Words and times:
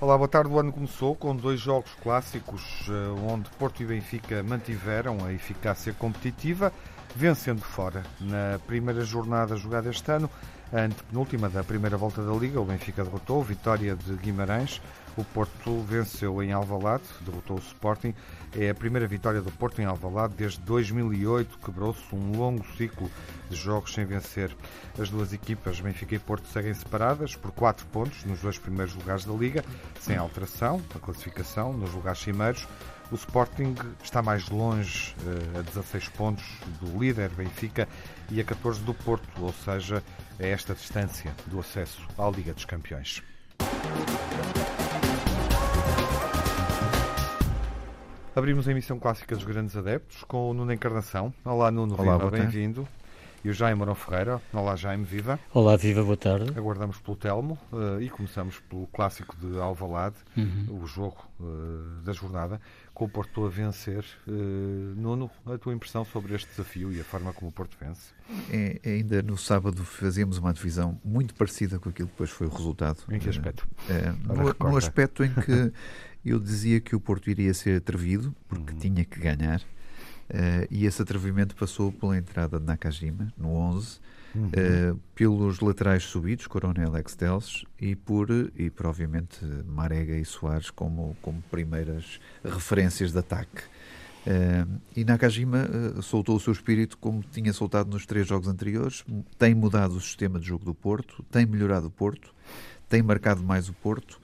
Olá, 0.00 0.16
boa 0.16 0.26
tarde. 0.26 0.50
O 0.50 0.58
ano 0.58 0.72
começou 0.72 1.14
com 1.14 1.36
dois 1.36 1.60
jogos 1.60 1.90
clássicos 2.02 2.86
eh, 2.88 3.30
onde 3.30 3.50
Porto 3.58 3.82
e 3.82 3.86
Benfica 3.86 4.42
mantiveram 4.42 5.22
a 5.22 5.30
eficácia 5.30 5.92
competitiva, 5.92 6.72
vencendo 7.14 7.60
fora. 7.60 8.02
Na 8.18 8.58
primeira 8.66 9.04
jornada 9.04 9.56
jogada 9.56 9.90
este 9.90 10.10
ano, 10.10 10.30
a 10.72 10.78
antepenúltima 10.78 11.50
da 11.50 11.62
primeira 11.62 11.98
volta 11.98 12.22
da 12.22 12.32
Liga, 12.32 12.58
o 12.58 12.64
Benfica 12.64 13.04
derrotou 13.04 13.42
Vitória 13.42 13.94
de 13.94 14.14
Guimarães. 14.14 14.80
O 15.16 15.24
Porto 15.24 15.82
venceu 15.82 16.42
em 16.42 16.52
Alvalade, 16.52 17.04
derrotou 17.20 17.56
o 17.56 17.60
Sporting. 17.60 18.14
É 18.56 18.70
a 18.70 18.74
primeira 18.74 19.06
vitória 19.06 19.42
do 19.42 19.50
Porto 19.50 19.80
em 19.80 19.84
Alvalade 19.84 20.34
desde 20.36 20.60
2008. 20.60 21.58
Quebrou-se 21.58 22.14
um 22.14 22.36
longo 22.36 22.64
ciclo 22.76 23.10
de 23.48 23.56
jogos 23.56 23.92
sem 23.92 24.04
vencer. 24.04 24.54
As 24.98 25.10
duas 25.10 25.32
equipas, 25.32 25.80
Benfica 25.80 26.14
e 26.14 26.18
Porto, 26.18 26.46
seguem 26.48 26.74
separadas 26.74 27.34
por 27.34 27.50
4 27.52 27.86
pontos 27.86 28.24
nos 28.24 28.40
dois 28.40 28.58
primeiros 28.58 28.94
lugares 28.94 29.24
da 29.24 29.32
Liga, 29.32 29.64
sem 30.00 30.16
alteração 30.16 30.80
a 30.94 30.98
classificação 30.98 31.72
nos 31.72 31.92
lugares 31.92 32.20
cimeiros. 32.20 32.66
O 33.10 33.16
Sporting 33.16 33.74
está 34.02 34.22
mais 34.22 34.48
longe, 34.48 35.16
eh, 35.26 35.58
a 35.58 35.62
16 35.62 36.08
pontos 36.10 36.44
do 36.80 36.96
líder 36.96 37.28
Benfica 37.30 37.88
e 38.30 38.40
a 38.40 38.44
14 38.44 38.80
do 38.80 38.94
Porto, 38.94 39.42
ou 39.42 39.52
seja, 39.52 40.02
a 40.38 40.46
esta 40.46 40.74
distância 40.74 41.34
do 41.46 41.58
acesso 41.58 42.06
à 42.16 42.30
Liga 42.30 42.54
dos 42.54 42.64
Campeões. 42.64 43.20
Abrimos 48.34 48.68
a 48.68 48.70
emissão 48.70 48.98
clássica 48.98 49.34
dos 49.34 49.44
Grandes 49.44 49.76
Adeptos 49.76 50.22
com 50.22 50.50
o 50.50 50.54
Nuno 50.54 50.72
Encarnação. 50.72 51.34
Olá, 51.44 51.68
Nuno, 51.70 51.96
Olá, 51.98 52.16
bem-vindo. 52.30 52.86
E 53.42 53.48
o 53.48 53.54
Jaime 53.54 53.78
Morão 53.78 53.94
Ferreira. 53.94 54.38
Olá, 54.52 54.76
Jaime, 54.76 55.02
viva. 55.02 55.40
Olá, 55.54 55.74
viva, 55.74 56.02
boa 56.02 56.16
tarde. 56.16 56.52
Aguardamos 56.54 56.98
pelo 56.98 57.16
Telmo 57.16 57.58
uh, 57.72 57.98
e 57.98 58.10
começamos 58.10 58.60
pelo 58.68 58.86
clássico 58.88 59.34
de 59.38 59.58
Alvalade, 59.58 60.16
uhum. 60.36 60.82
o 60.82 60.86
jogo 60.86 61.16
uh, 61.40 62.02
da 62.04 62.12
jornada, 62.12 62.60
com 62.92 63.06
o 63.06 63.08
Porto 63.08 63.46
a 63.46 63.48
vencer. 63.48 64.04
Uh, 64.28 64.94
Nuno, 64.94 65.30
a 65.46 65.56
tua 65.56 65.72
impressão 65.72 66.04
sobre 66.04 66.34
este 66.34 66.50
desafio 66.50 66.92
e 66.92 67.00
a 67.00 67.04
forma 67.04 67.32
como 67.32 67.48
o 67.50 67.52
Porto 67.52 67.78
vence? 67.80 68.12
É, 68.50 68.78
é 68.84 68.90
ainda 68.96 69.22
no 69.22 69.38
sábado 69.38 69.82
fazíamos 69.86 70.36
uma 70.36 70.52
divisão 70.52 71.00
muito 71.02 71.34
parecida 71.34 71.78
com 71.78 71.88
aquilo 71.88 72.08
que 72.08 72.12
depois 72.12 72.28
foi 72.28 72.46
o 72.46 72.50
resultado. 72.50 73.02
Em 73.10 73.18
que 73.18 73.30
aspecto? 73.30 73.66
no, 74.22 74.70
no 74.70 74.76
aspecto 74.76 75.24
em 75.24 75.32
que 75.32 75.72
eu 76.22 76.38
dizia 76.38 76.78
que 76.78 76.94
o 76.94 77.00
Porto 77.00 77.30
iria 77.30 77.54
ser 77.54 77.78
atrevido, 77.78 78.34
porque 78.46 78.74
uhum. 78.74 78.78
tinha 78.78 79.02
que 79.02 79.18
ganhar, 79.18 79.62
uh, 80.30 80.66
e 80.70 80.86
esse 80.86 81.02
atrevimento 81.02 81.54
passou 81.54 81.92
pela 81.92 82.16
entrada 82.16 82.58
de 82.58 82.64
Nakajima, 82.64 83.32
no 83.36 83.54
11, 83.54 83.98
uhum. 84.34 84.46
uh, 84.46 85.00
pelos 85.14 85.60
laterais 85.60 86.04
subidos, 86.04 86.46
Corona 86.46 86.82
e 86.82 86.84
Alex 86.84 87.14
Teles, 87.14 87.64
e 87.80 87.94
por, 87.94 88.28
e 88.56 88.70
por 88.70 88.86
obviamente 88.86 89.44
Marega 89.66 90.16
e 90.16 90.24
Soares 90.24 90.70
como, 90.70 91.16
como 91.20 91.42
primeiras 91.50 92.20
referências 92.44 93.12
de 93.12 93.18
ataque. 93.18 93.62
Uh, 94.26 94.80
e 94.94 95.04
Nakajima 95.04 95.66
uh, 95.66 96.02
soltou 96.02 96.36
o 96.36 96.40
seu 96.40 96.52
espírito 96.52 96.98
como 96.98 97.22
tinha 97.22 97.52
soltado 97.52 97.90
nos 97.90 98.04
três 98.04 98.26
jogos 98.26 98.48
anteriores, 98.48 99.04
tem 99.38 99.54
mudado 99.54 99.94
o 99.96 100.00
sistema 100.00 100.38
de 100.38 100.46
jogo 100.46 100.64
do 100.64 100.74
Porto, 100.74 101.24
tem 101.30 101.46
melhorado 101.46 101.86
o 101.86 101.90
Porto, 101.90 102.34
tem 102.88 103.02
marcado 103.02 103.42
mais 103.42 103.68
o 103.68 103.72
Porto 103.72 104.20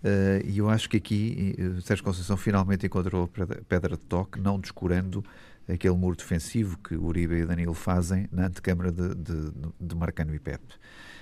Uh, 0.00 0.40
e 0.46 0.56
eu 0.58 0.70
acho 0.70 0.88
que 0.88 0.96
aqui 0.96 1.54
Sérgio 1.82 2.02
Conceição 2.02 2.34
finalmente 2.34 2.86
encontrou 2.86 3.24
a 3.24 3.64
pedra 3.64 3.96
de 3.96 4.02
toque, 4.02 4.40
não 4.40 4.58
descurando 4.58 5.22
aquele 5.68 5.96
muro 5.96 6.16
defensivo 6.16 6.78
que 6.78 6.94
Uribe 6.94 7.36
e 7.36 7.46
Danilo 7.46 7.74
fazem 7.74 8.28
na 8.32 8.46
antecâmara 8.46 8.90
de, 8.90 9.14
de, 9.14 9.52
de 9.80 9.94
Marcano 9.94 10.34
e 10.34 10.38
Pepe. 10.38 10.74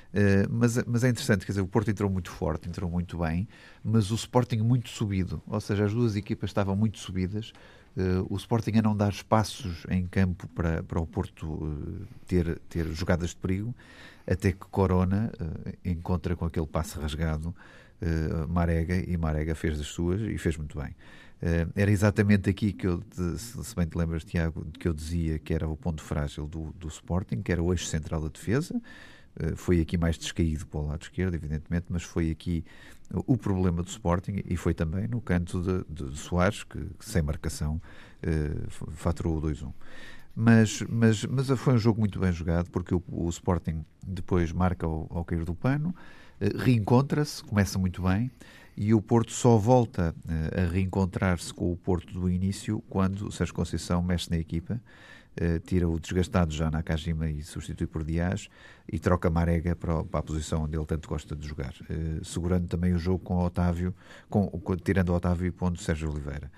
Uh, 0.08 0.48
mas, 0.50 0.82
mas 0.86 1.04
é 1.04 1.10
interessante, 1.10 1.44
quer 1.44 1.52
dizer, 1.52 1.60
o 1.60 1.66
Porto 1.66 1.90
entrou 1.90 2.10
muito 2.10 2.30
forte, 2.30 2.66
entrou 2.66 2.90
muito 2.90 3.18
bem, 3.18 3.46
mas 3.84 4.10
o 4.10 4.14
Sporting 4.14 4.58
muito 4.58 4.88
subido, 4.88 5.42
ou 5.46 5.60
seja, 5.60 5.84
as 5.84 5.92
duas 5.92 6.16
equipas 6.16 6.48
estavam 6.48 6.74
muito 6.74 6.98
subidas, 6.98 7.52
uh, 7.94 8.26
o 8.30 8.36
Sporting 8.36 8.78
a 8.78 8.82
não 8.82 8.96
dar 8.96 9.10
espaços 9.10 9.84
em 9.90 10.06
campo 10.06 10.48
para, 10.48 10.82
para 10.82 10.98
o 10.98 11.06
Porto 11.06 11.46
uh, 11.46 12.06
ter, 12.26 12.58
ter 12.70 12.86
jogadas 12.86 13.30
de 13.30 13.36
perigo, 13.36 13.74
até 14.26 14.52
que 14.52 14.66
Corona 14.70 15.32
encontra 15.82 16.36
com 16.36 16.44
aquele 16.44 16.66
passe 16.66 16.98
rasgado 16.98 17.54
Marega 18.46 18.94
e 18.94 19.16
Marega 19.16 19.54
fez 19.54 19.78
das 19.78 19.86
suas 19.86 20.20
e 20.20 20.36
fez 20.36 20.54
muito 20.58 20.78
bem. 20.78 20.94
Uh, 21.40 21.70
era 21.76 21.90
exatamente 21.90 22.50
aqui 22.50 22.72
que 22.72 22.86
eu, 22.86 23.02
se 23.36 23.76
bem 23.76 23.86
te 23.86 23.96
lembras, 23.96 24.24
Tiago, 24.24 24.64
que 24.78 24.88
eu 24.88 24.92
dizia 24.92 25.38
que 25.38 25.54
era 25.54 25.68
o 25.68 25.76
ponto 25.76 26.02
frágil 26.02 26.46
do, 26.46 26.72
do 26.72 26.88
Sporting, 26.88 27.42
que 27.42 27.52
era 27.52 27.62
o 27.62 27.72
eixo 27.72 27.86
central 27.86 28.20
da 28.20 28.28
defesa. 28.28 28.80
Uh, 29.40 29.56
foi 29.56 29.80
aqui 29.80 29.96
mais 29.96 30.18
descaído 30.18 30.66
para 30.66 30.80
o 30.80 30.86
lado 30.86 31.02
esquerdo, 31.02 31.34
evidentemente, 31.34 31.86
mas 31.88 32.02
foi 32.02 32.30
aqui 32.30 32.64
o 33.10 33.36
problema 33.36 33.82
do 33.82 33.88
Sporting 33.88 34.42
e 34.44 34.56
foi 34.56 34.74
também 34.74 35.08
no 35.08 35.20
canto 35.20 35.62
de, 35.62 36.10
de 36.10 36.18
Soares, 36.18 36.64
que, 36.64 36.78
sem 37.00 37.22
marcação 37.22 37.80
uh, 38.22 38.90
faturou 38.92 39.38
o 39.38 39.42
2-1. 39.42 39.72
Mas, 40.34 40.82
mas, 40.88 41.24
mas 41.24 41.48
foi 41.58 41.74
um 41.74 41.78
jogo 41.78 41.98
muito 42.00 42.18
bem 42.20 42.30
jogado, 42.32 42.70
porque 42.70 42.94
o, 42.94 43.02
o 43.08 43.28
Sporting 43.28 43.84
depois 44.06 44.52
marca 44.52 44.86
ao, 44.86 45.06
ao 45.10 45.24
cair 45.24 45.44
do 45.44 45.54
pano, 45.54 45.94
eh, 46.40 46.50
reencontra-se, 46.56 47.42
começa 47.42 47.76
muito 47.76 48.02
bem, 48.02 48.30
e 48.80 48.94
o 48.94 49.02
Porto 49.02 49.32
só 49.32 49.56
volta 49.56 50.14
eh, 50.28 50.62
a 50.62 50.72
reencontrar-se 50.72 51.52
com 51.52 51.72
o 51.72 51.76
Porto 51.76 52.12
do 52.12 52.30
início 52.30 52.80
quando 52.88 53.26
o 53.26 53.32
Sérgio 53.32 53.52
Conceição 53.52 54.00
mexe 54.00 54.30
na 54.30 54.38
equipa, 54.38 54.80
eh, 55.36 55.58
tira 55.58 55.88
o 55.88 55.98
desgastado 55.98 56.54
já 56.54 56.70
na 56.70 56.80
Kajima 56.80 57.28
e 57.28 57.42
substitui 57.42 57.88
por 57.88 58.04
Dias 58.04 58.48
e 58.90 58.96
troca 58.96 59.28
Marega 59.28 59.74
para, 59.74 59.98
a 59.98 60.22
posição 60.22 60.62
onde 60.62 60.76
ele 60.76 60.86
tanto 60.86 61.08
gosta 61.08 61.34
de 61.34 61.48
jogar, 61.48 61.74
segurando 62.22 62.68
também 62.68 62.94
o 62.94 62.98
jogo 62.98 63.18
com 63.18 63.38
Otávio, 63.38 63.92
com, 64.30 64.46
com, 64.46 64.76
tirando 64.76 65.08
o 65.08 65.14
Otávio 65.14 65.48
e 65.48 65.50
pondo 65.50 65.80
Sérgio 65.80 66.08
Oliveira. 66.10 66.48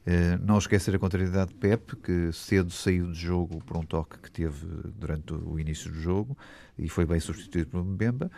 Uh, 0.00 0.42
não 0.42 0.56
esquecer 0.56 0.94
a 0.94 0.98
contrariedade 0.98 1.50
de 1.50 1.56
Pep, 1.56 1.94
que 1.96 2.32
cedo 2.32 2.70
saiu 2.70 3.12
de 3.12 3.20
jogo 3.20 3.62
por 3.64 3.76
um 3.76 3.82
toque 3.82 4.18
que 4.18 4.30
teve 4.30 4.66
durante 4.98 5.34
o 5.34 5.58
início 5.58 5.90
do 5.90 6.00
jogo 6.00 6.36
e 6.78 6.88
foi 6.88 7.04
bem 7.04 7.20
substituído 7.20 7.68
por 7.68 7.84
Mbemba. 7.84 8.30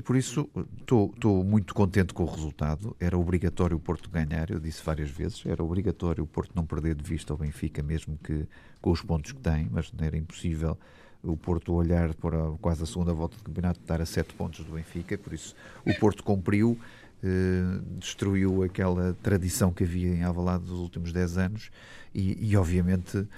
E 0.00 0.02
por 0.02 0.16
isso 0.16 0.48
estou 0.80 1.44
muito 1.44 1.74
contente 1.74 2.14
com 2.14 2.22
o 2.22 2.26
resultado. 2.26 2.96
Era 2.98 3.18
obrigatório 3.18 3.76
o 3.76 3.80
Porto 3.80 4.08
ganhar, 4.08 4.50
eu 4.50 4.58
disse 4.58 4.82
várias 4.82 5.10
vezes, 5.10 5.44
era 5.44 5.62
obrigatório 5.62 6.24
o 6.24 6.26
Porto 6.26 6.52
não 6.54 6.64
perder 6.64 6.94
de 6.94 7.04
vista 7.04 7.34
o 7.34 7.36
Benfica, 7.36 7.82
mesmo 7.82 8.18
que 8.24 8.46
com 8.80 8.92
os 8.92 9.02
pontos 9.02 9.32
que 9.32 9.40
tem, 9.40 9.68
mas 9.70 9.92
era 10.00 10.16
impossível 10.16 10.78
o 11.22 11.36
Porto 11.36 11.74
olhar 11.74 12.14
para 12.14 12.50
quase 12.62 12.82
a 12.82 12.86
segunda 12.86 13.12
volta 13.12 13.36
do 13.36 13.42
campeonato 13.42 13.78
estar 13.78 14.00
a 14.00 14.06
sete 14.06 14.32
pontos 14.32 14.64
do 14.64 14.72
Benfica, 14.72 15.18
por 15.18 15.34
isso 15.34 15.54
o 15.84 15.94
Porto 16.00 16.24
cumpriu 16.24 16.78
eh, 17.22 17.80
destruiu 17.98 18.62
aquela 18.62 19.14
tradição 19.22 19.70
que 19.70 19.84
havia 19.84 20.08
em 20.08 20.22
Alvalade 20.22 20.64
dos 20.64 20.78
últimos 20.78 21.12
10 21.12 21.36
anos 21.36 21.70
e, 22.14 22.48
e 22.48 22.56
obviamente, 22.56 23.28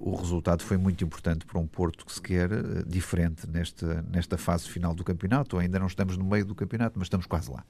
o 0.00 0.14
resultado 0.14 0.62
foi 0.62 0.76
muito 0.76 1.04
importante 1.04 1.44
para 1.44 1.58
um 1.58 1.66
Porto 1.66 2.06
que 2.06 2.12
se 2.12 2.20
quer 2.20 2.50
uh, 2.50 2.84
diferente 2.86 3.46
nesta, 3.46 4.02
nesta 4.10 4.38
fase 4.38 4.68
final 4.68 4.94
do 4.94 5.04
campeonato. 5.04 5.58
Ainda 5.58 5.78
não 5.78 5.86
estamos 5.86 6.16
no 6.16 6.24
meio 6.24 6.44
do 6.44 6.54
campeonato, 6.54 6.98
mas 6.98 7.06
estamos 7.06 7.26
quase 7.26 7.50
lá. 7.50 7.64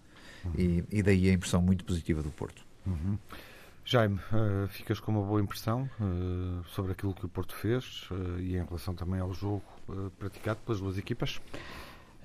Uhum. 0.45 0.53
E, 0.57 0.85
e, 0.91 1.03
daí 1.03 1.29
a 1.29 1.33
impressão 1.33 1.61
muito 1.61 1.85
positiva 1.85 2.23
do 2.23 2.31
Porto. 2.31 2.65
Uhum. 2.87 3.19
Jaime, 3.85 4.21
uh, 4.33 4.69
ficas 4.69 5.01
com 5.01 5.11
uma 5.11 5.23
boa 5.23 5.41
impressão 5.41 5.91
uh, 6.01 6.65
sobre 6.69 6.93
aquilo 6.93 7.13
que 7.13 7.27
o 7.27 7.29
Porto 7.29 7.55
fez 7.55 8.09
uh, 8.11 8.39
e 8.39 8.57
em 8.57 8.65
relação 8.65 8.95
também 8.95 9.21
ao 9.21 9.33
jogo 9.35 9.65
praticado 10.19 10.61
pelas 10.65 10.81
duas 10.81 10.97
equipas? 10.97 11.41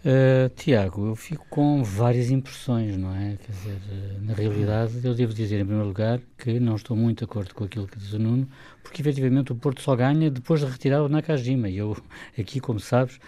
Uh, 0.05 0.49
Tiago, 0.55 1.07
eu 1.07 1.15
fico 1.15 1.47
com 1.49 1.83
várias 1.83 2.29
impressões, 2.29 2.95
não 2.95 3.11
é? 3.15 3.37
Quer 3.43 3.51
dizer, 3.51 3.81
uh, 3.89 4.23
na 4.23 4.35
realidade, 4.35 5.03
eu 5.03 5.15
devo 5.15 5.33
dizer, 5.33 5.55
em 5.55 5.65
primeiro 5.65 5.87
lugar, 5.87 6.21
que 6.37 6.59
não 6.59 6.75
estou 6.75 6.95
muito 6.95 7.19
de 7.19 7.23
acordo 7.23 7.55
com 7.55 7.63
aquilo 7.63 7.87
que 7.87 7.97
diz 7.97 8.13
o 8.13 8.19
Nuno, 8.19 8.47
porque 8.83 9.01
efetivamente 9.01 9.51
o 9.51 9.55
Porto 9.55 9.81
só 9.81 9.95
ganha 9.95 10.29
depois 10.29 10.59
de 10.59 10.67
retirar 10.67 11.01
o 11.01 11.09
Nakajima. 11.09 11.69
E 11.69 11.77
eu, 11.77 11.97
aqui, 12.37 12.59
como 12.59 12.79
sabes, 12.79 13.19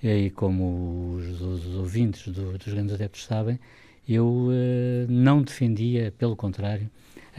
e 0.00 0.30
como 0.30 1.16
os, 1.16 1.40
os 1.40 1.74
ouvintes 1.74 2.28
do, 2.28 2.56
dos 2.56 2.72
grandes 2.72 2.94
adeptos 2.94 3.24
sabem, 3.24 3.58
eu 4.08 4.24
uh, 4.24 4.52
não 5.08 5.42
defendia, 5.42 6.14
pelo 6.16 6.36
contrário, 6.36 6.88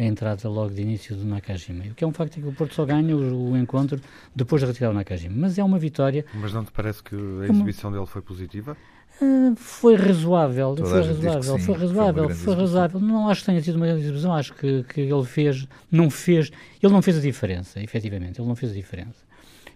a 0.02 0.06
entrada 0.06 0.50
logo 0.50 0.74
de 0.74 0.82
início 0.82 1.16
do 1.16 1.26
Nakajima. 1.26 1.86
O 1.86 1.94
que 1.94 2.04
é 2.04 2.08
um 2.08 2.12
facto 2.12 2.38
é 2.38 2.42
que 2.42 2.48
o 2.48 2.54
Porto 2.54 2.74
só 2.74 2.86
ganha 2.86 3.16
o, 3.16 3.52
o 3.52 3.58
encontro 3.58 4.02
depois 4.36 4.62
de 4.62 4.68
retirar 4.68 4.90
o 4.90 4.94
Nakajima. 4.94 5.36
Mas 5.38 5.58
é 5.58 5.64
uma 5.64 5.78
vitória. 5.78 6.26
Mas 6.34 6.54
não 6.54 6.66
te 6.66 6.72
parece 6.72 7.04
que 7.04 7.16
a 7.16 7.46
exibição 7.46 7.90
uma... 7.90 7.98
dele 7.98 8.08
foi 8.08 8.22
positiva? 8.22 8.76
Uh, 9.22 9.56
foi 9.56 9.96
razoável, 9.96 10.74
Toda 10.74 10.90
foi 10.90 11.02
razoável, 11.04 11.60
sim, 11.60 11.66
foi 11.66 11.76
razoável, 11.76 12.24
foi, 12.30 12.36
foi 12.36 12.56
razoável. 12.56 13.00
Não 13.00 13.30
acho 13.30 13.42
que 13.42 13.46
tenha 13.46 13.62
sido 13.62 13.76
uma 13.76 13.86
grande 13.86 14.02
exibição, 14.02 14.34
acho 14.34 14.54
que, 14.56 14.84
que 14.84 15.02
ele 15.02 15.24
fez, 15.26 15.68
não 15.92 16.10
fez, 16.10 16.52
ele 16.82 16.92
não 16.92 17.02
fez 17.04 17.18
a 17.18 17.22
diferença, 17.22 17.80
efetivamente, 17.80 18.42
ele 18.42 18.48
não 18.48 18.56
fez 18.56 18.72
a 18.72 18.76
diferença. 18.76 19.24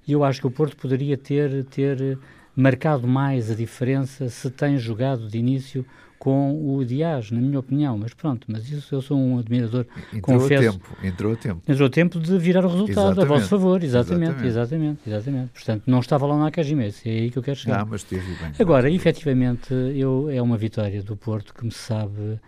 E 0.07 0.13
eu 0.13 0.23
acho 0.23 0.41
que 0.41 0.47
o 0.47 0.51
Porto 0.51 0.75
poderia 0.75 1.15
ter, 1.15 1.63
ter 1.65 2.17
marcado 2.55 3.07
mais 3.07 3.51
a 3.51 3.55
diferença 3.55 4.29
se 4.29 4.49
tem 4.49 4.77
jogado 4.79 5.27
de 5.27 5.37
início 5.37 5.85
com 6.17 6.75
o 6.75 6.83
Dias, 6.83 7.31
na 7.31 7.39
minha 7.39 7.59
opinião, 7.59 7.97
mas 7.97 8.13
pronto, 8.13 8.47
mas 8.49 8.69
isso 8.69 8.93
eu 8.95 9.01
sou 9.01 9.17
um 9.17 9.37
admirador, 9.37 9.85
entrou 10.13 10.39
confesso. 10.39 10.71
Tempo, 10.73 10.97
entrou 11.03 11.33
a 11.33 11.35
tempo. 11.35 11.61
Entrou 11.67 11.89
tempo 11.89 12.19
de 12.19 12.37
virar 12.37 12.65
o 12.65 12.69
resultado 12.69 13.11
exatamente. 13.11 13.23
a 13.23 13.35
vosso 13.35 13.47
favor, 13.47 13.83
exatamente, 13.83 14.45
exatamente, 14.45 14.47
exatamente, 14.47 14.99
exatamente. 15.07 15.51
Portanto, 15.51 15.83
não 15.85 15.99
estava 15.99 16.25
lá 16.25 16.37
na 16.37 16.45
Nakajima, 16.45 16.83
é 16.83 16.91
aí 17.05 17.29
que 17.29 17.37
eu 17.37 17.43
quero 17.43 17.57
chegar. 17.57 17.81
Ah, 17.81 17.85
mas 17.85 18.03
teve 18.03 18.25
bem. 18.35 18.53
Agora, 18.59 18.89
efetivamente, 18.89 19.73
eu, 19.73 20.29
é 20.29 20.41
uma 20.41 20.57
vitória 20.57 21.03
do 21.03 21.15
Porto 21.15 21.53
que 21.53 21.65
me 21.65 21.71
sabe 21.71 22.39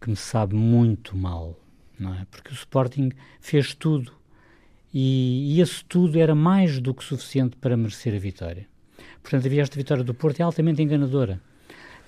que 0.00 0.08
me 0.08 0.16
sabe 0.16 0.54
muito 0.54 1.14
mal, 1.16 1.54
não 1.98 2.14
é? 2.14 2.26
Porque 2.30 2.50
o 2.50 2.54
Sporting 2.54 3.10
fez 3.38 3.74
tudo 3.74 4.12
e, 4.92 5.56
e 5.56 5.60
esse 5.60 5.84
tudo 5.84 6.18
era 6.18 6.34
mais 6.34 6.80
do 6.80 6.94
que 6.94 7.04
suficiente 7.04 7.56
para 7.56 7.76
merecer 7.76 8.14
a 8.14 8.18
vitória. 8.18 8.66
Portanto, 9.22 9.46
havia 9.46 9.62
esta 9.62 9.76
vitória 9.76 10.02
do 10.02 10.14
Porto 10.14 10.40
é 10.40 10.42
altamente 10.42 10.82
enganadora. 10.82 11.40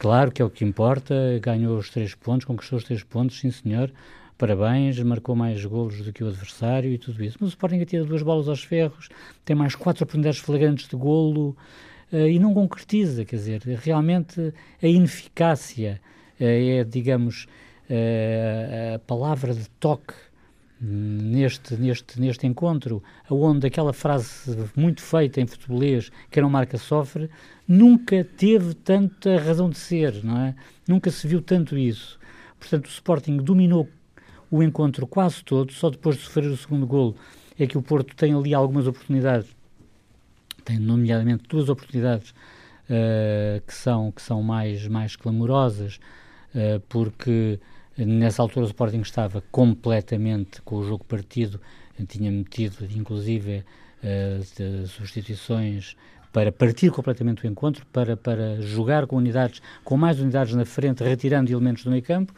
Claro 0.02 0.32
que 0.32 0.42
é 0.42 0.44
o 0.44 0.50
que 0.50 0.64
importa, 0.64 1.14
ganhou 1.40 1.78
os 1.78 1.88
três 1.88 2.12
pontos, 2.12 2.44
conquistou 2.44 2.76
os 2.76 2.82
três 2.82 3.04
pontos, 3.04 3.38
sim 3.38 3.52
senhor, 3.52 3.88
parabéns, 4.36 4.98
marcou 4.98 5.36
mais 5.36 5.64
golos 5.64 6.02
do 6.02 6.12
que 6.12 6.24
o 6.24 6.26
adversário 6.26 6.90
e 6.90 6.98
tudo 6.98 7.22
isso. 7.22 7.38
Mas 7.40 7.50
o 7.50 7.52
Sporting 7.52 7.80
atira 7.80 8.04
duas 8.04 8.20
bolas 8.20 8.48
aos 8.48 8.64
ferros, 8.64 9.08
tem 9.44 9.54
mais 9.54 9.76
quatro 9.76 10.02
oportunidades 10.02 10.40
flagrantes 10.40 10.88
de 10.88 10.96
golo 10.96 11.56
uh, 12.12 12.16
e 12.16 12.36
não 12.40 12.52
concretiza, 12.52 13.24
quer 13.24 13.36
dizer, 13.36 13.62
realmente 13.80 14.52
a 14.82 14.86
ineficácia 14.88 16.00
uh, 16.40 16.42
é, 16.42 16.82
digamos, 16.82 17.46
uh, 17.88 18.96
a 18.96 18.98
palavra 18.98 19.54
de 19.54 19.70
toque 19.78 20.14
neste, 20.82 21.76
neste, 21.76 22.20
neste 22.20 22.46
encontro, 22.46 23.02
onde 23.30 23.66
aquela 23.66 23.92
frase 23.92 24.56
muito 24.74 25.00
feita 25.00 25.40
em 25.40 25.46
futebolês, 25.46 26.10
que 26.28 26.42
um 26.42 26.50
marca 26.50 26.76
sofre, 26.76 27.30
nunca 27.68 28.24
teve 28.24 28.74
tanta 28.74 29.38
razão 29.38 29.70
de 29.70 29.78
ser, 29.78 30.24
não 30.24 30.38
é? 30.38 30.54
Nunca 30.88 31.10
se 31.10 31.28
viu 31.28 31.40
tanto 31.40 31.78
isso. 31.78 32.18
Portanto, 32.58 32.86
o 32.86 32.90
Sporting 32.90 33.36
dominou 33.36 33.88
o 34.50 34.62
encontro 34.62 35.06
quase 35.06 35.44
todo, 35.44 35.72
só 35.72 35.88
depois 35.88 36.16
de 36.16 36.22
sofrer 36.22 36.46
o 36.46 36.56
segundo 36.56 36.86
golo 36.86 37.16
é 37.58 37.66
que 37.66 37.78
o 37.78 37.82
Porto 37.82 38.14
tem 38.16 38.34
ali 38.34 38.52
algumas 38.54 38.86
oportunidades, 38.86 39.54
tem 40.64 40.78
nomeadamente 40.78 41.44
duas 41.48 41.68
oportunidades 41.68 42.30
uh, 42.30 43.60
que 43.66 43.74
são, 43.74 44.10
que 44.10 44.22
são 44.22 44.42
mais, 44.42 44.86
mais 44.88 45.16
clamorosas, 45.16 46.00
uh, 46.54 46.80
porque 46.88 47.60
Nessa 47.96 48.40
altura 48.40 48.64
o 48.64 48.68
Sporting 48.68 49.00
estava 49.00 49.42
completamente 49.50 50.62
com 50.62 50.76
o 50.76 50.84
jogo 50.84 51.04
partido, 51.04 51.60
tinha 52.08 52.32
metido 52.32 52.84
inclusive 52.96 53.64
uh, 54.02 54.86
substituições 54.88 55.94
para 56.32 56.50
partir 56.50 56.90
completamente 56.90 57.44
o 57.44 57.46
encontro, 57.46 57.84
para, 57.92 58.16
para 58.16 58.60
jogar 58.62 59.06
com 59.06 59.16
unidades, 59.16 59.60
com 59.84 59.96
mais 59.96 60.18
unidades 60.18 60.54
na 60.54 60.64
frente, 60.64 61.04
retirando 61.04 61.52
elementos 61.52 61.84
do 61.84 61.90
meio 61.90 62.02
campo, 62.02 62.32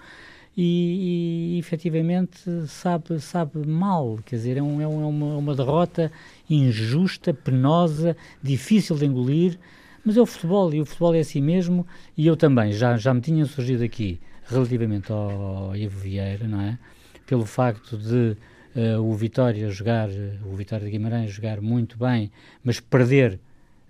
e, 0.56 1.54
e 1.54 1.58
efetivamente 1.58 2.66
sabe, 2.66 3.20
sabe 3.20 3.64
mal, 3.66 4.18
quer 4.24 4.36
dizer, 4.36 4.56
é, 4.56 4.62
um, 4.62 4.80
é 4.80 4.86
uma, 4.86 5.36
uma 5.36 5.54
derrota 5.54 6.10
injusta, 6.50 7.32
penosa, 7.32 8.16
difícil 8.42 8.96
de 8.96 9.06
engolir, 9.06 9.58
mas 10.04 10.16
é 10.16 10.20
o 10.20 10.26
futebol, 10.26 10.74
e 10.74 10.80
o 10.80 10.84
futebol 10.84 11.14
é 11.14 11.20
assim 11.20 11.40
mesmo, 11.40 11.86
e 12.16 12.26
eu 12.26 12.36
também, 12.36 12.72
já, 12.72 12.96
já 12.96 13.14
me 13.14 13.20
tinha 13.20 13.46
surgido 13.46 13.84
aqui 13.84 14.18
relativamente 14.46 15.10
ao 15.12 15.74
Ivo 15.74 15.98
Vieira, 15.98 16.46
não 16.46 16.60
é? 16.60 16.78
Pelo 17.26 17.46
facto 17.46 17.96
de 17.96 18.36
uh, 18.76 19.00
o 19.00 19.14
Vitória 19.14 19.68
jogar, 19.70 20.08
o 20.44 20.54
Vitória 20.54 20.84
de 20.84 20.90
Guimarães 20.90 21.32
jogar 21.32 21.60
muito 21.60 21.98
bem, 21.98 22.30
mas 22.62 22.80
perder 22.80 23.38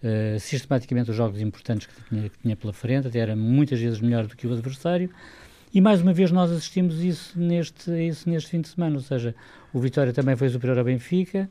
uh, 0.03 0.39
sistematicamente 0.39 1.11
os 1.11 1.17
jogos 1.17 1.41
importantes 1.41 1.87
que 1.87 2.09
tinha, 2.09 2.29
que 2.29 2.39
tinha 2.39 2.57
pela 2.57 2.73
frente, 2.73 3.09
até 3.09 3.19
era 3.19 3.35
muitas 3.35 3.81
vezes 3.81 4.01
melhor 4.01 4.27
do 4.27 4.37
que 4.37 4.47
o 4.47 4.53
adversário. 4.53 5.11
E 5.73 5.81
mais 5.81 6.01
uma 6.01 6.13
vez 6.13 6.31
nós 6.31 6.53
assistimos 6.53 7.03
isso 7.03 7.39
neste, 7.39 7.91
isso 7.91 8.31
neste 8.31 8.51
fim 8.51 8.61
de 8.61 8.69
semana, 8.69 8.95
ou 8.95 9.03
seja, 9.03 9.35
o 9.73 9.81
Vitória 9.81 10.13
também 10.13 10.37
foi 10.37 10.49
superior 10.49 10.79
ao 10.79 10.85
Benfica, 10.85 11.51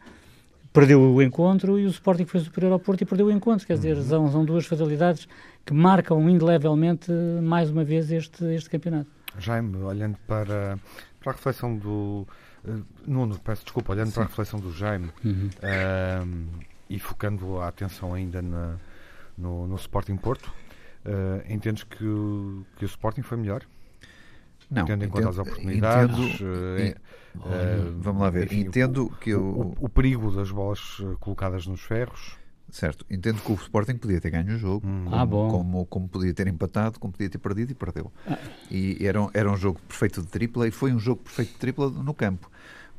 perdeu 0.74 1.00
o 1.00 1.22
encontro 1.22 1.80
e 1.80 1.86
o 1.86 1.90
Sporting 1.90 2.26
foi 2.26 2.40
superior 2.40 2.74
ao 2.74 2.80
Porto 2.80 3.02
e 3.02 3.06
perdeu 3.06 3.28
o 3.28 3.32
encontro. 3.32 3.66
Quer 3.66 3.76
dizer, 3.76 3.96
uhum. 3.96 4.04
são, 4.04 4.32
são 4.32 4.46
duas 4.46 4.66
fatalidades 4.66 5.28
que 5.64 5.74
marcam 5.74 6.28
indelevelmente 6.30 7.12
mais 7.44 7.70
uma 7.70 7.84
vez 7.84 8.12
este, 8.12 8.44
este 8.54 8.70
campeonato. 8.70 9.10
Jaime, 9.38 9.78
olhando 9.78 10.18
para, 10.28 10.80
para 11.22 11.32
a 11.32 11.36
reflexão 11.36 11.78
do. 11.78 12.28
Uh, 12.66 12.84
Nuno, 13.06 13.38
peço 13.40 13.64
desculpa, 13.64 13.92
olhando 13.92 14.08
Sim. 14.08 14.14
para 14.14 14.24
a 14.24 14.28
reflexão 14.28 14.60
do 14.60 14.72
Jaime 14.72 15.10
uhum. 15.24 15.50
uh, 15.50 16.64
e 16.90 16.98
focando 16.98 17.60
a 17.60 17.68
atenção 17.68 18.14
ainda 18.14 18.42
na, 18.42 18.78
no, 19.38 19.68
no 19.68 19.76
Sporting 19.76 20.16
Porto, 20.16 20.48
uh, 21.06 21.52
entendes 21.54 21.84
que, 21.84 21.98
que 21.98 22.86
o 22.86 22.86
Sporting 22.86 23.22
foi 23.22 23.38
melhor? 23.38 23.64
Não, 24.74 24.86
tendo 24.86 25.06
em 25.06 25.10
conta 25.10 25.30
as 25.30 25.38
oportunidades. 25.38 26.18
Entendo, 26.18 26.98
uh, 27.36 27.96
vamos 28.00 28.22
lá 28.22 28.30
ver. 28.30 28.46
Enfim, 28.46 28.62
entendo 28.62 29.06
o, 29.06 29.10
que 29.16 29.32
eu... 29.32 29.42
o, 29.42 29.76
o, 29.86 29.90
perigo 29.90 30.32
das 30.32 30.52
bolas 30.52 30.98
colocadas 31.20 31.68
nos 31.68 31.82
ferros. 31.82 32.38
Certo, 32.70 33.06
entendo 33.08 33.40
que 33.40 33.52
o 33.52 33.56
Sporting 33.56 33.98
podia 33.98 34.20
ter 34.20 34.32
ganho 34.32 34.56
o 34.56 34.58
jogo, 34.58 34.88
hum. 34.88 35.06
como, 35.06 35.16
ah, 35.16 35.28
como, 35.28 35.86
como, 35.86 36.10
podia 36.10 36.34
ter 36.34 36.48
empatado, 36.48 37.00
como 37.00 37.14
podia 37.14 37.30
ter 37.30 37.38
perdido 37.38 37.72
e 37.72 37.76
perdeu. 37.76 38.12
Ah. 38.28 38.40
E 38.72 38.98
era, 39.06 39.20
era 39.32 39.52
um 39.52 39.56
jogo 39.56 39.80
perfeito 39.88 40.24
de 40.24 40.28
tripla 40.28 40.68
e 40.68 40.72
foi 40.72 40.92
um 40.92 40.98
jogo 40.98 41.22
perfeito 41.22 41.52
de 41.52 41.60
tripla 41.60 41.90
no 41.92 42.16
campo. 42.16 42.50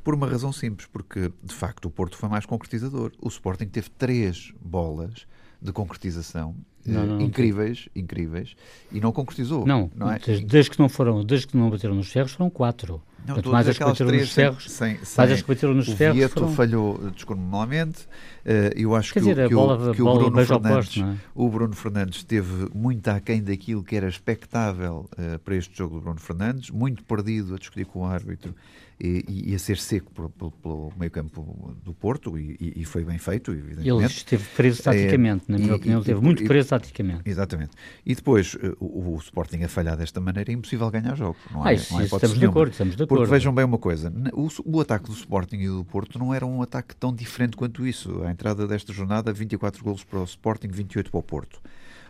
Por 0.01 0.13
uma 0.13 0.27
razão 0.29 0.53
simples, 0.53 0.87
porque 0.87 1.29
de 1.43 1.53
facto 1.53 1.85
o 1.85 1.91
Porto 1.91 2.15
foi 2.15 2.29
mais 2.29 2.45
concretizador. 2.45 3.11
O 3.19 3.27
Sporting 3.27 3.67
teve 3.67 3.89
três 3.89 4.53
bolas 4.61 5.27
de 5.65 5.73
concretização 5.73 6.55
não, 6.85 7.05
não, 7.05 7.21
incríveis, 7.21 7.89
incríveis, 7.95 8.55
e 8.91 8.99
não 8.99 9.11
concretizou. 9.11 9.65
Não, 9.65 9.89
não 9.95 10.11
é? 10.11 10.19
desde, 10.19 10.69
que 10.69 10.79
não 10.79 10.87
foram, 10.87 11.23
desde 11.23 11.47
que 11.47 11.57
não 11.57 11.69
bateram 11.69 11.95
nos 11.95 12.11
ferros, 12.11 12.33
foram 12.33 12.49
quatro. 12.49 13.01
Não, 13.25 13.35
Quanto 13.35 13.49
mais 13.49 13.67
as 13.67 13.77
bateram 13.77 14.11
nos 14.11 14.31
ferros, 14.31 14.71
sem, 14.71 14.97
sem, 15.03 15.17
mais 15.17 15.31
as 15.31 15.61
nos 15.63 15.87
o 15.87 15.95
ferros. 15.95 16.15
O 16.15 16.19
Vieto 16.19 16.33
foram... 16.33 16.53
falhou 16.53 17.11
descomunalmente. 17.11 18.03
Uh, 18.45 18.69
eu 18.75 18.95
acho 18.95 19.13
Quer 19.13 19.21
que, 19.21 19.29
dizer, 19.29 19.45
o, 19.45 19.49
que, 19.49 19.55
bola, 19.55 19.89
o, 19.89 19.93
que 19.95 20.01
bola, 20.01 20.15
o 20.15 20.29
Bruno 20.29 20.45
Fernandes, 20.45 20.97
oposto, 20.97 21.03
é? 21.03 21.15
o 21.33 21.49
Bruno 21.49 21.75
Fernandes 21.75 22.23
teve 22.23 22.69
muito 22.75 23.07
aquém 23.07 23.41
daquilo 23.41 23.83
que 23.83 23.95
era 23.95 24.07
expectável 24.07 25.09
uh, 25.13 25.39
para 25.39 25.55
este 25.55 25.75
jogo 25.75 25.95
do 25.95 26.01
Bruno 26.01 26.19
Fernandes, 26.19 26.69
muito 26.69 27.03
perdido 27.03 27.55
a 27.55 27.57
discutir 27.57 27.85
com 27.85 28.01
o 28.01 28.05
árbitro 28.05 28.53
e, 28.99 29.51
e 29.51 29.55
a 29.55 29.59
ser 29.59 29.77
seco 29.77 30.11
pelo, 30.11 30.51
pelo 30.51 30.93
meio 30.97 31.11
campo 31.11 31.75
do 31.83 31.93
Porto 31.93 32.37
e, 32.37 32.73
e, 32.77 32.85
foi 32.85 33.03
bem 33.03 33.17
feito, 33.17 33.51
evidentemente. 33.51 33.89
Ele 33.89 34.05
esteve 34.05 34.43
preso 34.55 34.83
taticamente, 34.83 35.45
é, 35.49 35.51
na 35.51 35.57
minha 35.57 35.71
e, 35.71 35.75
opinião, 35.75 35.97
ele 35.97 36.01
esteve 36.01 36.21
muito 36.21 36.43
preso 36.45 36.69
taticamente. 36.69 37.21
Exatamente. 37.25 37.71
E 38.05 38.15
depois, 38.15 38.55
eh, 38.61 38.71
o, 38.79 39.13
o, 39.13 39.17
Sporting 39.17 39.63
a 39.63 39.67
falhar 39.67 39.97
desta 39.97 40.21
maneira 40.21 40.51
é 40.51 40.53
impossível 40.53 40.89
ganhar 40.89 41.15
jogos. 41.15 41.41
Não 41.51 41.63
há, 41.63 41.69
ah, 41.69 41.73
isso, 41.73 41.91
não 41.91 41.99
há 41.99 42.05
isso 42.05 42.15
estamos 42.15 42.39
de 42.39 42.45
acordo, 42.45 42.71
estamos 42.71 42.95
de 42.95 43.03
acordo. 43.03 43.14
Porque 43.17 43.31
vejam 43.31 43.53
bem 43.53 43.65
uma 43.65 43.77
coisa, 43.77 44.11
o, 44.33 44.47
o, 44.65 44.81
ataque 44.81 45.05
do 45.05 45.13
Sporting 45.13 45.57
e 45.57 45.67
do 45.67 45.85
Porto 45.85 46.19
não 46.19 46.33
era 46.33 46.45
um 46.45 46.61
ataque 46.61 46.95
tão 46.95 47.13
diferente 47.13 47.55
quanto 47.55 47.85
isso. 47.85 48.23
A 48.23 48.31
entrada 48.31 48.67
desta 48.67 48.93
jornada, 48.93 49.31
24 49.31 49.83
golos 49.83 50.03
para 50.03 50.19
o 50.19 50.23
Sporting, 50.23 50.67
28 50.67 51.11
para 51.11 51.19
o 51.19 51.23
Porto. 51.23 51.61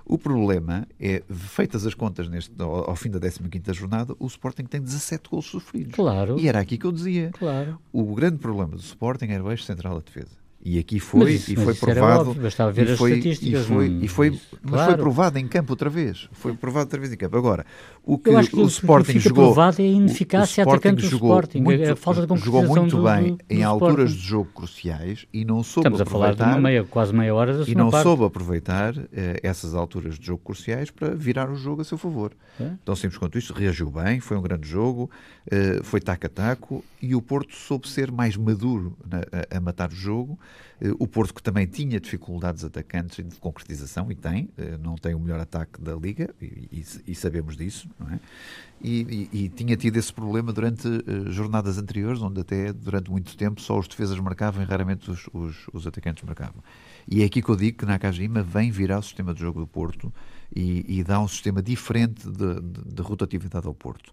O 0.05 0.19
problema 0.19 0.87
é, 0.99 1.23
feitas 1.29 1.85
as 1.85 1.95
contas 1.95 2.29
neste, 2.29 2.51
ao, 2.61 2.91
ao 2.91 2.95
fim 2.95 3.09
da 3.09 3.19
15ª 3.19 3.73
jornada, 3.73 4.15
o 4.19 4.27
Sporting 4.27 4.65
tem 4.65 4.79
17 4.79 5.29
gols 5.29 5.45
sofridos. 5.45 5.95
Claro. 5.95 6.39
E 6.39 6.47
era 6.47 6.59
aqui 6.59 6.77
que 6.77 6.85
eu 6.85 6.91
dizia. 6.91 7.31
Claro. 7.31 7.79
O 7.91 8.13
grande 8.13 8.37
problema 8.37 8.75
do 8.75 8.81
Sporting 8.81 9.25
era 9.25 9.43
o 9.43 9.51
eixo 9.51 9.63
central 9.63 9.95
da 9.95 10.01
defesa. 10.01 10.44
E 10.67 10.79
aqui 10.79 10.99
foi, 10.99 11.33
isso, 11.33 11.53
e 11.53 11.55
foi 11.55 11.75
provado. 11.75 12.31
Óbvio, 12.31 12.41
bastava 12.41 12.71
ver 12.71 12.89
e 12.89 12.97
foi, 12.97 13.11
as 13.11 13.17
estatísticas. 13.19 13.61
E 13.61 13.67
foi, 13.67 13.87
e 14.01 14.07
foi, 14.07 14.29
claro. 14.31 14.59
Mas 14.63 14.85
foi 14.85 14.97
provado 14.97 15.37
em 15.37 15.47
campo 15.47 15.73
outra 15.73 15.91
vez. 15.91 16.27
Foi 16.31 16.55
provado 16.55 16.85
outra 16.85 16.99
vez 16.99 17.13
em 17.13 17.17
campo. 17.17 17.37
Agora, 17.37 17.63
o 18.03 18.17
que, 18.17 18.31
que 18.47 18.55
o 18.55 18.65
Sporting 18.65 19.13
que 19.13 19.19
jogou. 19.19 19.53
provado 19.53 19.79
é 19.79 19.85
a 19.85 19.87
ineficácia 19.87 20.65
o, 20.65 20.67
o 20.67 20.71
atacante 20.71 21.07
do 21.07 21.15
Sporting. 21.15 21.59
Muito, 21.61 21.91
a 21.91 21.95
falta 21.95 22.25
de 22.25 22.37
jogou 22.37 22.65
muito 22.65 22.97
do, 22.97 23.03
bem 23.03 23.33
do, 23.33 23.37
do 23.37 23.43
em 23.47 23.61
alturas 23.61 24.11
de 24.11 24.19
jogo 24.19 24.49
cruciais 24.55 25.27
e 25.31 25.45
não 25.45 25.61
soube 25.61 25.87
Estamos 25.87 26.01
a 26.01 26.05
falar 26.05 26.33
de 26.33 26.41
uma 26.41 26.59
meia, 26.59 26.83
quase 26.83 27.13
meia 27.13 27.35
hora 27.35 27.59
da 27.59 27.69
E 27.69 27.75
não 27.75 27.91
parte. 27.91 28.01
soube 28.01 28.23
aproveitar 28.23 28.95
eh, 29.13 29.39
essas 29.43 29.75
alturas 29.75 30.17
de 30.17 30.25
jogo 30.25 30.41
cruciais 30.43 30.89
para 30.89 31.13
virar 31.13 31.47
o 31.47 31.55
jogo 31.55 31.81
a 31.81 31.85
seu 31.85 31.97
favor. 31.99 32.31
É? 32.59 32.71
Tão 32.83 32.95
simples 32.95 33.19
quanto 33.19 33.37
isto. 33.37 33.53
Reagiu 33.53 33.91
bem, 33.91 34.19
foi 34.19 34.35
um 34.35 34.41
grande 34.41 34.67
jogo, 34.67 35.11
eh, 35.51 35.79
foi 35.83 36.01
taco 36.01 36.25
a 36.25 36.29
taco 36.29 36.83
e 36.99 37.13
o 37.13 37.21
Porto 37.21 37.53
soube 37.53 37.87
ser 37.87 38.11
mais 38.11 38.35
maduro 38.35 38.97
na, 39.07 39.19
a, 39.19 39.57
a 39.57 39.61
matar 39.61 39.89
o 39.89 39.95
jogo. 39.95 40.39
Eh, 40.81 40.91
o 40.99 41.07
Porto 41.07 41.33
que 41.33 41.41
também 41.41 41.65
tinha 41.65 41.99
dificuldades 41.99 42.63
atacantes 42.63 43.25
de 43.25 43.35
concretização, 43.39 44.11
e 44.11 44.15
tem, 44.15 44.49
eh, 44.57 44.77
não 44.77 44.95
tem 44.95 45.13
o 45.13 45.19
melhor 45.19 45.39
ataque 45.39 45.81
da 45.81 45.95
Liga, 45.95 46.33
e, 46.41 46.45
e, 46.71 46.85
e 47.07 47.15
sabemos 47.15 47.55
disso, 47.55 47.87
não 47.99 48.09
é? 48.09 48.19
E, 48.81 49.29
e, 49.31 49.49
tinha 49.49 49.75
tido 49.77 49.97
esse 49.97 50.13
problema 50.13 50.51
durante 50.51 50.87
uh, 50.87 51.31
jornadas 51.31 51.77
anteriores, 51.77 52.21
onde 52.21 52.41
até 52.41 52.73
durante 52.73 53.09
muito 53.09 53.35
tempo 53.35 53.59
só 53.61 53.79
os 53.79 53.87
defesas 53.87 54.19
marcavam 54.19 54.61
e 54.61 54.65
raramente 54.65 55.09
os, 55.09 55.27
os, 55.33 55.67
os 55.73 55.87
atacantes 55.87 56.23
marcavam. 56.23 56.61
E 57.07 57.23
é 57.23 57.25
aqui 57.25 57.41
que 57.41 57.49
eu 57.49 57.55
digo 57.55 57.79
que 57.79 57.85
Nakajima 57.85 58.43
vem 58.43 58.69
virar 58.69 58.99
o 58.99 59.01
sistema 59.01 59.33
de 59.33 59.39
jogo 59.39 59.61
do 59.61 59.65
Porto 59.65 60.13
e, 60.53 60.99
e 60.99 61.03
dá 61.03 61.19
um 61.19 61.27
sistema 61.27 61.63
diferente 61.63 62.29
de, 62.29 62.61
de, 62.61 62.93
de 62.93 63.01
rotatividade 63.01 63.65
ao 63.65 63.73
Porto. 63.73 64.09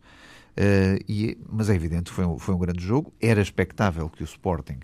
Uh, 0.52 1.02
e, 1.08 1.36
mas 1.50 1.68
é 1.68 1.74
evidente, 1.74 2.10
foi 2.10 2.24
um, 2.24 2.38
foi 2.38 2.54
um 2.54 2.58
grande 2.58 2.84
jogo. 2.84 3.12
Era 3.20 3.42
expectável 3.42 4.08
que 4.08 4.22
o 4.22 4.24
Sporting 4.24 4.78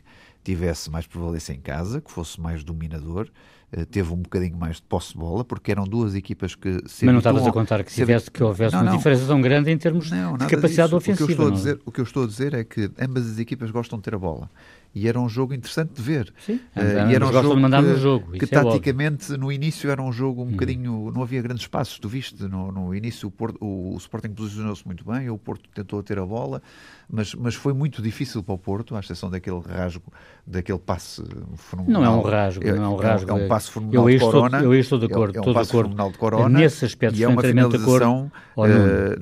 tivesse 0.49 0.91
mais 0.91 1.07
prevalência 1.07 1.53
em 1.53 1.61
casa, 1.61 2.01
que 2.01 2.11
fosse 2.11 2.41
mais 2.41 2.65
dominador, 2.65 3.29
uh, 3.77 3.85
teve 3.87 4.13
um 4.13 4.17
bocadinho 4.17 4.57
mais 4.57 4.77
de 4.77 4.83
posse 4.83 5.13
de 5.13 5.19
bola, 5.19 5.45
porque 5.45 5.71
eram 5.71 5.85
duas 5.85 6.15
equipas 6.15 6.55
que 6.55 6.81
se 6.87 7.05
Mas 7.05 7.13
não 7.13 7.19
estavas 7.19 7.47
a 7.47 7.53
contar 7.53 7.85
que, 7.85 7.93
se 7.93 7.97
tivesse, 7.97 8.31
que 8.31 8.43
houvesse 8.43 8.75
não, 8.75 8.83
uma 8.83 8.91
não. 8.91 8.97
diferença 8.97 9.27
tão 9.27 9.41
grande 9.41 9.71
em 9.71 9.77
termos 9.77 10.11
não, 10.11 10.39
de 10.39 10.47
capacidade 10.47 10.89
disso. 10.89 10.97
ofensiva. 10.97 11.25
O 11.25 11.27
que, 11.27 11.33
eu 11.33 11.35
estou 11.35 11.49
a 11.49 11.51
dizer, 11.51 11.81
o 11.85 11.93
que 11.93 12.01
eu 12.01 12.05
estou 12.05 12.25
a 12.25 12.27
dizer 12.27 12.55
é 12.55 12.65
que 12.65 12.91
ambas 12.99 13.31
as 13.31 13.39
equipas 13.39 13.71
gostam 13.71 13.99
de 13.99 14.05
ter 14.05 14.15
a 14.15 14.19
bola 14.19 14.51
e 14.95 15.07
era 15.07 15.21
um 15.21 15.29
jogo 15.29 15.55
interessante 15.55 15.93
de 15.95 16.03
ver. 16.03 16.33
Sim, 16.45 16.55
uh, 16.55 17.11
e 17.11 17.15
era 17.15 17.27
um 17.27 17.33
jogo 17.33 17.55
de 17.55 17.61
mandar 17.61 17.83
que, 17.83 17.91
no 17.91 17.97
jogo. 17.97 18.33
que 18.33 18.45
é 18.45 18.49
taticamente 18.49 19.25
óbvio. 19.25 19.39
no 19.39 19.53
início 19.53 19.91
era 19.91 20.03
um 20.03 20.11
jogo 20.11 20.43
um 20.43 20.47
hum. 20.47 20.51
bocadinho, 20.53 21.13
não 21.15 21.23
havia 21.23 21.43
grandes 21.43 21.67
passos, 21.67 21.99
tu 21.99 22.09
viste, 22.09 22.43
no, 22.45 22.73
no 22.73 22.95
início 22.95 23.29
o, 23.29 23.31
Porto, 23.31 23.59
o, 23.61 23.95
o 23.95 23.97
Sporting 23.99 24.31
posicionou-se 24.31 24.85
muito 24.87 25.05
bem, 25.05 25.29
o 25.29 25.39
Porto 25.39 25.69
tentou 25.75 26.03
ter 26.03 26.19
a 26.19 26.27
bola, 26.27 26.63
mas, 27.11 27.35
mas 27.35 27.55
foi 27.55 27.73
muito 27.73 28.03
difícil 28.03 28.43
para 28.43 28.55
o 28.55 28.59
Porto, 28.59 28.95
à 28.95 29.01
exceção 29.01 29.31
daquele 29.31 29.61
rasgo, 29.61 30.13
daquele 30.47 30.79
passe 30.79 31.23
fenomenal. 31.57 32.03
Não 32.03 32.05
é 32.05 32.17
um 32.17 32.21
rasgo, 32.21 32.67
é, 32.67 32.73
não 32.73 32.85
é 32.85 32.89
um 32.89 32.97
rasgo. 32.97 33.31
É, 33.31 33.35
um, 33.35 33.39
é 33.39 33.45
um 33.45 33.49
passe 33.49 33.71
fenomenal 33.71 34.11
eu 34.11 34.19
de 34.19 34.25
Corona. 34.25 34.57
Estou, 34.59 34.75
eu 34.75 34.81
estou 34.81 34.99
de 34.99 35.05
acordo, 35.07 35.37
é, 35.37 35.39
é 35.39 35.51
um 35.51 35.55
passe 35.55 35.71
fenomenal 35.71 36.13
de 36.13 36.19
Corona. 36.19 36.59
Nesse 36.59 36.85
aspecto 36.85 37.19
e 37.19 37.25
é 37.25 37.29
uma 37.29 37.43
finalização, 37.43 38.31
uh, 38.57 38.63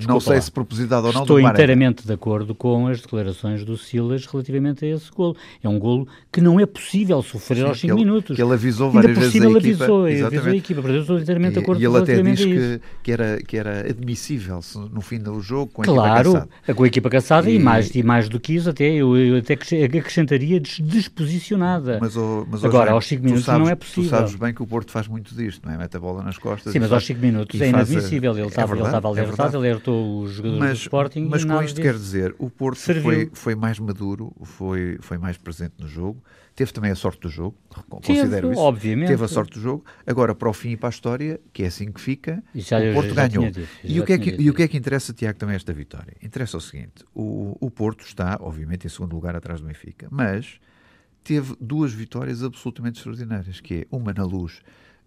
não 0.09 0.19
sei 0.19 0.35
lá. 0.35 0.41
se 0.41 0.51
propositado 0.51 1.07
ou 1.07 1.13
não, 1.13 1.23
Estou 1.23 1.41
inteiramente 1.41 2.07
de 2.07 2.13
acordo 2.13 2.55
com 2.55 2.89
as 2.89 3.01
declarações 3.01 3.65
do 3.65 3.77
Silas 3.77 4.27
relativamente 4.27 4.85
a 4.85 4.89
esse 4.89 5.11
golo. 5.13 5.37
É 5.63 5.69
um 5.69 5.79
golo 5.79 6.09
que 6.33 6.41
não 6.41 6.59
é 6.59 6.67
possível 6.67 7.23
sofrer 7.23 7.59
Sim, 7.59 7.65
aos 7.65 7.81
5 7.81 7.95
minutos. 7.95 8.39
Ele 8.39 8.53
avisou 8.53 8.91
várias 8.91 9.17
vezes 9.17 9.35
a 9.35 9.39
equipa. 9.39 9.57
Avisou, 9.57 10.07
avisou 10.27 10.53
a 10.53 10.57
equipa, 10.57 10.81
eu 10.89 11.01
estou 11.01 11.19
inteiramente 11.19 11.55
de 11.55 11.59
acordo 11.61 11.81
e, 11.81 11.85
e 11.85 11.87
ele 11.87 11.99
até 11.99 12.23
diz 12.23 12.45
que, 12.45 12.81
que, 13.03 13.13
era, 13.13 13.39
que 13.43 13.57
era 13.57 13.81
admissível 13.81 14.61
no 14.93 15.01
fim 15.01 15.19
do 15.19 15.41
jogo 15.41 15.71
com 15.73 15.83
a 15.83 15.85
claro, 15.85 16.31
equipa 16.31 16.33
caçada. 16.33 16.75
com 16.75 16.83
a 16.83 16.87
equipa 16.87 17.11
caçada 17.11 17.51
e, 17.51 17.57
e, 17.57 17.59
mais, 17.59 17.76
e 17.95 18.03
mais 18.03 18.29
do 18.29 18.39
que 18.39 18.55
isso 18.55 18.71
até, 18.71 18.85
eu, 18.85 19.17
eu 19.17 19.39
até 19.39 19.55
acrescentaria 19.55 20.61
desposicionada. 20.61 21.99
Mas, 22.01 22.17
oh, 22.17 22.47
mas 22.51 22.65
Agora, 22.65 22.93
aos 22.93 23.07
5 23.07 23.23
minutos 23.23 23.45
sabes, 23.45 23.61
não 23.61 23.71
é 23.71 23.75
possível. 23.75 24.11
Tu 24.11 24.11
sabes 24.11 24.35
bem 24.35 24.55
que 24.55 24.63
o 24.63 24.67
Porto 24.67 24.91
faz 24.91 25.09
muito 25.09 25.35
disto, 25.35 25.65
não 25.67 25.75
é? 25.75 25.79
Mete 25.79 25.97
a 25.97 26.01
bola 26.01 26.23
nas 26.23 26.39
costas. 26.39 26.73
Sim, 26.73 26.79
mas 26.79 26.93
aos 26.93 27.05
5 27.05 27.21
minutos 27.21 27.61
é 27.61 27.69
inadmissível. 27.69 28.37
Ele 28.37 28.47
estava 28.47 28.73
é 28.73 28.77
verdade, 28.77 29.07
ele 29.21 29.31
estava 29.31 29.49
ele 29.49 29.57
alertou 29.57 30.23
os 30.23 30.33
jogadores 30.33 30.61
mas, 30.61 30.79
do 30.79 30.83
Sporting. 30.83 31.29
Mas 31.31 31.45
com 31.45 31.63
isto 31.63 31.81
quer 31.81 31.95
dizer, 31.95 32.35
o 32.39 32.51
Porto 32.51 32.79
foi, 32.79 33.31
foi 33.33 33.55
mais 33.55 33.79
maduro, 33.79 34.33
foi, 34.43 34.99
foi 35.01 35.19
mais 35.19 35.37
presente 35.37 35.75
no 35.79 35.87
jogo. 35.87 36.23
Teve 36.57 36.73
também 36.73 36.91
a 36.91 36.95
sorte 36.95 37.21
do 37.21 37.29
jogo, 37.29 37.55
considero 37.91 38.31
Teve, 38.31 38.53
isso. 38.53 38.61
Obviamente. 38.63 39.09
Teve 39.09 39.23
a 39.23 39.29
sorte 39.29 39.53
do 39.53 39.61
jogo. 39.61 39.85
Agora, 40.07 40.35
para 40.35 40.49
o 40.49 40.55
fim 40.55 40.71
e 40.71 40.77
para 40.77 40.89
a 40.89 40.91
história, 40.91 41.39
que 41.53 41.63
é 41.63 41.67
assim 41.67 41.93
que 41.93 42.01
fica, 42.01 42.43
o 42.55 42.95
Porto 42.95 43.15
ganhou. 43.15 43.51
Dito, 43.51 43.69
e, 43.85 44.01
o 44.01 44.05
que 44.07 44.13
é 44.15 44.19
que, 44.19 44.31
e 44.41 44.49
o 44.49 44.55
que 44.55 44.63
é 44.63 44.69
que 44.69 44.75
interessa, 44.75 45.13
Tiago, 45.13 45.39
também 45.39 45.55
esta 45.55 45.75
vitória? 45.75 46.17
Interessa 46.23 46.57
o 46.57 46.61
seguinte: 46.61 47.05
o, 47.15 47.59
o 47.61 47.71
Porto 47.71 48.07
está, 48.07 48.39
obviamente, 48.41 48.87
em 48.87 48.89
segundo 48.89 49.13
lugar 49.15 49.37
atrás 49.37 49.61
do 49.61 49.67
Benfica, 49.67 50.09
mas 50.11 50.59
teve 51.23 51.55
duas 51.61 51.93
vitórias 51.93 52.43
absolutamente 52.43 53.01
extraordinárias, 53.01 53.61
que 53.61 53.75
é 53.75 53.87
uma 53.91 54.15
na 54.15 54.25
luz 54.25 54.63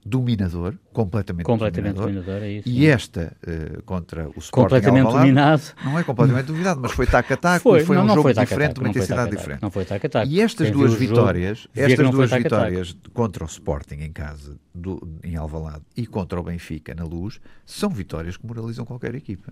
dominador, 0.06 0.76
completamente, 0.94 1.46
completamente 1.46 1.96
dominador, 1.96 2.24
dominador 2.24 2.44
é 2.44 2.52
isso, 2.54 2.70
e 2.70 2.88
esta 2.88 3.36
uh, 3.44 3.84
contra 3.84 4.28
o 4.30 4.40
Sporting 4.40 4.52
completamente 4.52 5.06
Alvalade, 5.06 5.28
dominado 5.28 5.62
não 5.84 6.00
é 6.00 6.04
completamente 6.04 6.46
dominado, 6.46 6.80
mas 6.82 6.92
foi 6.92 7.06
tac-a-tac, 7.06 7.62
foi, 7.62 7.84
foi 7.84 7.96
não, 7.96 8.04
um 8.04 8.08
não 8.08 8.16
jogo 8.16 8.34
foi 8.34 8.46
diferente, 8.46 8.80
uma 8.80 8.90
intensidade 8.90 9.32
diferente. 9.32 9.62
Não 9.62 9.70
foi 9.70 9.86
tac-a-tac. 9.86 10.30
E 10.30 10.42
estas 10.42 10.68
Quem 10.68 10.78
duas 10.78 10.94
vitórias, 10.94 11.68
estas 11.76 12.10
duas 12.10 12.32
vitórias 12.32 12.96
contra 13.14 13.44
o 13.44 13.48
Sporting 13.48 13.96
em 13.96 14.12
casa, 14.12 14.56
do, 14.74 15.06
em 15.24 15.36
Alvalade, 15.36 15.84
e 15.96 16.08
contra 16.08 16.40
o 16.40 16.44
Benfica 16.44 16.96
na 16.96 17.04
Luz, 17.04 17.40
são 17.66 17.90
vitórias 17.90 18.38
que 18.38 18.46
moralizam 18.46 18.86
qualquer 18.86 19.14
equipa. 19.16 19.52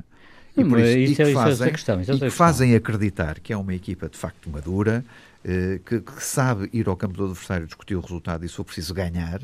E, 0.56 0.66
por 0.66 0.80
isso, 0.80 0.98
isso, 0.98 1.12
e 1.12 1.16
que 1.16 1.22
é, 1.22 1.34
fazem, 1.34 1.72
questão, 1.72 2.02
e 2.02 2.06
que 2.06 2.30
fazem 2.32 2.74
acreditar 2.74 3.40
que 3.40 3.54
é 3.54 3.58
uma 3.58 3.76
equipa 3.76 4.10
de 4.10 4.18
facto 4.18 4.50
madura, 4.50 5.06
eh, 5.46 5.80
que, 5.86 6.02
que, 6.02 6.24
sabe 6.24 6.68
ir 6.74 6.90
ao 6.90 6.98
campo 6.98 7.16
do 7.16 7.26
adversário 7.26 7.68
discutir 7.68 7.96
o 7.96 8.02
resultado 8.02 8.44
e 8.44 8.50
se 8.50 8.56
for 8.56 8.66
preciso 8.66 8.94
ganhar 8.94 9.40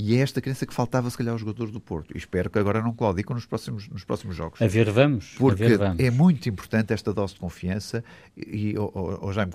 e 0.00 0.14
é 0.14 0.20
esta 0.20 0.40
crença 0.40 0.64
que 0.64 0.72
faltava, 0.72 1.10
se 1.10 1.18
calhar, 1.18 1.32
aos 1.32 1.40
jogadores 1.40 1.72
do 1.72 1.80
Porto. 1.80 2.14
E 2.14 2.18
espero 2.18 2.48
que 2.48 2.56
agora 2.56 2.80
não 2.80 2.94
claudicam 2.94 3.34
nos 3.34 3.46
próximos, 3.46 3.88
nos 3.88 4.04
próximos 4.04 4.36
jogos. 4.36 4.62
A 4.62 4.68
ver, 4.68 4.88
vamos. 4.92 5.34
Porque 5.36 5.66
ver, 5.66 5.76
vamos. 5.76 5.98
é 5.98 6.08
muito 6.08 6.48
importante 6.48 6.92
esta 6.92 7.12
dose 7.12 7.34
de 7.34 7.40
confiança. 7.40 8.04
E, 8.36 8.78
oh, 8.78 9.18
oh, 9.20 9.32
Jaime, 9.32 9.54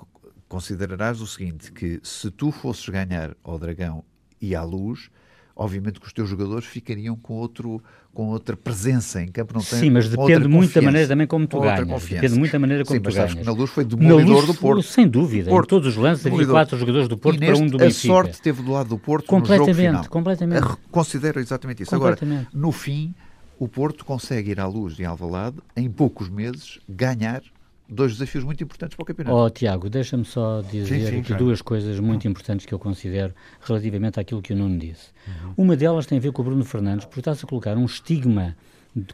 considerarás 0.49 1.21
o 1.21 1.27
seguinte: 1.27 1.71
que 1.71 2.01
se 2.03 2.29
tu 2.29 2.51
fosses 2.51 2.89
ganhar 2.89 3.37
ao 3.41 3.57
Dragão 3.57 4.03
e 4.41 4.53
à 4.53 4.63
Luz, 4.63 5.09
obviamente 5.55 5.99
que 5.99 6.07
os 6.07 6.13
teus 6.13 6.29
jogadores 6.29 6.65
ficariam 6.65 7.15
com 7.15 7.33
outro 7.33 7.81
com 8.13 8.27
outra 8.27 8.55
presença 8.55 9.21
em 9.21 9.27
campo. 9.27 9.55
Não 9.55 9.61
tem 9.61 9.79
Sim, 9.79 9.89
mas 9.89 10.07
depende 10.07 10.47
muito 10.47 10.71
da 10.71 10.81
maneira 10.83 11.07
também 11.07 11.25
como 11.25 11.47
tu 11.47 11.59
ganhas. 11.59 11.87
Confiança. 11.87 12.21
Depende 12.21 12.39
muito 12.39 12.51
da 12.51 12.59
maneira 12.59 12.85
como 12.85 12.95
Sim, 12.95 13.01
tu 13.01 13.11
ganhas. 13.11 13.45
na 13.45 13.51
luz 13.51 13.71
foi 13.71 13.83
demolidor 13.83 14.45
do 14.45 14.53
Porto. 14.53 14.83
Sem 14.83 15.07
dúvida. 15.07 15.49
Porto. 15.49 15.65
Em 15.65 15.69
todos 15.69 15.87
os 15.89 15.95
lances 15.95 16.25
havia 16.25 16.45
quatro 16.45 16.77
jogadores 16.77 17.07
do 17.07 17.17
Porto 17.17 17.39
para 17.39 17.57
um 17.57 17.65
do 17.65 17.77
Benfica. 17.79 18.13
A 18.13 18.15
sorte 18.15 18.41
teve 18.41 18.61
do 18.61 18.71
lado 18.71 18.89
do 18.89 18.99
Porto 18.99 19.25
completamente, 19.25 19.67
no 19.67 19.75
jogo 19.75 19.87
final. 19.87 20.09
Completamente. 20.09 20.67
Considero 20.91 21.39
exatamente 21.39 21.81
isso. 21.81 21.95
Agora, 21.95 22.17
no 22.53 22.71
fim, 22.71 23.15
o 23.57 23.67
Porto 23.67 24.05
consegue 24.05 24.51
ir 24.51 24.59
à 24.59 24.67
luz 24.67 24.95
de 24.95 25.05
Alvalade 25.05 25.57
em 25.75 25.89
poucos 25.89 26.29
meses 26.29 26.79
ganhar 26.87 27.41
dois 27.87 28.13
desafios 28.13 28.43
muito 28.43 28.63
importantes 28.63 28.95
para 28.95 29.03
o 29.03 29.05
campeonato. 29.05 29.35
Oh, 29.35 29.49
Tiago, 29.49 29.89
deixa-me 29.89 30.25
só 30.25 30.61
dizer 30.61 30.85
sim, 30.85 31.05
sim, 31.05 31.19
aqui 31.19 31.33
duas 31.33 31.61
coisas 31.61 31.99
muito 31.99 32.27
importantes 32.27 32.65
que 32.65 32.73
eu 32.73 32.79
considero 32.79 33.33
relativamente 33.61 34.19
àquilo 34.19 34.41
que 34.41 34.53
o 34.53 34.55
Nuno 34.55 34.77
disse. 34.77 35.09
Uhum. 35.27 35.53
Uma 35.57 35.75
delas 35.75 36.05
tem 36.05 36.17
a 36.17 36.21
ver 36.21 36.31
com 36.31 36.41
o 36.41 36.45
Bruno 36.45 36.63
Fernandes, 36.63 37.05
porque 37.05 37.19
está-se 37.19 37.45
a 37.45 37.47
colocar 37.47 37.77
um 37.77 37.85
estigma 37.85 38.55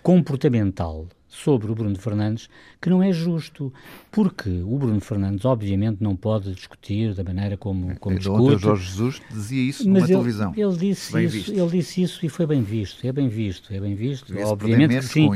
comportamental 0.03 1.07
sobre 1.29 1.71
o 1.71 1.75
Bruno 1.75 1.97
Fernandes 1.97 2.49
que 2.81 2.89
não 2.89 3.03
é 3.03 3.13
justo, 3.13 3.71
porque 4.11 4.49
o 4.49 4.77
Bruno 4.77 4.99
Fernandes 4.99 5.45
obviamente 5.45 6.01
não 6.01 6.15
pode 6.15 6.53
discutir 6.53 7.13
da 7.13 7.23
maneira 7.23 7.55
como, 7.55 7.97
como 7.99 8.15
é, 8.15 8.19
discute. 8.19 8.41
O 8.41 8.57
Jorge 8.57 8.85
Jesus 8.85 9.21
dizia 9.29 9.61
isso 9.61 9.85
numa 9.85 9.99
ele, 9.99 10.07
televisão. 10.07 10.53
Ele 10.57 10.75
disse, 10.75 11.23
isso, 11.23 11.51
ele 11.51 11.69
disse 11.69 12.01
isso 12.01 12.25
e 12.25 12.29
foi 12.29 12.47
bem 12.47 12.63
visto, 12.63 13.05
é 13.05 13.11
bem 13.11 13.29
visto, 13.29 13.71
é 13.73 13.79
bem 13.79 13.95
visto. 13.95 14.33
Obviamente 14.39 14.97
que 14.97 15.01
sim. 15.03 15.29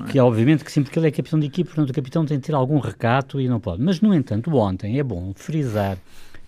É? 0.00 0.10
Que 0.10 0.18
é 0.18 0.22
obviamente 0.22 0.64
que 0.64 0.72
sim, 0.72 0.82
porque 0.82 0.98
ele 0.98 1.08
é 1.08 1.10
capitão 1.10 1.38
de 1.38 1.46
equipe, 1.46 1.68
portanto 1.68 1.90
o 1.90 1.94
capitão 1.94 2.24
tem 2.24 2.38
de 2.38 2.46
ter 2.46 2.54
algum 2.54 2.78
recato 2.78 3.40
e 3.40 3.48
não 3.48 3.60
pode. 3.60 3.82
Mas, 3.82 4.00
no 4.00 4.14
entanto, 4.14 4.54
ontem 4.54 4.98
é 4.98 5.02
bom 5.02 5.32
frisar 5.34 5.98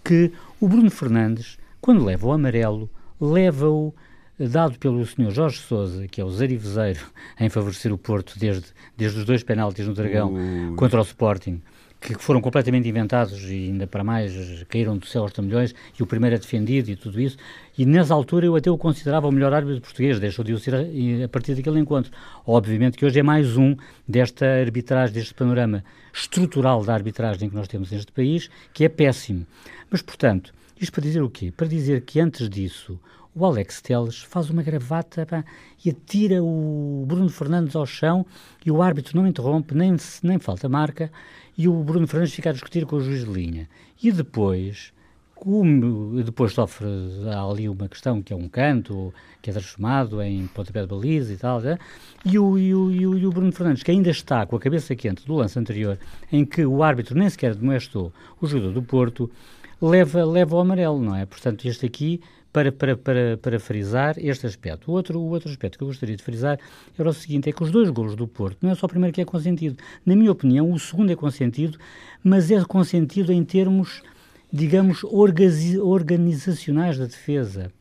que 0.04 0.32
o 0.60 0.68
Bruno 0.68 0.90
Fernandes, 0.90 1.58
quando 1.80 2.04
leva 2.04 2.26
o 2.26 2.32
amarelo, 2.32 2.88
leva-o 3.20 3.94
dado 4.38 4.78
pelo 4.78 5.04
Sr. 5.04 5.30
Jorge 5.30 5.58
Sousa, 5.58 6.08
que 6.08 6.20
é 6.20 6.24
o 6.24 6.30
zarivezeiro 6.30 7.00
em 7.38 7.48
favorecer 7.48 7.92
o 7.92 7.98
Porto 7.98 8.38
desde, 8.38 8.66
desde 8.96 9.18
os 9.18 9.24
dois 9.24 9.42
penaltis 9.42 9.86
no 9.86 9.94
Dragão 9.94 10.32
Ui. 10.32 10.76
contra 10.76 10.98
o 10.98 11.02
Sporting, 11.02 11.60
que 12.00 12.14
foram 12.14 12.40
completamente 12.40 12.88
inventados 12.88 13.44
e 13.44 13.66
ainda 13.66 13.86
para 13.86 14.02
mais 14.02 14.32
caíram 14.68 14.96
do 14.96 15.06
céu 15.06 15.22
aos 15.22 15.32
milhões 15.38 15.74
e 15.98 16.02
o 16.02 16.06
primeiro 16.06 16.34
é 16.34 16.38
defendido 16.38 16.90
e 16.90 16.96
tudo 16.96 17.20
isso. 17.20 17.36
E 17.76 17.84
nessa 17.84 18.14
altura 18.14 18.46
eu 18.46 18.56
até 18.56 18.70
o 18.70 18.78
considerava 18.78 19.28
o 19.28 19.32
melhor 19.32 19.52
árbitro 19.52 19.82
português, 19.82 20.18
deixou 20.18 20.44
de 20.44 20.54
o 20.54 20.58
ser 20.58 20.74
a, 20.74 20.80
a 21.24 21.28
partir 21.28 21.54
daquele 21.54 21.78
encontro. 21.78 22.10
Obviamente 22.46 22.96
que 22.96 23.04
hoje 23.04 23.20
é 23.20 23.22
mais 23.22 23.56
um 23.56 23.76
desta 24.08 24.46
arbitragem, 24.46 25.14
deste 25.14 25.34
panorama 25.34 25.84
estrutural 26.12 26.82
da 26.84 26.94
arbitragem 26.94 27.50
que 27.50 27.54
nós 27.54 27.68
temos 27.68 27.90
neste 27.90 28.10
país, 28.12 28.48
que 28.72 28.84
é 28.84 28.88
péssimo. 28.88 29.46
Mas, 29.90 30.00
portanto, 30.00 30.52
isto 30.80 30.92
para 30.92 31.02
dizer 31.02 31.22
o 31.22 31.28
quê? 31.28 31.52
Para 31.54 31.66
dizer 31.66 32.00
que 32.00 32.18
antes 32.18 32.48
disso 32.48 32.98
o 33.34 33.44
Alex 33.44 33.80
Teles 33.80 34.22
faz 34.22 34.50
uma 34.50 34.62
gravata 34.62 35.24
pá, 35.24 35.44
e 35.84 35.90
atira 35.90 36.42
o 36.42 37.04
Bruno 37.06 37.28
Fernandes 37.28 37.76
ao 37.76 37.86
chão 37.86 38.26
e 38.64 38.70
o 38.70 38.82
árbitro 38.82 39.16
não 39.16 39.26
interrompe, 39.26 39.74
nem, 39.74 39.96
nem 40.22 40.38
falta 40.38 40.68
marca, 40.68 41.12
e 41.60 41.68
o 41.68 41.74
Bruno 41.84 42.06
Fernandes 42.06 42.32
fica 42.32 42.48
a 42.48 42.52
discutir 42.54 42.86
com 42.86 42.96
o 42.96 43.00
juiz 43.02 43.22
de 43.22 43.30
linha. 43.30 43.68
E 44.02 44.10
depois, 44.10 44.94
como 45.34 46.22
depois 46.22 46.54
sofre 46.54 46.86
ali 47.38 47.68
uma 47.68 47.86
questão 47.86 48.22
que 48.22 48.32
é 48.32 48.36
um 48.36 48.48
canto, 48.48 49.12
que 49.42 49.50
é 49.50 49.52
transformado 49.52 50.22
em 50.22 50.46
pontapé 50.46 50.80
de 50.80 50.86
baliza 50.86 51.34
e 51.34 51.36
tal, 51.36 51.60
e, 52.24 52.38
o, 52.38 52.58
e, 52.58 52.74
o, 52.74 52.90
e, 52.90 53.26
o, 53.26 53.30
Bruno 53.30 53.52
Fernandes, 53.52 53.82
que 53.82 53.90
ainda 53.90 54.08
está 54.08 54.46
com 54.46 54.56
a 54.56 54.58
cabeça 54.58 54.96
quente 54.96 55.26
do 55.26 55.34
lance 55.34 55.58
anterior, 55.58 55.98
em 56.32 56.46
que 56.46 56.64
o 56.64 56.82
árbitro 56.82 57.14
nem 57.14 57.28
sequer 57.28 57.54
demoestou 57.54 58.10
o 58.40 58.46
jogador 58.46 58.72
do 58.72 58.82
Porto, 58.82 59.30
leva, 59.82 60.24
leva 60.24 60.56
o 60.56 60.60
amarelo, 60.60 60.98
não 60.98 61.14
é? 61.14 61.26
Portanto, 61.26 61.68
este 61.68 61.84
aqui 61.84 62.22
para, 62.52 62.72
para, 62.72 62.96
para, 62.96 63.36
para 63.36 63.60
frisar 63.60 64.16
este 64.18 64.46
aspecto. 64.46 64.90
O 64.90 64.94
outro, 64.94 65.18
o 65.18 65.28
outro 65.30 65.48
aspecto 65.50 65.78
que 65.78 65.84
eu 65.84 65.88
gostaria 65.88 66.16
de 66.16 66.22
frisar 66.22 66.58
era 66.98 67.08
o 67.08 67.12
seguinte, 67.12 67.48
é 67.48 67.52
que 67.52 67.62
os 67.62 67.70
dois 67.70 67.90
golos 67.90 68.16
do 68.16 68.26
Porto, 68.26 68.58
não 68.60 68.70
é 68.70 68.74
só 68.74 68.86
o 68.86 68.88
primeiro 68.88 69.14
que 69.14 69.20
é 69.20 69.24
consentido. 69.24 69.76
Na 70.04 70.16
minha 70.16 70.32
opinião, 70.32 70.70
o 70.70 70.78
segundo 70.78 71.12
é 71.12 71.16
consentido, 71.16 71.78
mas 72.22 72.50
é 72.50 72.62
consentido 72.64 73.32
em 73.32 73.44
termos 73.44 74.02
digamos, 74.52 75.04
organizacionais 75.04 76.98
da 76.98 77.06
defesa. 77.06 77.72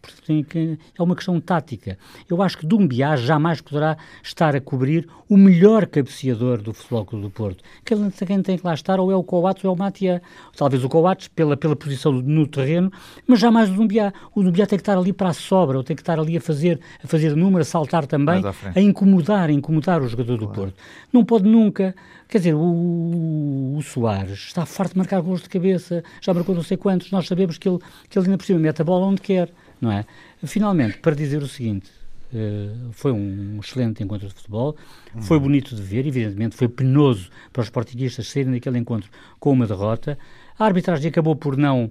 É 0.97 1.01
uma 1.01 1.15
questão 1.15 1.39
tática. 1.39 1.97
Eu 2.29 2.41
acho 2.41 2.57
que 2.57 2.65
Dumbiá 2.65 3.15
jamais 3.15 3.61
poderá 3.61 3.97
estar 4.23 4.55
a 4.55 4.61
cobrir 4.61 5.07
o 5.27 5.37
melhor 5.37 5.87
cabeceador 5.87 6.61
do 6.61 6.73
Futebol 6.73 7.05
Clube 7.05 7.25
do 7.25 7.29
Porto. 7.31 7.63
Quem 7.83 8.41
tem 8.41 8.57
que 8.57 8.65
lá 8.65 8.73
estar 8.73 8.99
ou 8.99 9.11
é 9.11 9.15
o 9.15 9.23
Coates 9.23 9.63
ou 9.63 9.71
é 9.71 9.73
o 9.73 9.77
Matia. 9.77 10.21
Talvez 10.55 10.83
o 10.83 10.89
Coates 10.89 11.27
pela, 11.27 11.57
pela 11.57 11.75
posição 11.75 12.11
no 12.11 12.45
terreno, 12.47 12.91
mas 13.27 13.39
jamais 13.39 13.69
o 13.69 13.73
Dumbiá. 13.73 14.13
O 14.35 14.43
Dumbiá 14.43 14.65
tem 14.67 14.77
que 14.77 14.81
estar 14.81 14.97
ali 14.97 15.11
para 15.11 15.29
a 15.29 15.33
sobra, 15.33 15.77
ou 15.77 15.83
tem 15.83 15.95
que 15.95 16.01
estar 16.01 16.19
ali 16.19 16.37
a 16.37 16.41
fazer, 16.41 16.79
a 17.03 17.07
fazer 17.07 17.35
número, 17.35 17.61
a 17.61 17.65
saltar 17.65 18.05
também, 18.05 18.43
a 18.75 18.79
incomodar, 18.79 19.49
a 19.49 19.51
incomodar 19.51 20.01
o 20.01 20.07
jogador 20.07 20.37
do 20.37 20.45
claro. 20.45 20.61
Porto. 20.61 20.75
Não 21.11 21.25
pode 21.25 21.49
nunca 21.49 21.95
Quer 22.29 22.37
dizer, 22.37 22.53
o, 22.53 23.75
o 23.75 23.81
Soares 23.81 24.37
está 24.37 24.63
farto 24.63 24.91
de 24.91 24.99
marcar 24.99 25.19
gols 25.19 25.41
de 25.41 25.49
cabeça, 25.49 26.03
já 26.21 26.31
marcou 26.31 26.53
não 26.53 26.61
sei 26.61 26.77
quantos, 26.77 27.09
nós 27.09 27.25
sabemos 27.27 27.57
que 27.57 27.67
ele, 27.67 27.79
que 28.07 28.19
ele 28.19 28.27
ainda 28.27 28.37
por 28.37 28.45
cima 28.45 28.59
mete 28.59 28.83
a 28.83 28.85
bola 28.85 29.07
onde 29.07 29.19
quer, 29.19 29.51
não 29.81 29.91
é? 29.91 30.05
Finalmente, 30.43 30.99
para 30.99 31.15
dizer 31.15 31.41
o 31.41 31.47
seguinte, 31.47 31.89
uh, 32.31 32.91
foi 32.91 33.11
um 33.11 33.59
excelente 33.59 34.03
encontro 34.03 34.27
de 34.27 34.33
futebol, 34.35 34.77
uhum. 35.15 35.23
foi 35.23 35.39
bonito 35.39 35.75
de 35.75 35.81
ver, 35.81 36.05
evidentemente 36.05 36.55
foi 36.55 36.69
penoso 36.69 37.31
para 37.51 37.61
os 37.61 37.65
sportinguistas 37.65 38.27
saírem 38.27 38.53
daquele 38.53 38.77
encontro 38.77 39.09
com 39.39 39.51
uma 39.51 39.65
derrota. 39.65 40.15
A 40.59 40.65
arbitragem 40.65 41.09
acabou 41.09 41.35
por 41.35 41.57
não 41.57 41.89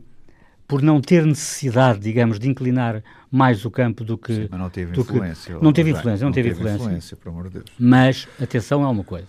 por 0.68 0.82
não 0.82 1.00
ter 1.00 1.24
necessidade, 1.24 1.98
digamos, 1.98 2.38
de 2.38 2.46
inclinar 2.46 3.02
mais 3.30 3.64
o 3.64 3.70
campo 3.70 4.04
do 4.04 4.18
que. 4.18 4.34
Sim, 4.34 4.48
mas 4.50 4.60
não 4.60 4.68
teve 4.68 5.00
influência. 5.00 5.56
Que, 5.56 5.64
não 5.64 5.72
teve 5.72 5.90
influência, 5.90 6.24
não, 6.24 6.28
não 6.28 6.34
teve, 6.34 6.50
teve 6.50 6.60
influência. 6.60 6.84
influência. 6.84 7.16
por 7.16 7.28
amor 7.30 7.44
de 7.44 7.54
Deus. 7.54 7.64
Mas, 7.78 8.28
atenção 8.38 8.84
é 8.84 8.86
uma 8.86 9.02
coisa. 9.02 9.26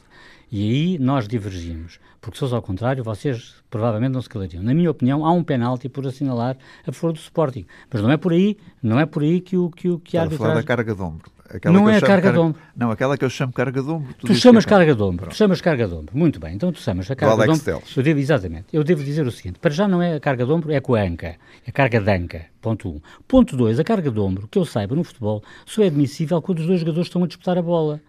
E 0.51 0.63
aí 0.63 1.00
nós 1.00 1.27
divergimos. 1.27 2.00
Porque 2.22 2.38
se 2.38 2.41
fosse 2.41 2.56
ao 2.56 2.62
contrário, 2.62 3.03
vocês 3.03 3.56
provavelmente 3.70 4.12
não 4.12 4.22
se 4.22 4.29
calariam. 4.29 4.62
Na 4.62 4.74
minha 4.74 4.91
opinião, 4.91 5.25
há 5.25 5.32
um 5.32 5.44
penalti 5.44 5.88
por 5.88 6.06
assinalar 6.06 6.58
a 6.86 6.91
favor 6.91 7.13
do 7.13 7.20
Sporting. 7.20 7.65
Mas 7.91 8.01
não 8.01 8.12
é 8.12 8.18
por 8.18 8.34
aí, 8.34 8.58
não 8.82 9.00
é 9.00 9.06
por 9.06 9.24
aí 9.24 9.39
que 9.39 9.56
o 9.56 9.70
que, 9.70 9.89
o, 9.89 10.00
que 10.00 10.18
a 10.18 10.22
arbitragem... 10.22 10.48
falar 10.48 10.62
da 10.62 10.68
carga 10.68 10.96
de 10.96 11.01
ombro. 11.01 11.32
Aquela 11.50 11.74
não 11.74 11.89
é 11.89 11.98
a 11.98 12.01
carga, 12.01 12.15
carga 12.15 12.32
de 12.32 12.38
ombro. 12.39 12.62
Não, 12.75 12.91
aquela 12.91 13.18
que 13.18 13.25
eu 13.25 13.29
chamo 13.29 13.51
carga 13.51 13.82
de 13.82 13.89
ombro. 13.89 14.13
Tu, 14.20 14.27
tu 14.27 14.36
chamas 14.36 14.65
é 14.65 14.70
carga 14.70 14.94
de 14.94 15.01
ombro. 15.01 15.29
Tu 15.29 15.36
chamas 15.36 15.62
carga 15.62 15.88
de 15.88 15.94
ombro. 15.96 16.15
Muito 16.15 16.39
bem. 16.39 16.53
Então 16.53 16.72
tu 16.72 16.79
chamas 16.79 17.10
a 17.10 17.15
carga 17.15 17.44
de 17.44 17.51
ombro. 17.51 17.82
Eu 17.96 18.03
devo, 18.03 18.20
exatamente. 18.20 18.68
Eu 18.72 18.84
devo 18.84 19.03
dizer 19.03 19.25
o 19.25 19.32
seguinte. 19.32 19.58
Para 19.58 19.72
já 19.72 19.88
não 19.88 20.01
é 20.01 20.15
a 20.15 20.20
carga 20.20 20.46
de 20.46 20.51
ombro, 20.51 20.72
é 20.72 20.79
com 20.79 20.94
a 20.94 21.01
anca. 21.01 21.38
É 21.65 21.70
a 21.70 21.72
carga 21.72 22.00
de 22.00 22.12
anca. 22.12 22.46
Ponto 22.62 22.89
1. 22.89 22.91
Um. 22.91 23.01
Ponto 23.27 23.58
2. 23.58 23.79
A 23.79 23.84
carga 23.84 24.12
de 24.12 24.20
ombro, 24.20 24.48
que 24.48 24.60
eu 24.60 24.65
saiba 24.65 24.96
no 24.96 25.03
futebol, 25.03 25.44
só 25.65 25.82
é 25.82 25.88
admissível 25.88 26.39
quando 26.39 26.60
os 26.60 26.68
dois 26.68 26.82
jogadores 26.82 27.08
estão 27.08 27.24
a 27.24 27.27
disputar 27.27 27.58
a 27.58 27.62
bola 27.63 28.00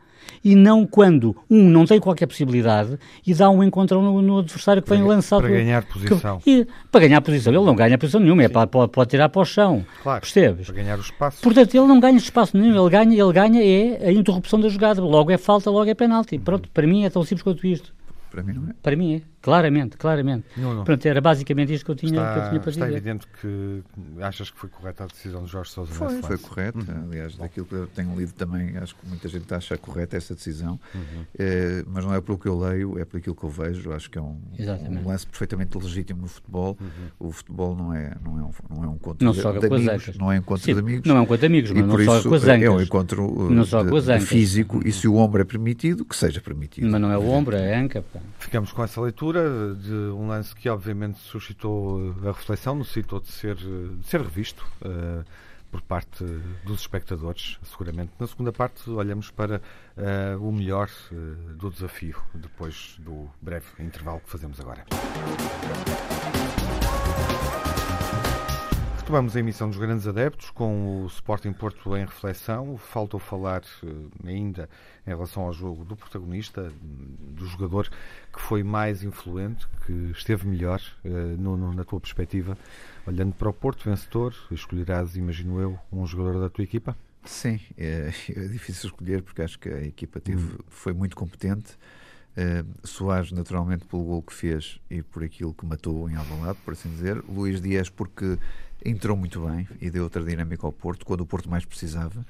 e 0.44 0.54
não 0.54 0.86
quando 0.86 1.36
um 1.48 1.68
não 1.68 1.84
tem 1.84 2.00
qualquer 2.00 2.26
possibilidade 2.26 2.98
e 3.26 3.34
dá 3.34 3.50
um 3.50 3.62
encontrão 3.62 4.02
no, 4.02 4.22
no 4.22 4.38
adversário 4.38 4.82
que 4.82 4.88
vem 4.88 5.02
lançado. 5.02 5.42
Para 5.42 5.50
ganhar 5.50 5.84
posição. 5.84 6.38
Que, 6.40 6.50
e, 6.50 6.66
para 6.90 7.00
ganhar 7.00 7.20
posição. 7.20 7.52
Ele 7.52 7.64
não 7.64 7.74
ganha 7.74 7.98
posição 7.98 8.20
nenhuma, 8.20 8.42
é 8.42 8.48
para, 8.48 8.66
pode, 8.66 8.92
pode 8.92 9.10
tirar 9.10 9.28
para 9.28 9.42
o 9.42 9.44
chão. 9.44 9.84
Claro, 10.02 10.20
percebes? 10.20 10.66
Para 10.66 10.74
ganhar 10.74 10.98
o 10.98 11.02
espaço. 11.02 11.42
Portanto, 11.42 11.74
ele 11.74 11.86
não 11.86 12.00
ganha 12.00 12.16
espaço 12.16 12.56
nenhum, 12.56 12.80
ele 12.80 12.90
ganha, 12.90 13.22
ele 13.22 13.32
ganha 13.32 13.62
é 13.62 14.08
a 14.08 14.12
interrupção 14.12 14.60
da 14.60 14.68
jogada. 14.68 15.02
Logo 15.02 15.30
é 15.30 15.38
falta, 15.38 15.70
logo 15.70 15.88
é 15.88 15.94
penalti. 15.94 16.38
Pronto, 16.38 16.68
para 16.70 16.86
mim 16.86 17.04
é 17.04 17.10
tão 17.10 17.22
simples 17.22 17.42
quanto 17.42 17.66
isto. 17.66 17.92
Para 18.30 18.42
mim 18.42 18.52
não 18.52 18.70
é. 18.70 18.75
Para 18.80 18.96
mim 18.96 19.16
é. 19.16 19.22
Claramente, 19.42 19.96
claramente. 19.96 20.46
Não, 20.56 20.75
não. 20.75 20.84
Pronto, 20.84 21.06
era 21.06 21.20
basicamente 21.20 21.72
isto 21.72 21.84
que 21.84 21.90
eu 21.90 21.94
tinha, 21.94 22.12
está, 22.12 22.32
que 22.32 22.38
eu 22.38 22.49
tinha 22.50 22.60
para 22.60 22.70
está 22.70 22.87
dizer. 22.87 22.99
Está 22.99 23.10
evidente 23.10 23.26
que 23.40 23.82
achas 24.22 24.50
que 24.50 24.58
foi 24.58 24.68
correta 24.68 25.04
a 25.04 25.06
decisão 25.06 25.44
de 25.44 25.50
Jorge 25.50 25.70
Sousa 25.70 25.92
Foi, 25.92 26.20
foi 26.20 26.37
correta. 26.37 26.78
Uhum. 26.78 27.04
Aliás, 27.06 27.37
daquilo 27.37 27.64
que 27.64 27.75
eu 27.75 27.87
tenho 27.87 28.14
lido 28.14 28.32
também, 28.34 28.76
acho 28.76 28.94
que 28.94 29.06
muita 29.08 29.28
gente 29.28 29.52
acha 29.54 29.78
correta 29.78 30.16
essa 30.16 30.34
decisão. 30.34 30.78
Uhum. 30.94 31.25
É, 31.38 31.82
mas 31.87 32.04
não 32.04 32.14
é 32.14 32.20
pelo 32.20 32.38
que 32.38 32.46
eu 32.46 32.58
leio, 32.58 32.99
é 32.99 33.04
pelo 33.06 33.22
que 33.22 33.28
eu 33.30 33.49
vejo. 33.49 33.92
Acho 33.92 34.10
que 34.10 34.18
é 34.18 34.20
um, 34.20 34.38
um 34.58 35.08
lance 35.08 35.26
perfeitamente 35.26 35.76
legítimo 35.78 36.20
no 36.20 36.28
futebol. 36.28 36.76
Uhum. 36.78 37.28
O 37.28 37.32
futebol 37.32 37.75
não 37.75 37.94
é, 37.94 38.14
não 38.22 38.38
é 38.38 38.42
um, 38.42 38.50
não 38.68 38.84
é 38.84 38.88
um 38.88 38.94
encontro 38.94 39.25
não 39.25 39.32
de, 39.32 39.40
de 39.40 39.66
amigos. 39.66 40.18
Não 40.18 40.30
é 40.30 40.34
um 40.34 40.38
encontro 40.38 40.64
Sim, 40.64 40.75
de 40.75 40.80
amigos. 40.80 41.08
Não 41.08 41.16
é 41.16 41.20
um 41.20 41.22
encontro 41.22 41.40
de 41.40 41.46
amigos, 41.46 41.70
mas 41.70 41.82
não 41.82 41.96
por 41.96 42.04
só 42.04 42.18
isso 42.18 42.28
com 42.28 42.34
as 42.34 42.44
ancas. 42.44 42.62
É 42.62 42.70
um 42.70 42.80
encontro 42.82 43.50
não 43.50 43.64
de, 43.64 43.70
com 43.70 43.96
as 43.96 44.08
ancas. 44.08 44.28
físico. 44.28 44.87
E 44.87 44.92
se 44.92 45.08
o 45.08 45.16
ombro 45.16 45.40
é 45.40 45.44
permitido, 45.46 46.04
que 46.04 46.14
seja 46.14 46.42
permitido. 46.42 46.90
Mas 46.90 47.00
não 47.00 47.10
é 47.10 47.16
o 47.16 47.26
ombro, 47.26 47.56
é 47.56 47.75
a 47.75 47.80
anca. 47.80 48.02
Pá. 48.02 48.19
Ficamos 48.38 48.72
com 48.72 48.82
essa 48.82 49.00
leitura 49.00 49.74
de 49.74 49.92
um 49.92 50.28
lance 50.28 50.54
que 50.54 50.68
obviamente 50.68 51.18
suscitou 51.18 52.14
eh, 52.24 52.28
a 52.28 52.32
reflexão, 52.32 52.74
necessitou 52.74 53.20
de 53.20 53.28
ser, 53.28 53.56
eh, 53.56 53.96
de 53.98 54.06
ser 54.06 54.22
revisto 54.22 54.66
uh, 54.82 55.24
por 55.70 55.80
parte 55.82 56.24
dos 56.64 56.80
espectadores, 56.80 57.58
seguramente. 57.62 58.12
Na 58.18 58.26
segunda 58.26 58.52
parte, 58.52 58.88
olhamos 58.90 59.30
para 59.30 59.60
uh, 59.96 60.42
o 60.42 60.52
melhor 60.52 60.88
uh, 61.12 61.54
do 61.54 61.70
desafio, 61.70 62.20
depois 62.34 62.96
do 62.98 63.28
breve 63.40 63.66
intervalo 63.78 64.20
que 64.20 64.30
fazemos 64.30 64.58
agora. 64.60 64.84
Retomamos 69.11 69.35
a 69.35 69.40
emissão 69.40 69.69
dos 69.69 69.76
grandes 69.76 70.07
adeptos 70.07 70.50
com 70.50 71.02
o 71.02 71.07
Sporting 71.09 71.52
Porto 71.52 71.97
em 71.97 72.05
reflexão. 72.05 72.76
Faltou 72.76 73.19
falar 73.19 73.62
ainda 74.25 74.71
em 75.05 75.11
relação 75.11 75.43
ao 75.43 75.52
jogo 75.52 75.85
do 75.85 75.97
protagonista, 75.97 76.73
do 76.81 77.45
jogador 77.45 77.90
que 78.33 78.40
foi 78.40 78.62
mais 78.62 79.02
influente, 79.02 79.67
que 79.85 80.12
esteve 80.12 80.46
melhor, 80.46 80.81
uh, 81.05 81.09
no, 81.09 81.75
na 81.75 81.83
tua 81.83 81.99
perspectiva, 81.99 82.57
olhando 83.05 83.35
para 83.35 83.49
o 83.49 83.53
Porto 83.53 83.90
vencedor, 83.90 84.33
escolherás, 84.53 85.16
imagino 85.16 85.61
eu, 85.61 85.77
um 85.90 86.07
jogador 86.07 86.38
da 86.38 86.49
tua 86.49 86.62
equipa? 86.62 86.96
Sim, 87.25 87.59
é, 87.77 88.12
é 88.29 88.46
difícil 88.46 88.90
escolher 88.90 89.25
porque 89.25 89.42
acho 89.42 89.59
que 89.59 89.70
a 89.70 89.83
equipa 89.83 90.20
teve, 90.20 90.55
hum. 90.55 90.59
foi 90.68 90.92
muito 90.92 91.16
competente. 91.16 91.77
Uh, 92.31 92.87
Soares, 92.87 93.33
naturalmente, 93.33 93.85
pelo 93.87 94.05
gol 94.05 94.23
que 94.23 94.33
fez 94.33 94.79
e 94.88 95.03
por 95.03 95.25
aquilo 95.25 95.53
que 95.53 95.66
matou 95.66 96.09
em 96.09 96.14
Alvalade, 96.14 96.59
por 96.64 96.75
assim 96.75 96.88
dizer. 96.88 97.20
Luís 97.29 97.61
Dias, 97.61 97.90
porque 97.90 98.38
entrou 98.85 99.16
muito 99.16 99.47
bem 99.47 99.69
e 99.81 99.90
deu 99.90 100.05
outra 100.05 100.23
dinâmica 100.23 100.66
ao 100.66 100.73
Porto, 100.73 101.05
quando 101.05 101.21
o 101.21 101.27
Porto 101.27 101.49
mais 101.49 101.64
precisava. 101.64 102.21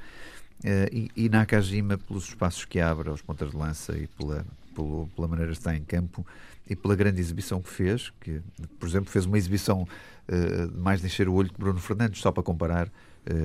Uh, 0.64 0.92
e, 0.92 1.10
e 1.16 1.28
Nakajima, 1.28 1.96
pelos 1.96 2.28
espaços 2.28 2.64
que 2.64 2.80
abre 2.80 3.08
aos 3.08 3.22
pontas 3.22 3.50
de 3.50 3.56
lança 3.56 3.96
e 3.96 4.06
pela, 4.08 4.44
pela, 4.74 5.06
pela 5.06 5.28
maneira 5.28 5.52
que 5.52 5.58
está 5.58 5.74
em 5.74 5.82
campo 5.82 6.26
e 6.68 6.76
pela 6.76 6.94
grande 6.94 7.20
exibição 7.20 7.62
que 7.62 7.70
fez, 7.70 8.12
que, 8.20 8.40
por 8.78 8.88
exemplo, 8.88 9.10
fez 9.10 9.24
uma 9.24 9.38
exibição 9.38 9.82
uh, 9.82 10.78
mais 10.78 11.00
de 11.00 11.06
encher 11.06 11.28
o 11.28 11.34
olho 11.34 11.50
que 11.50 11.58
Bruno 11.58 11.80
Fernandes, 11.80 12.20
só 12.20 12.30
para 12.30 12.42
comparar 12.42 12.90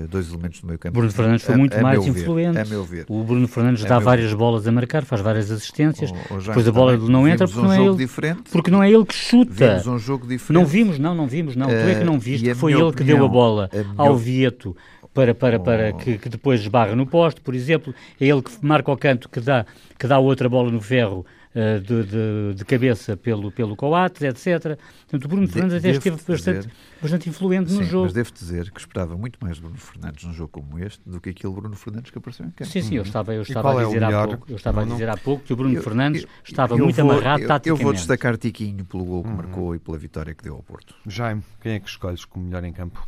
dois 0.10 0.30
elementos 0.30 0.62
do 0.62 0.68
meio 0.68 0.80
campo. 0.80 0.94
Bruno 0.94 1.12
Fernandes 1.12 1.46
foi 1.46 1.56
muito 1.56 1.80
mais 1.82 2.06
influente. 2.06 2.56
Ver, 2.56 2.68
meu 2.68 2.84
ver. 2.84 3.06
O 3.10 3.24
Bruno 3.24 3.48
Fernandes 3.48 3.84
dá 3.84 4.00
várias 4.00 4.30
ver. 4.32 4.38
bolas 4.38 4.68
a 4.68 4.72
marcar, 4.72 5.04
faz 5.04 5.22
várias 5.22 5.52
assistências, 5.52 6.12
oh, 6.12 6.36
oh, 6.36 6.38
depois 6.38 6.68
a 6.68 6.72
bola 6.72 6.98
não 6.98 7.28
entra 7.28 7.48
porque, 7.48 7.60
um 7.60 7.64
não 7.64 7.74
é 7.74 7.86
ele, 7.86 7.96
diferente. 7.96 8.44
porque 8.52 8.72
não 8.72 8.84
é 8.84 8.92
ele 8.92 9.06
que 9.06 9.14
chuta. 9.14 9.70
Vimos 9.70 9.88
um 9.88 10.00
jogo 10.00 10.28
diferente. 10.28 10.62
Não 10.62 10.66
vimos, 10.66 11.00
não, 11.00 11.14
não 11.14 11.28
vimos, 11.28 11.56
não. 11.56 11.68
Uh, 11.68 11.70
tu 11.70 11.76
é 11.76 11.96
que 11.96 12.04
não 12.04 12.20
viste, 12.20 12.46
que 12.46 12.56
foi 12.56 12.72
ele 12.74 12.84
opinião, 12.84 13.16
que 13.16 13.18
deu 13.18 13.26
a 13.26 13.28
bola 13.28 13.70
a 13.98 14.02
ao 14.02 14.18
Vieto 14.18 14.76
para, 15.14 15.34
para, 15.34 15.60
para 15.60 15.92
oh. 15.94 15.98
que, 15.98 16.18
que, 16.18 16.30
depois 16.30 16.62
esbarra 16.62 16.96
no 16.96 17.06
poste, 17.06 17.40
por 17.42 17.56
exemplo, 17.56 17.94
é 18.20 18.26
ele 18.26 18.42
que 18.42 18.52
marca 18.62 18.92
o 18.92 18.98
canto 18.98 19.30
que 19.30 19.40
dá, 19.40 19.66
que 19.98 20.08
dá 20.08 20.20
outra 20.20 20.50
bola 20.50 20.70
no 20.70 20.82
ferro 20.82 21.26
uh, 21.56 21.80
de, 21.80 22.04
de, 22.04 22.54
de, 22.56 22.66
cabeça 22.66 23.16
pelo, 23.16 23.52
pelo 23.52 23.76
Coates, 23.76 24.22
etc. 24.22 24.78
Portanto, 25.02 25.26
o 25.26 25.28
Bruno 25.28 25.48
de, 25.48 25.54
Fernandes 25.54 25.78
até 25.78 25.90
esteve 25.92 26.18
bastante, 26.28 26.58
dizer, 26.60 26.72
bastante 27.02 27.30
influente 27.30 27.72
sim, 27.72 27.78
no 27.78 27.84
jogo. 27.84 28.06
Mas 28.06 28.14
devo 28.14 28.32
dizer 28.34 28.72
que 28.72 28.80
esperava 28.80 29.18
muito 29.18 29.40
mais 29.42 29.58
Bruno 29.60 29.78
Fernandes 29.78 30.26
num 30.26 30.34
jogo 30.34 30.50
como 30.50 30.78
este 30.80 31.02
do 31.06 31.22
que 31.22 31.30
aquele 31.30 31.54
Bruno 31.54 31.76
Fernandes 31.76 32.12
que 32.12 32.18
apareceu 32.18 32.46
em 32.46 32.52
campo. 32.52 32.70
Sim, 32.70 32.82
sim, 32.82 32.96
eu 32.96 33.04
estava, 33.04 33.34
eu 33.34 33.42
estava 33.42 33.80
a 33.80 33.84
é 33.84 33.86
dizer 33.86 34.02
é 34.02 34.06
há 34.06 34.28
pouco, 34.28 34.46
eu 34.50 34.56
estava 34.56 34.82
a 34.82 34.86
dizer 34.86 35.10
há 35.10 35.18
pouco 35.18 35.44
que 35.44 35.54
o 35.54 35.56
Bruno 35.56 35.76
eu, 35.76 35.82
Fernandes 35.82 36.24
eu, 36.24 36.30
estava 36.44 36.76
eu 36.76 36.84
muito 36.84 36.96
vou, 36.96 37.12
amarrado 37.12 37.44
eu, 37.44 37.48
taticamente. 37.48 37.82
Eu 37.82 37.86
vou 37.86 37.94
destacar 37.94 38.38
Tiquinho 38.38 38.84
pelo 38.86 39.06
gol 39.06 39.24
que 39.24 39.30
uhum. 39.30 39.36
marcou 39.36 39.76
e 39.76 39.80
pela 39.80 39.98
vitória 39.98 40.34
que 40.34 40.44
deu 40.44 40.56
ao 40.56 40.64
Porto. 40.64 40.94
Jaime, 41.08 41.42
quem 41.62 41.74
é 41.74 41.80
que 41.80 41.90
escolhes 41.90 42.26
como 42.26 42.46
melhor 42.46 42.64
em 42.64 42.74
campo? 42.74 43.08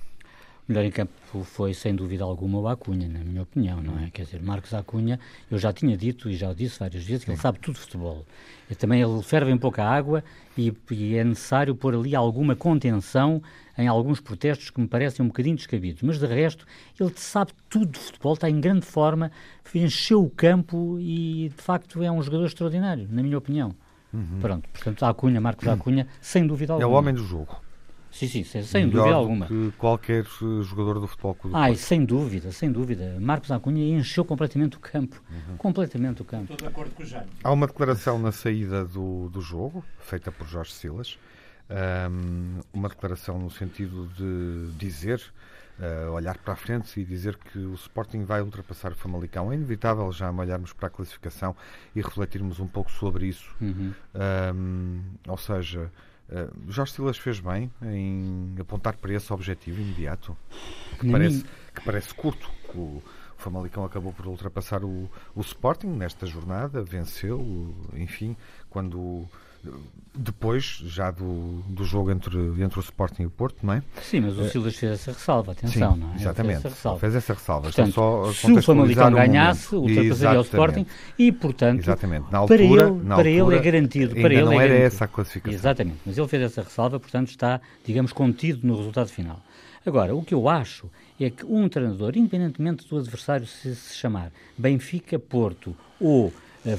Melhor 0.67 0.84
em 0.84 0.91
campo 0.91 1.12
foi, 1.43 1.73
sem 1.73 1.95
dúvida 1.95 2.23
alguma, 2.23 2.60
o 2.60 2.67
Acunha, 2.67 3.08
na 3.08 3.19
minha 3.19 3.41
opinião, 3.41 3.82
não 3.82 3.97
é? 3.99 4.10
Quer 4.10 4.23
dizer, 4.23 4.41
Marcos 4.41 4.73
Acunha, 4.73 5.19
eu 5.49 5.58
já 5.58 5.71
tinha 5.71 5.95
dito 5.95 6.30
e 6.30 6.36
já 6.36 6.49
o 6.49 6.56
disse 6.56 6.80
várias 6.80 7.03
vezes 7.03 7.23
que 7.23 7.32
ele 7.32 7.38
sabe 7.38 7.60
tudo 7.60 7.75
de 7.75 7.82
futebol. 7.82 8.25
E 8.69 8.75
também 8.75 9.01
ele 9.01 9.21
ferve 9.23 9.51
em 9.51 9.58
pouca 9.58 9.84
água 9.84 10.23
e, 10.58 10.73
e, 10.91 11.15
é 11.15 11.23
necessário 11.23 11.73
pôr 11.73 11.95
ali 11.95 12.15
alguma 12.15 12.56
contenção 12.56 13.41
em 13.77 13.88
alguns 13.88 14.19
protestos 14.19 14.69
que 14.69 14.82
me 14.82 14.88
parecem 14.88 15.23
um 15.23 15.27
bocadinho 15.27 15.56
descabidos. 15.56 16.01
Mas 16.01 16.19
de 16.19 16.25
resto, 16.25 16.65
ele 16.99 17.13
sabe 17.15 17.51
tudo 17.69 17.91
de 17.91 17.99
futebol, 17.99 18.34
está 18.34 18.49
em 18.49 18.60
grande 18.60 18.86
forma, 18.86 19.32
encheu 19.73 20.23
o 20.23 20.30
campo 20.30 20.97
e 20.99 21.49
de 21.56 21.63
facto 21.63 22.03
é 22.03 22.12
um 22.12 22.21
jogador 22.21 22.45
extraordinário, 22.45 23.08
na 23.10 23.23
minha 23.23 23.38
opinião. 23.38 23.73
Uhum. 24.13 24.39
Pronto, 24.41 24.67
portanto, 24.69 25.06
Acunha, 25.06 25.39
Marcos 25.39 25.67
Acunha, 25.67 26.08
sem 26.19 26.45
dúvida 26.45 26.73
alguma. 26.73 26.89
É 26.89 26.91
o 26.91 26.97
homem 26.97 27.13
do 27.13 27.23
jogo. 27.23 27.66
Sim, 28.17 28.27
sim, 28.27 28.43
sem, 28.43 28.63
sem 28.63 28.89
dúvida 28.89 29.13
alguma. 29.13 29.45
que 29.45 29.71
qualquer 29.77 30.23
eh, 30.23 30.63
jogador 30.63 30.99
do 30.99 31.06
futebol 31.06 31.36
clube. 31.36 31.56
Ai, 31.56 31.75
sem 31.75 32.03
dúvida, 32.03 32.51
sem 32.51 32.71
dúvida. 32.71 33.15
Marcos 33.19 33.51
Acunha 33.51 33.95
encheu 33.95 34.25
completamente 34.25 34.75
o 34.75 34.80
campo. 34.80 35.21
Uhum. 35.30 35.58
Completamente 35.58 36.23
o 36.23 36.25
campo. 36.25 36.51
Estou 36.51 36.58
de 36.58 36.65
acordo 36.65 36.95
com 36.95 37.03
o 37.03 37.06
Jaime. 37.06 37.30
Há 37.43 37.51
uma 37.51 37.67
declaração 37.67 38.17
na 38.17 38.32
saída 38.32 38.84
do, 38.84 39.30
do 39.30 39.39
jogo, 39.39 39.86
feita 39.99 40.32
por 40.32 40.47
Jorge 40.47 40.73
Silas. 40.73 41.19
Um, 41.69 42.60
uma 42.73 42.89
declaração 42.89 43.38
no 43.38 43.51
sentido 43.51 44.10
de 44.17 44.71
dizer, 44.80 45.21
uh, 45.77 46.12
olhar 46.12 46.39
para 46.39 46.53
a 46.53 46.56
frente 46.56 46.99
e 46.99 47.06
dizer 47.06 47.38
que 47.38 47.60
o 47.60 47.75
Sporting 47.75 48.23
vai 48.23 48.41
ultrapassar 48.41 48.93
o 48.93 48.95
Famalicão. 48.95 49.51
É 49.51 49.56
inevitável 49.56 50.12
já 50.12 50.32
olharmos 50.32 50.73
para 50.73 50.88
a 50.88 50.89
classificação 50.89 51.56
e 51.95 52.01
refletirmos 52.01 52.60
um 52.60 52.67
pouco 52.67 52.91
sobre 52.91 53.27
isso. 53.27 53.56
Uhum. 53.62 53.93
Um, 54.56 55.01
ou 55.27 55.38
seja, 55.38 55.91
Uh, 56.30 56.72
Jorge 56.72 56.94
Silas 56.94 57.18
fez 57.18 57.40
bem 57.40 57.72
em 57.82 58.56
apontar 58.60 58.98
para 58.98 59.13
esse 59.13 59.32
objetivo 59.32 59.82
imediato, 59.82 60.36
que, 61.00 61.10
parece, 61.10 61.46
que 61.74 61.82
parece 61.86 62.13
curto. 62.13 62.50
O, 62.76 63.02
Famalicão 63.38 63.86
acabou 63.86 64.12
por 64.12 64.26
ultrapassar 64.26 64.84
o, 64.84 65.10
o 65.36 65.42
Sporting 65.42 65.88
nesta 65.88 66.26
jornada, 66.26 66.84
venceu, 66.84 67.74
enfim, 67.94 68.36
quando 68.70 69.28
depois 70.17 70.82
já 70.86 71.12
do, 71.12 71.62
do 71.67 71.84
jogo 71.84 72.12
entre, 72.12 72.38
entre 72.62 72.80
o 72.80 72.82
Sporting 72.82 73.23
e 73.23 73.25
o 73.27 73.30
Porto, 73.30 73.65
não 73.65 73.73
é? 73.73 73.84
Sim, 74.01 74.21
mas 74.21 74.38
o 74.38 74.45
eh, 74.45 74.49
Silas 74.49 74.75
fez 74.75 74.93
essa 74.93 75.12
ressalva, 75.12 75.51
atenção, 75.51 75.93
Sim, 75.93 75.99
não 75.99 76.13
é? 76.13 76.15
Exatamente, 76.15 76.62
fez 76.62 76.65
essa 76.65 76.69
ressalva. 76.69 76.99
Fez 76.99 77.15
essa 77.15 77.34
ressalva. 77.34 77.63
Portanto, 77.63 77.93
só 77.93 78.34
se 78.34 78.51
o 78.51 78.62
Famalicão 78.62 79.12
ganhasse, 79.12 79.75
ultrapassaria 79.75 80.39
o 80.39 80.43
Sporting 80.43 80.86
e, 81.19 81.32
portanto, 81.32 81.80
exatamente. 81.80 82.32
Na 82.32 82.39
altura, 82.39 82.58
para, 82.58 82.65
ele, 82.65 83.03
na 83.03 83.15
para 83.15 83.30
ele 83.30 83.56
é 83.56 83.60
garantido. 83.60 84.15
Para 84.15 84.34
ele 84.34 84.43
não 84.43 84.53
é 84.53 84.56
era 84.56 84.67
garantido. 84.67 84.86
essa 84.88 85.06
a 85.06 85.08
classificação. 85.08 85.53
Exatamente, 85.53 85.99
mas 86.06 86.17
ele 86.17 86.27
fez 86.27 86.43
essa 86.43 86.63
ressalva, 86.63 86.99
portanto 86.99 87.30
está, 87.30 87.62
digamos, 87.86 88.12
contido 88.12 88.65
no 88.65 88.75
resultado 88.75 89.10
final. 89.10 89.41
Agora, 89.86 90.15
o 90.15 90.23
que 90.23 90.34
eu 90.34 90.49
acho 90.49 90.89
é 91.19 91.30
que 91.30 91.45
um 91.45 91.69
treinador, 91.69 92.17
independentemente 92.17 92.88
do 92.88 92.97
adversário 92.97 93.47
se, 93.47 93.75
se 93.75 93.95
chamar 93.95 94.32
Benfica, 94.58 95.17
Porto 95.17 95.75
ou, 95.99 96.34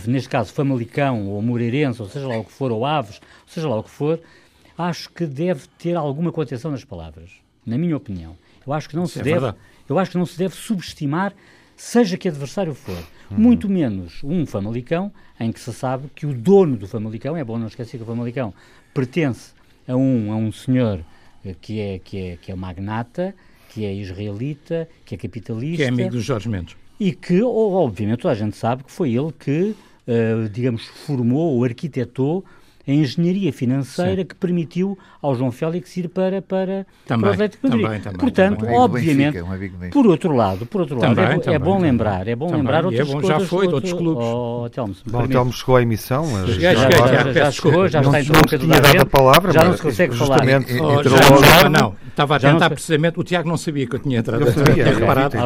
neste 0.07 0.29
caso, 0.29 0.53
Famalicão 0.53 1.29
ou 1.29 1.41
Moreirense, 1.41 2.03
ou 2.03 2.09
seja 2.09 2.27
lá 2.27 2.37
o 2.39 2.45
que 2.45 2.53
for, 2.53 2.71
ou 2.71 2.85
Aves, 2.85 3.21
seja 3.47 3.69
lá 3.69 3.77
o 3.79 3.83
que 3.83 3.91
for, 3.91 4.21
acho 4.77 5.11
que 5.11 5.27
deve 5.27 5.67
ter 5.79 5.97
alguma 5.97 6.31
contenção 6.31 6.71
nas 6.71 6.85
palavras, 6.85 7.31
na 7.65 7.79
minha 7.79 7.97
opinião. 7.97 8.37
Eu 8.67 8.73
acho 8.73 8.89
que 8.89 8.97
não 8.97 9.07
se 9.07 9.21
é 9.21 9.23
deve, 9.23 9.55
eu 9.89 9.99
acho 9.99 10.11
que 10.11 10.19
não 10.19 10.27
se 10.27 10.39
deve 10.39 10.55
subestimar 10.55 11.35
seja 11.79 12.19
que 12.19 12.29
adversário 12.29 12.75
for. 12.75 12.99
Uhum. 13.31 13.39
Muito 13.39 13.69
menos 13.69 14.21
um 14.23 14.45
Famalicão, 14.45 15.13
em 15.39 15.53
que 15.53 15.61
se 15.61 15.73
sabe 15.73 16.09
que 16.15 16.27
o 16.27 16.35
dono 16.35 16.77
do 16.77 16.87
Famalicão, 16.87 17.37
é 17.37 17.45
bom 17.45 17.57
não 17.57 17.69
esquecer 17.69 17.97
que 17.97 18.03
o 18.03 18.07
Famalicão 18.07 18.53
pertence 18.93 19.53
a 19.87 19.97
um, 19.97 20.33
a 20.33 20.37
um 20.37 20.51
senhor 20.51 21.01
eh, 21.45 21.55
que 21.59 21.81
é, 21.81 21.99
que, 22.01 22.19
é, 22.19 22.37
que 22.37 22.53
é 22.53 22.55
magnata, 22.55 23.35
que 23.71 23.85
é 23.85 23.95
israelita, 23.95 24.89
que 25.05 25.15
é 25.15 25.19
capitalista. 25.19 25.77
Que 25.77 25.85
é 25.85 25.89
amigo 25.89 26.11
dos 26.11 26.25
Jorge 26.25 26.49
Mendes. 26.49 26.77
E 26.99 27.13
que, 27.13 27.43
obviamente, 27.43 28.21
toda 28.21 28.33
a 28.33 28.37
gente 28.37 28.57
sabe 28.57 28.83
que 28.85 28.91
foi 28.91 29.15
ele 29.15 29.33
que, 29.33 29.75
uh, 30.07 30.49
digamos, 30.49 30.85
formou 31.07 31.55
ou 31.57 31.65
arquitetou 31.65 32.45
a 32.89 32.93
engenharia 32.93 33.53
financeira 33.53 34.23
Sim. 34.23 34.27
que 34.27 34.35
permitiu 34.35 34.99
ao 35.21 35.35
João 35.35 35.53
Félix 35.53 35.95
ir 35.99 36.09
para, 36.09 36.41
para, 36.41 36.87
também, 37.07 37.21
para 37.21 37.31
o 37.31 37.33
Atlético 37.35 37.69
Madrid. 37.69 37.85
Também, 37.85 38.01
também, 38.01 38.19
Portanto, 38.19 38.61
também. 38.61 38.79
obviamente, 38.79 39.43
Benfica, 39.43 39.89
por 39.93 40.07
outro 40.07 40.35
lado, 40.35 40.65
por 40.65 40.81
outro 40.81 40.99
lado 40.99 41.21
é, 41.21 41.55
é, 41.55 41.59
bom 41.59 41.79
lembrar, 41.79 42.27
é 42.27 42.35
bom 42.35 42.51
lembrar 42.51 42.87
outras 42.87 43.07
é 43.07 43.13
bom, 43.13 43.21
coisas. 43.21 43.43
Já 43.43 43.47
foi 43.47 43.69
de 43.69 43.75
outros 43.75 43.93
clubes. 43.93 44.25
Oh, 44.25 44.69
Telmo, 44.73 44.95
bom, 45.07 45.23
o 45.23 45.29
Telmo 45.29 45.53
chegou 45.53 45.77
à 45.77 45.83
emissão. 45.83 46.25
Já, 46.47 46.75
já, 46.75 46.91
já, 46.91 47.33
já 47.33 47.51
chegou, 47.51 47.89
já 47.89 48.01
está 48.01 48.21
em 48.21 48.25
troca 48.25 48.59
do 48.59 48.67
a 48.73 49.07
palavra, 49.07 49.53
já 49.53 49.65
não 49.65 49.77
se 49.77 49.83
consegue 49.83 50.17
falar. 50.17 50.41
Oh, 50.81 51.69
não, 51.69 51.95
estava 52.09 52.37
a 52.37 52.41
tentar 52.41 52.71
precisamente, 52.71 53.21
o 53.21 53.25
Tiago 53.25 53.49
não 53.49 53.59
sabia 53.59 53.87
que 53.87 53.97
eu 53.97 53.99
tinha 53.99 54.19
entrado. 54.19 54.47
Eu 54.47 54.53
sabia, 54.53 54.85
reparado. 54.85 55.37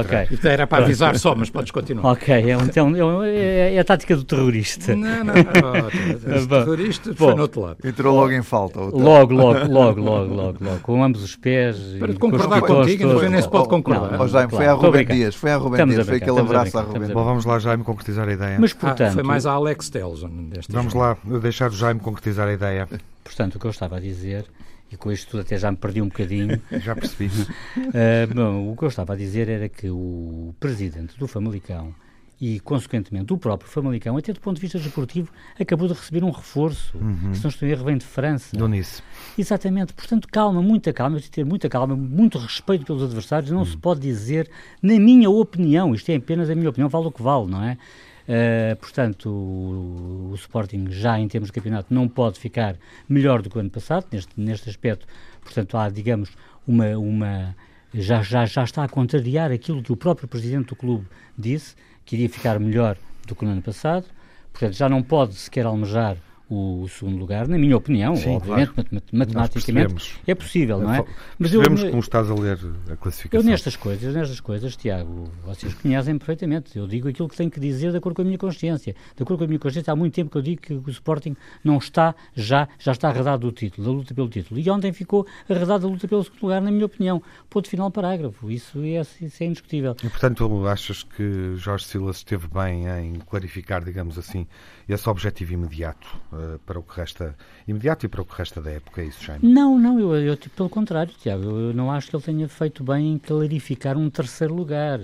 Era 0.45 0.67
para 0.67 0.85
avisar 0.85 1.19
só, 1.19 1.35
mas 1.35 1.51
podes 1.51 1.73
continuar. 1.73 2.13
Ok, 2.13 2.33
é 2.35 3.79
a 3.79 3.85
tática 3.85 4.15
do 4.15 4.23
terrorista. 4.23 4.95
Não, 4.95 5.25
não, 5.25 5.35
o 5.35 6.65
terrorista 6.65 7.13
foi 7.33 7.37
no 7.37 7.43
outro 7.43 7.61
lado. 7.61 7.77
Entrou 7.85 8.15
logo 8.15 8.33
em 8.33 8.43
falta. 8.43 8.81
Logo, 8.81 9.35
logo, 9.35 9.35
logo, 9.35 10.01
logo, 10.01 10.01
logo, 10.35 10.65
logo, 10.65 10.81
com 10.81 11.03
ambos 11.03 11.23
os 11.23 11.37
pés. 11.37 11.77
Para 11.99 12.15
concordar 12.15 12.61
contigo, 12.61 13.05
todos, 13.05 13.31
nem 13.31 13.43
se 13.43 13.49
pode 13.49 13.69
concordar. 13.69 14.19
Não, 14.19 14.29
Jaime, 14.29 14.51
foi 14.51 14.67
a 14.67 14.73
Rubem 14.73 15.07
Dias, 15.07 15.35
foi 15.35 15.51
a 15.51 15.57
Rubem 15.57 15.87
Dias, 15.87 16.07
foi 16.07 16.17
aquele 16.17 16.41
abraço 16.41 16.79
à 16.79 16.83
Rubem 16.83 17.09
Bom, 17.13 17.25
vamos 17.25 17.45
lá, 17.45 17.59
Jaime, 17.59 17.85
concretizar 17.85 18.29
a 18.29 18.33
ideia. 18.33 18.59
Mas, 18.59 18.73
portanto, 18.73 19.03
ah, 19.03 19.13
foi 19.13 19.23
mais 19.23 19.47
a 19.47 19.53
Alex 19.53 19.91
Telson. 19.91 20.31
Vamos 20.69 20.95
lá, 20.95 21.17
deixar 21.41 21.71
o 21.71 21.75
Jaime 21.75 22.01
concretizar 22.01 22.49
a 22.49 22.53
ideia. 22.53 22.89
Portanto, 23.25 23.57
o 23.57 23.59
que 23.59 23.67
eu 23.67 23.71
estava 23.71 23.97
a 23.97 24.01
dizer 24.01 24.47
e 24.93 24.97
com 24.97 25.11
isto 25.11 25.31
tudo 25.31 25.41
até 25.41 25.57
já 25.57 25.71
me 25.71 25.77
perdi 25.77 26.03
um 26.03 26.09
bocadinho. 26.09 26.61
já 26.71 26.95
percebi. 26.95 27.27
Uh, 27.29 28.29
bom, 28.35 28.73
o 28.73 28.77
que 28.77 28.85
eu 28.85 28.89
estava 28.89 29.15
a 29.15 29.17
dizer 29.17 29.49
era 29.49 29.69
que 29.69 29.89
o 29.89 30.55
presidente 30.61 31.19
do 31.19 31.27
Famalicão 31.27 31.95
e, 32.43 32.59
consequentemente, 32.59 33.33
o 33.33 33.39
próprio 33.39 33.71
Famalicão, 33.71 34.17
até 34.17 34.33
do 34.33 34.41
ponto 34.41 34.57
de 34.57 34.63
vista 34.63 34.77
desportivo, 34.77 35.31
acabou 35.61 35.87
de 35.87 35.95
receber 35.95 36.25
um 36.25 36.31
reforço. 36.33 36.99
Uhum. 36.99 37.33
Se 37.33 37.45
não 37.45 37.51
estou 37.51 37.69
em 37.69 37.71
erro, 37.71 37.85
vem 37.85 37.97
de 37.97 38.05
França. 38.05 38.57
Donice. 38.57 39.01
Exatamente. 39.39 39.93
Portanto, 39.93 40.27
calma, 40.27 40.61
muita 40.61 40.93
calma, 40.93 41.21
de 41.21 41.31
ter 41.31 41.45
muita 41.45 41.69
calma, 41.69 41.95
muito 41.95 42.39
respeito 42.39 42.85
pelos 42.85 43.01
adversários. 43.01 43.53
Não 43.53 43.61
uhum. 43.61 43.65
se 43.65 43.77
pode 43.77 44.01
dizer, 44.01 44.51
na 44.83 44.99
minha 44.99 45.31
opinião, 45.31 45.95
isto 45.95 46.11
é 46.11 46.17
apenas 46.17 46.51
a 46.51 46.57
minha 46.57 46.69
opinião, 46.69 46.89
vale 46.89 47.07
o 47.07 47.13
que 47.13 47.23
vale, 47.23 47.47
não 47.47 47.63
é? 47.63 47.79
Uh, 48.23 48.77
portanto, 48.77 49.29
o, 49.29 50.31
o, 50.33 50.35
Sporting 50.35 50.89
já 50.91 51.21
em 51.21 51.29
termos 51.29 51.49
de 51.49 51.53
campeonato 51.53 51.95
não 51.95 52.09
pode 52.09 52.41
ficar 52.41 52.77
melhor 53.09 53.41
do 53.41 53.49
que 53.49 53.57
o 53.57 53.61
ano 53.61 53.71
passado, 53.71 54.07
neste, 54.11 54.33
neste 54.37 54.69
aspecto. 54.69 55.07
Portanto, 55.43 55.77
há, 55.77 55.89
digamos, 55.89 56.31
uma, 56.67 56.99
uma 56.99 57.55
já, 57.95 58.23
já, 58.23 58.47
já 58.47 58.65
está 58.65 58.85
a 58.85 58.89
contrariar 58.89 59.53
aquilo 59.53 59.83
que 59.83 59.93
o 59.93 59.97
próprio 59.97 60.27
presidente 60.27 60.69
do 60.69 60.77
clube 60.77 61.07
disse, 61.39 61.77
que 62.05 62.17
iria 62.17 62.29
ficar 62.29 62.59
melhor 62.59 62.97
do 63.27 63.35
que 63.35 63.45
no 63.45 63.53
ano 63.53 63.63
passado. 63.63 64.07
Portanto, 64.53 64.75
já 64.75 64.89
não 64.89 65.03
pode 65.03 65.35
sequer 65.35 65.67
almejar 65.67 66.17
o, 66.53 66.89
segundo 66.89 67.17
lugar, 67.17 67.49
na 67.49 67.57
minha 67.57 67.77
opinião, 67.77 68.15
Sim, 68.15 68.37
obviamente, 68.37 68.73
claro. 68.73 69.03
matematicamente 69.13 70.21
é 70.27 70.35
possível, 70.35 70.81
não 70.81 70.93
é? 70.93 71.05
Mas 71.39 71.55
eu, 71.55 71.63
como 71.63 72.01
estás 72.01 72.31
a 72.31 72.35
ler 72.35 72.59
a 72.91 72.97
classificação. 72.97 73.41
Eu 73.41 73.51
nestas 73.51 73.77
coisas, 73.77 74.15
nestas 74.15 74.41
coisas, 74.41 74.77
Tiago, 74.77 75.31
vocês 75.45 75.73
conhecem 75.75 76.19
perfeitamente. 76.19 76.77
Eu 76.77 76.87
digo 76.87 77.09
aquilo 77.09 77.29
que 77.29 77.37
tenho 77.37 77.51
que 77.51 77.59
dizer 77.59 77.91
de 77.91 77.97
acordo 77.97 78.17
com 78.17 78.23
a 78.23 78.25
minha 78.25 78.39
consciência. 78.39 78.95
De 79.17 79.23
acordo 79.23 79.39
com 79.39 79.45
a 79.45 79.47
minha 79.47 79.59
consciência, 79.59 79.93
há 79.93 79.97
muito 79.97 80.15
tempo 80.15 80.31
que 80.31 80.37
eu 80.37 80.43
digo 80.43 80.61
que 80.61 80.75
o 80.75 80.91
Sporting 80.91 81.37
não 81.65 81.79
está 81.79 82.15
já, 82.35 82.69
já 82.79 82.93
está 82.93 83.09
arredado 83.09 83.51
do 83.51 83.53
título, 83.53 83.87
da 83.87 83.93
luta 83.93 84.15
pelo 84.15 84.29
título. 84.29 84.61
E 84.61 84.69
ontem 84.69 84.93
ficou 84.93 85.27
arredado 85.49 85.87
da 85.87 85.93
luta 85.93 86.07
pelo 86.07 86.23
segundo 86.23 86.43
lugar, 86.43 86.61
na 86.61 86.71
minha 86.71 86.87
opinião. 86.87 87.23
Ponto 87.49 87.69
final 87.69 87.91
parágrafo. 87.91 88.51
Isso 88.51 88.79
é, 88.81 89.01
isso 89.01 89.43
é 89.43 89.47
indiscutível. 89.47 89.97
E 90.03 90.09
portanto, 90.09 90.67
achas 90.67 91.03
que 91.03 91.55
Jorge 91.57 91.87
Silas 91.87 92.17
esteve 92.17 92.47
bem 92.49 92.87
em 92.87 93.15
clarificar, 93.21 93.83
digamos 93.83 94.19
assim, 94.19 94.47
esse 94.89 95.09
objetivo 95.09 95.55
imediato 95.55 96.21
uh, 96.33 96.37
para 96.67 96.79
o 96.79 96.83
que 96.83 96.97
resta 96.97 97.35
imediato 97.67 98.07
e 98.07 98.09
para 98.09 98.23
o 98.23 98.25
que 98.25 98.37
resta 98.37 98.61
da 98.61 98.71
época, 98.71 99.01
é 99.01 99.07
isso, 99.07 99.25
Jaime? 99.25 99.47
Não, 99.47 99.79
não, 99.79 99.99
eu, 99.99 100.15
eu 100.17 100.37
tipo, 100.37 100.57
pelo 100.57 100.69
contrário, 100.69 101.13
Tiago, 101.19 101.45
eu 101.45 101.75
não 101.75 101.91
acho 101.91 102.09
que 102.09 102.17
ele 102.17 102.23
tenha 102.23 102.49
feito 102.49 102.83
bem 102.83 103.13
em 103.13 103.19
clarificar 103.19 103.97
um 103.97 104.09
terceiro 104.11 104.55
lugar, 104.55 105.01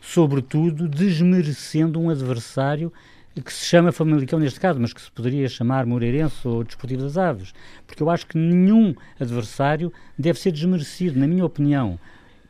sobretudo 0.00 0.88
desmerecendo 0.88 2.00
um 2.00 2.10
adversário 2.10 2.92
que 3.40 3.52
se 3.52 3.64
chama 3.64 3.92
Famalicão 3.92 4.38
neste 4.38 4.60
caso, 4.60 4.78
mas 4.78 4.92
que 4.92 5.00
se 5.00 5.10
poderia 5.10 5.48
chamar 5.48 5.86
Moreirense 5.86 6.46
ou 6.46 6.62
Desportivo 6.62 7.02
das 7.02 7.16
Aves, 7.16 7.54
porque 7.86 8.02
eu 8.02 8.10
acho 8.10 8.26
que 8.26 8.36
nenhum 8.36 8.94
adversário 9.18 9.90
deve 10.18 10.38
ser 10.38 10.52
desmerecido, 10.52 11.18
na 11.18 11.26
minha 11.26 11.44
opinião 11.44 11.98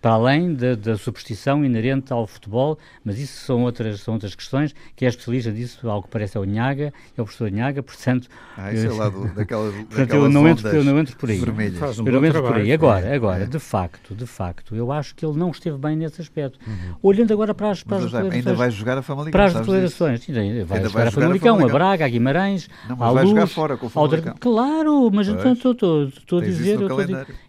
para 0.02 0.14
além 0.14 0.52
da, 0.52 0.74
da, 0.74 0.98
superstição 0.98 1.64
inerente 1.64 2.12
ao 2.12 2.26
futebol, 2.26 2.76
mas 3.04 3.20
isso 3.20 3.44
são 3.44 3.62
outras, 3.62 4.00
são 4.00 4.14
outras 4.14 4.34
questões, 4.34 4.74
que 4.96 5.04
é 5.04 5.08
especialista 5.08 5.52
disso, 5.52 5.88
ao 5.88 6.02
que 6.02 6.08
parece 6.08 6.36
é 6.36 6.40
o 6.40 6.44
Nhaga, 6.44 6.92
é 7.16 7.22
o 7.22 7.24
professor 7.24 7.48
Nhaga, 7.48 7.84
portanto... 7.84 8.28
Ah, 8.56 8.72
isso 8.72 8.88
é 8.88 8.90
lá 8.90 9.08
do, 9.08 9.32
daquela, 9.32 9.70
portanto, 9.88 10.12
eu 10.12 10.28
não, 10.28 10.48
entro, 10.48 10.68
eu 10.68 10.82
não 10.82 10.98
entro 10.98 11.16
por 11.16 11.30
aí. 11.30 11.40
Um 11.40 11.44
eu 11.44 12.12
não 12.12 12.24
entro 12.24 12.32
trabalho. 12.32 12.42
por 12.42 12.56
aí. 12.56 12.72
Agora, 12.72 13.14
agora 13.14 13.44
é. 13.44 13.46
de 13.46 13.60
facto, 13.60 14.12
de 14.12 14.26
facto, 14.26 14.74
eu 14.74 14.90
acho 14.90 15.14
que 15.14 15.24
ele 15.24 15.38
não 15.38 15.52
esteve 15.52 15.78
bem 15.78 15.94
nesse 15.94 16.20
aspecto. 16.20 16.58
Uhum. 16.66 16.96
Olhando 17.00 17.32
agora 17.32 17.54
para 17.54 17.70
as, 17.70 17.84
para 17.84 17.98
as 17.98 18.04
declarações... 18.06 18.34
Ainda 18.34 18.54
vai 18.54 18.70
jogar 18.72 18.98
a 18.98 19.02
Famalicão, 19.02 19.30
Para 19.30 19.44
as 19.44 19.54
declarações, 19.54 20.28
ainda, 20.28 20.40
ainda 20.40 20.64
vai, 20.64 20.78
ainda 20.78 20.88
jogar, 20.88 21.00
vai 21.04 21.08
a 21.08 21.12
Famalicão, 21.12 21.58
a, 21.60 21.64
a 21.64 21.68
Braga, 21.68 22.04
a 22.06 22.08
Guimarães, 22.08 22.68
não, 22.88 22.96
mas 22.96 23.08
a 23.08 23.12
vai 23.12 23.22
Luz, 23.22 23.34
jogar 23.34 23.46
fora 23.46 23.76
com 23.76 23.86
o 23.86 23.88
Famalicão. 23.88 24.34
Claro, 24.40 25.10
mas 25.12 25.28
estou 25.28 26.40
a 26.40 26.42
dizer... 26.42 26.80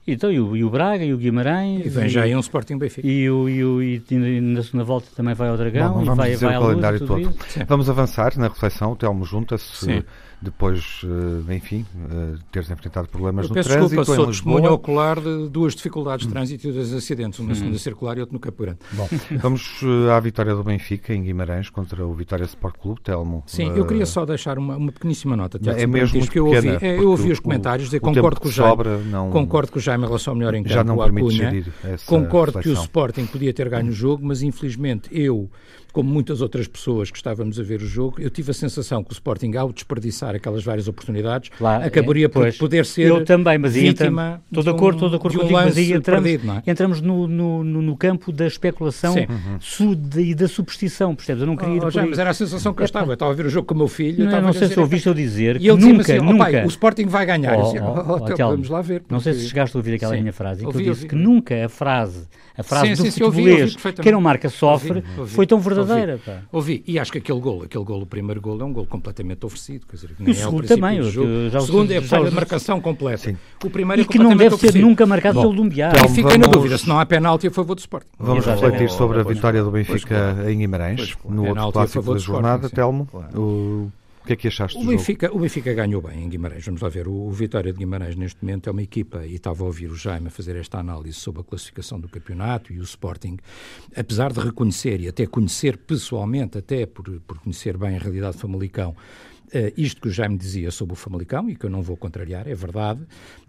Então, 0.05 0.31
e 0.31 0.39
o, 0.39 0.55
e 0.55 0.63
o 0.63 0.69
Braga, 0.69 1.03
e 1.03 1.13
o 1.13 1.17
Guimarães... 1.17 1.85
E 1.85 1.89
vem 1.89 2.09
já 2.09 2.23
aí 2.23 2.35
um 2.35 2.42
Sporting 2.43 2.77
Benfica. 2.77 3.07
E 3.07 3.29
o, 3.29 3.49
e, 3.49 3.63
o, 3.63 3.81
e 3.81 4.01
na 4.41 4.63
segunda 4.63 4.83
volta 4.83 5.07
também 5.15 5.33
vai 5.33 5.49
ao 5.49 5.57
Dragão 5.57 5.93
Bom, 5.93 6.13
e 6.13 6.15
vai, 6.15 6.35
vai 6.35 6.55
ao 6.55 6.61
calendário 6.63 6.99
luz, 6.99 7.07
todo. 7.07 7.65
Vamos 7.67 7.89
avançar 7.89 8.37
na 8.37 8.47
reflexão, 8.47 8.91
o 8.91 8.95
Telmo 8.95 9.25
junta-se 9.25 10.03
depois, 10.43 11.01
uh, 11.03 11.51
enfim, 11.53 11.85
uh, 11.95 12.37
teres 12.51 12.69
enfrentado 12.69 13.07
problemas 13.07 13.45
Eu 13.45 13.55
no 13.55 13.63
trânsito 13.63 13.79
desculpa, 13.79 14.15
sou 14.15 14.27
testemunho 14.27 14.73
ocular 14.73 15.19
de 15.19 15.47
duas 15.47 15.73
dificuldades 15.73 16.25
de 16.25 16.31
hum. 16.31 16.33
trânsito 16.33 16.67
e 16.67 16.71
dois 16.71 16.93
acidentes, 16.93 17.39
um 17.39 17.45
na 17.45 17.53
hum. 17.53 17.55
segunda 17.55 17.77
circular 17.77 18.17
e 18.17 18.19
outro 18.19 18.33
no 18.33 18.39
Campo 18.39 18.61
Grande. 18.61 18.79
Bom, 18.91 19.07
vamos 19.39 19.81
uh, 19.81 20.11
à 20.11 20.19
vitória 20.19 20.53
do 20.53 20.63
Benfica 20.63 21.13
em 21.13 21.23
Guimarães 21.23 21.69
contra 21.69 22.05
o 22.05 22.13
Vitória 22.13 22.43
Sport 22.43 22.75
Clube, 22.77 23.01
Telmo. 23.01 23.43
Sim, 23.47 23.71
eu 23.75 23.85
queria 23.85 24.05
só 24.05 24.25
deixar 24.25 24.57
uma, 24.57 24.75
uma 24.75 24.91
pequeníssima 24.91 25.37
nota. 25.37 25.57
Tiago, 25.57 25.79
é 25.79 25.87
mesmo 25.87 26.17
muito 26.17 26.31
que 26.31 26.39
eu 26.39 26.45
pequena, 26.45 26.73
ouvi, 26.73 26.85
é, 26.85 26.99
eu 26.99 27.09
ouvi 27.09 27.31
os 27.31 27.39
comentários, 27.39 27.87
dizer, 27.87 28.01
concordo 28.01 28.41
com 28.41 28.49
o 28.49 28.51
Jaime, 28.51 28.71
sobra, 28.71 28.97
não, 28.97 29.31
concordo 29.31 29.71
com 29.71 29.79
o 29.79 29.81
Jaime 29.81 30.03
em 30.03 30.07
relação 30.07 30.33
ao 30.33 30.37
melhor 30.37 30.53
em 30.55 30.63
campo, 30.63 30.73
já 30.73 30.83
não 30.83 30.97
permite 30.97 31.23
Cunha, 31.23 31.63
concordo 32.05 32.32
reflexão. 32.41 32.61
que 32.61 32.79
o 32.79 32.81
Sporting 32.83 33.25
podia 33.25 33.53
ter 33.53 33.69
ganho 33.69 33.89
o 33.89 33.93
jogo, 33.93 34.25
mas 34.25 34.41
infelizmente 34.41 35.09
eu 35.11 35.49
como 35.93 36.09
muitas 36.09 36.41
outras 36.41 36.67
pessoas 36.67 37.11
que 37.11 37.17
estávamos 37.17 37.59
a 37.59 37.63
ver 37.63 37.79
o 37.79 37.85
jogo, 37.85 38.19
eu 38.19 38.31
tive 38.31 38.49
a 38.49 38.53
sensação 38.53 39.03
que 39.03 39.11
o 39.11 39.13
Sporting, 39.13 39.55
ao 39.55 39.71
desperdiçar 39.71 40.33
aquelas 40.33 40.63
várias 40.63 40.87
oportunidades, 40.87 41.51
claro, 41.55 41.85
acabaria 41.85 42.25
é, 42.25 42.29
por 42.29 42.51
poder 42.57 42.83
ser 42.83 43.03
eu 43.03 43.23
também, 43.23 43.59
mas 43.59 43.75
vítima 43.75 44.41
estou 44.49 44.63
de 44.63 44.69
acordo, 44.71 44.95
estou 44.95 45.09
de 45.09 45.15
acordo 45.15 45.37
um 45.37 45.41
contigo, 45.41 45.59
mas 45.59 45.77
aí 45.77 45.93
entramos, 45.93 46.23
perdido, 46.23 46.51
é? 46.51 46.71
entramos 46.71 46.99
no, 46.99 47.27
no, 47.27 47.63
no, 47.63 47.95
campo 47.95 48.31
da 48.31 48.47
especulação 48.47 49.13
uhum. 49.13 49.97
e 50.17 50.33
da 50.33 50.47
superstição, 50.47 51.13
percebes? 51.13 51.41
Eu 51.41 51.47
não 51.47 51.55
queria 51.55 51.85
oh, 51.85 51.91
já, 51.91 52.03
mas 52.03 52.17
era 52.17 52.31
a 52.31 52.33
sensação 52.33 52.73
que 52.73 52.81
eu 52.81 52.85
estava, 52.85 53.11
eu 53.11 53.13
estava 53.13 53.31
a 53.31 53.35
ver 53.35 53.45
o 53.45 53.49
jogo 53.49 53.67
com 53.67 53.75
o 53.75 53.77
meu 53.77 53.87
filho, 53.87 54.25
não, 54.25 54.41
não 54.41 54.53
sei 54.53 54.69
se 54.69 54.79
ouviste 54.79 55.07
eu 55.07 55.13
dizer 55.13 55.61
e 55.61 55.69
ele 55.69 55.79
nunca, 55.79 56.01
assim, 56.01 56.17
oh, 56.17 56.23
nunca... 56.23 56.37
Pai, 56.39 56.65
o 56.65 56.67
Sporting 56.69 57.05
vai 57.05 57.25
ganhar, 57.27 57.55
oh, 57.55 57.63
dizia, 57.65 57.83
oh, 57.83 58.17
oh, 58.19 58.31
então, 58.31 58.49
vamos 58.49 58.67
lá 58.67 58.81
ver. 58.81 59.01
Porque... 59.01 59.13
Não 59.13 59.19
sei 59.19 59.33
se 59.33 59.47
chegaste 59.47 59.77
a 59.77 59.79
ouvir 59.79 59.93
aquela 59.93 60.15
minha 60.15 60.33
frase, 60.33 60.65
que 60.65 60.75
eu 60.75 60.81
disse 60.81 61.05
que 61.05 61.15
nunca 61.15 61.63
a 61.63 61.69
frase 61.69 62.27
a 62.55 62.61
frase 62.61 62.95
sim, 62.95 63.03
do 63.03 63.11
sim, 63.11 63.19
futebolês, 63.19 63.75
quem 63.99 64.11
não 64.11 64.21
marca 64.21 64.47
sofre, 64.47 64.97
ouvi, 64.97 65.19
ouvi, 65.19 65.33
foi 65.33 65.47
tão 65.47 65.59
verdadeira. 65.59 65.82
Ouvi, 65.83 66.41
ouvi, 66.51 66.83
e 66.87 66.99
acho 66.99 67.11
que 67.11 67.17
aquele 67.17 67.39
gol, 67.39 67.63
aquele 67.63 67.83
gol, 67.83 68.01
o 68.01 68.05
primeiro 68.05 68.41
gol 68.41 68.59
é 68.61 68.63
um 68.63 68.73
gol 68.73 68.85
completamente 68.85 69.45
oferecido. 69.45 69.85
Quer 69.87 69.95
dizer, 69.95 70.15
nem 70.19 70.31
o 70.31 70.35
segundo 70.35 70.63
é 70.63 70.65
o 70.65 70.67
também. 70.67 70.99
O, 70.99 71.61
segundo 71.61 71.91
é 71.91 71.97
a 71.97 72.31
marcação 72.31 72.81
completa. 72.81 73.17
Sim. 73.17 73.37
O 73.63 73.69
primeiro 73.69 74.01
é 74.01 74.05
e 74.05 74.07
que 74.07 74.19
não 74.19 74.35
deve 74.35 74.57
ser 74.57 74.75
nunca 74.75 75.05
marcado 75.05 75.35
Bom, 75.35 75.41
pelo 75.41 75.53
Dumbiar. 75.55 75.93
Então, 75.95 76.05
e 76.05 76.09
fiquei 76.09 76.37
na 76.37 76.47
dúvida 76.47 76.77
se 76.77 76.87
não 76.87 76.99
há 76.99 77.05
penalti 77.05 77.47
a 77.47 77.51
favor 77.51 77.75
do 77.75 77.79
Sporting. 77.79 78.09
Vamos 78.19 78.45
refletir 78.45 78.89
sobre 78.89 79.19
a 79.19 79.23
vitória 79.23 79.63
do 79.63 79.71
Benfica 79.71 80.37
em 80.47 80.57
Guimarães, 80.59 81.15
no 81.25 81.47
outro 81.47 81.71
clássico 81.71 82.13
da 82.13 82.19
jornada, 82.19 82.69
Telmo. 82.69 83.07
O 83.35 83.89
que 84.23 84.33
é 84.33 84.35
que 84.35 84.47
achaste 84.47 84.77
o 84.77 84.85
Benfica, 84.85 85.27
jogo? 85.27 85.39
O 85.39 85.41
Benfica 85.41 85.73
ganhou 85.73 86.01
bem 86.01 86.23
em 86.23 86.29
Guimarães. 86.29 86.65
Vamos 86.65 86.81
lá 86.81 86.89
ver. 86.89 87.07
O, 87.07 87.13
o 87.13 87.31
Vitória 87.31 87.71
de 87.71 87.79
Guimarães, 87.79 88.15
neste 88.15 88.43
momento, 88.43 88.69
é 88.69 88.71
uma 88.71 88.81
equipa, 88.81 89.25
e 89.25 89.35
estava 89.35 89.63
a 89.63 89.67
ouvir 89.67 89.91
o 89.91 89.95
Jaime 89.95 90.27
a 90.27 90.31
fazer 90.31 90.55
esta 90.55 90.79
análise 90.79 91.17
sobre 91.17 91.41
a 91.41 91.43
classificação 91.43 91.99
do 91.99 92.07
campeonato 92.07 92.71
e 92.71 92.79
o 92.79 92.83
Sporting, 92.83 93.37
apesar 93.95 94.31
de 94.31 94.39
reconhecer 94.39 95.01
e 95.01 95.07
até 95.07 95.25
conhecer 95.25 95.77
pessoalmente, 95.77 96.57
até 96.57 96.85
por, 96.85 97.03
por 97.21 97.39
conhecer 97.39 97.77
bem 97.77 97.95
a 97.95 97.99
realidade 97.99 98.37
do 98.37 98.39
Famalicão, 98.39 98.95
Uh, 99.53 99.71
isto 99.77 100.01
que 100.01 100.07
o 100.07 100.11
Jaime 100.11 100.35
dizia 100.35 100.71
sobre 100.71 100.93
o 100.93 100.95
Famalicão, 100.95 101.47
e 101.47 101.55
que 101.55 101.63
eu 101.63 101.69
não 101.69 101.83
vou 101.83 101.95
contrariar, 101.95 102.47
é 102.47 102.55
verdade. 102.55 103.01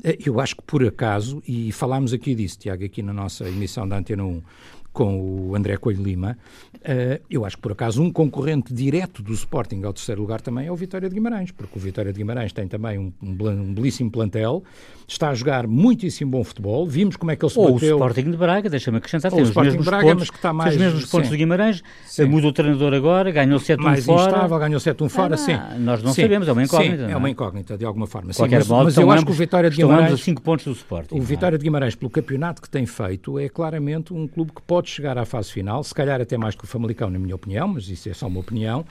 Uh, 0.05 0.13
eu 0.27 0.39
acho 0.39 0.55
que 0.55 0.63
por 0.63 0.85
acaso, 0.87 1.43
e 1.49 1.73
falámos 1.73 2.13
aqui 2.13 2.35
disso, 2.35 2.59
Tiago, 2.59 2.85
aqui 2.85 3.03
na 3.03 3.15
nossa 3.15 3.49
emissão 3.49 3.89
da 3.89 3.97
Antena 3.97 4.23
1, 4.23 4.43
com 4.95 5.51
o 5.51 5.57
André 5.57 5.77
Coelho 5.77 6.03
Lima, 6.03 6.39
uh, 6.77 7.23
eu 7.29 7.45
acho 7.45 7.57
que 7.57 7.63
por 7.63 7.73
acaso 7.73 8.01
um 8.01 8.11
concorrente 8.11 8.73
direto 8.73 9.23
do 9.23 9.33
Sporting 9.35 9.83
ao 9.83 9.93
terceiro 9.93 10.21
lugar 10.21 10.41
também 10.41 10.69
é 10.69 10.73
o 10.73 10.77
Vitória 10.77 11.09
de 11.09 11.15
Guimarães, 11.15 11.51
porque 11.51 11.77
o 11.77 11.83
Vitória 11.83 12.13
de 12.13 12.19
Guimarães 12.19 12.53
tem 12.53 12.69
também 12.69 12.97
um, 12.99 13.13
um, 13.21 13.49
um 13.49 13.75
belíssimo 13.75 14.11
plantel, 14.11 14.63
está 15.07 15.31
a 15.31 15.35
jogar 15.35 15.67
muitíssimo 15.67 16.31
bom 16.31 16.45
futebol, 16.45 16.87
vimos 16.87 17.17
como 17.17 17.33
é 17.33 17.37
que 17.37 17.45
ele 17.45 17.53
se 17.53 17.59
Ou 17.59 17.75
bateu... 17.75 17.97
o 17.97 17.99
Sporting 17.99 18.31
de 18.31 18.37
Braga, 18.37 18.71
deixa-me 18.71 18.99
acrescentar, 18.99 19.33
tem 19.33 19.43
os 19.43 19.49
Sporting 19.49 19.71
mesmos 19.71 19.87
Braga, 19.87 20.05
pontos, 20.05 20.21
mas 20.21 20.31
que 20.31 20.37
está 20.37 20.53
mais... 20.53 20.75
os 20.75 20.81
mesmos 20.81 21.07
pontos 21.07 21.29
sim. 21.29 21.35
do 21.35 21.39
Guimarães, 21.39 21.83
sim. 22.07 22.25
muda 22.27 22.47
o 22.47 22.53
treinador 22.53 22.95
agora, 22.95 23.33
ganhou 23.33 23.59
7-1 23.59 23.79
mais 23.81 24.05
fora... 24.05 24.23
Mais 24.23 24.35
instável, 24.35 24.59
ganhou 24.59 24.81
7-1 24.81 25.09
fora, 25.09 25.35
ah, 25.35 25.39
sim. 25.39 25.59
Nós 25.81 26.03
não 26.05 26.13
sim. 26.13 26.23
sabemos, 26.23 26.47
é 26.47 26.53
uma 26.53 26.63
incógnita. 26.63 27.07
Sim, 27.07 27.13
é 27.13 27.17
uma 27.17 27.31
incógnita, 27.31 27.77
de 27.77 27.85
alguma 27.85 28.07
forma. 28.07 28.33
Qualquer 28.33 28.63
sim, 28.63 28.71
mas, 28.71 28.85
mas 28.85 28.97
eu 28.97 29.11
acho 29.11 29.27
que 29.27 29.33
o 29.33 29.35
Vitória 29.35 29.69
de 29.69 29.77
Guimarães... 29.77 30.13
a 30.13 30.17
5 30.17 30.41
pontos 30.41 30.65
do 30.65 30.73
Sporting. 30.73 31.17
O 31.17 31.19
é? 31.19 31.21
Vitória 31.21 31.59
de 31.59 31.65
Guimarães, 31.65 31.97
pelo 31.97 32.11
campeonato 32.11 32.63
que 32.63 32.71
tem 32.71 32.87
feito, 32.87 33.39
é 33.39 33.49
claramente 33.49 34.15
um 34.15 34.29
clube 34.29 34.53
que 34.53 34.63
pode 34.63 34.84
chegar 34.91 35.19
à 35.19 35.25
fase 35.25 35.53
final, 35.53 35.83
se 35.83 35.95
calhar 35.95 36.21
até 36.21 36.37
mais 36.37 36.55
que 36.55 36.65
o 36.65 36.67
Famalicão, 36.67 37.11
na 37.11 37.19
minha 37.19 37.35
opinião, 37.35 37.69
mas 37.69 37.89
isso 37.89 38.09
é 38.09 38.15
só 38.15 38.27
uma 38.27 38.41
opinião, 38.41 38.85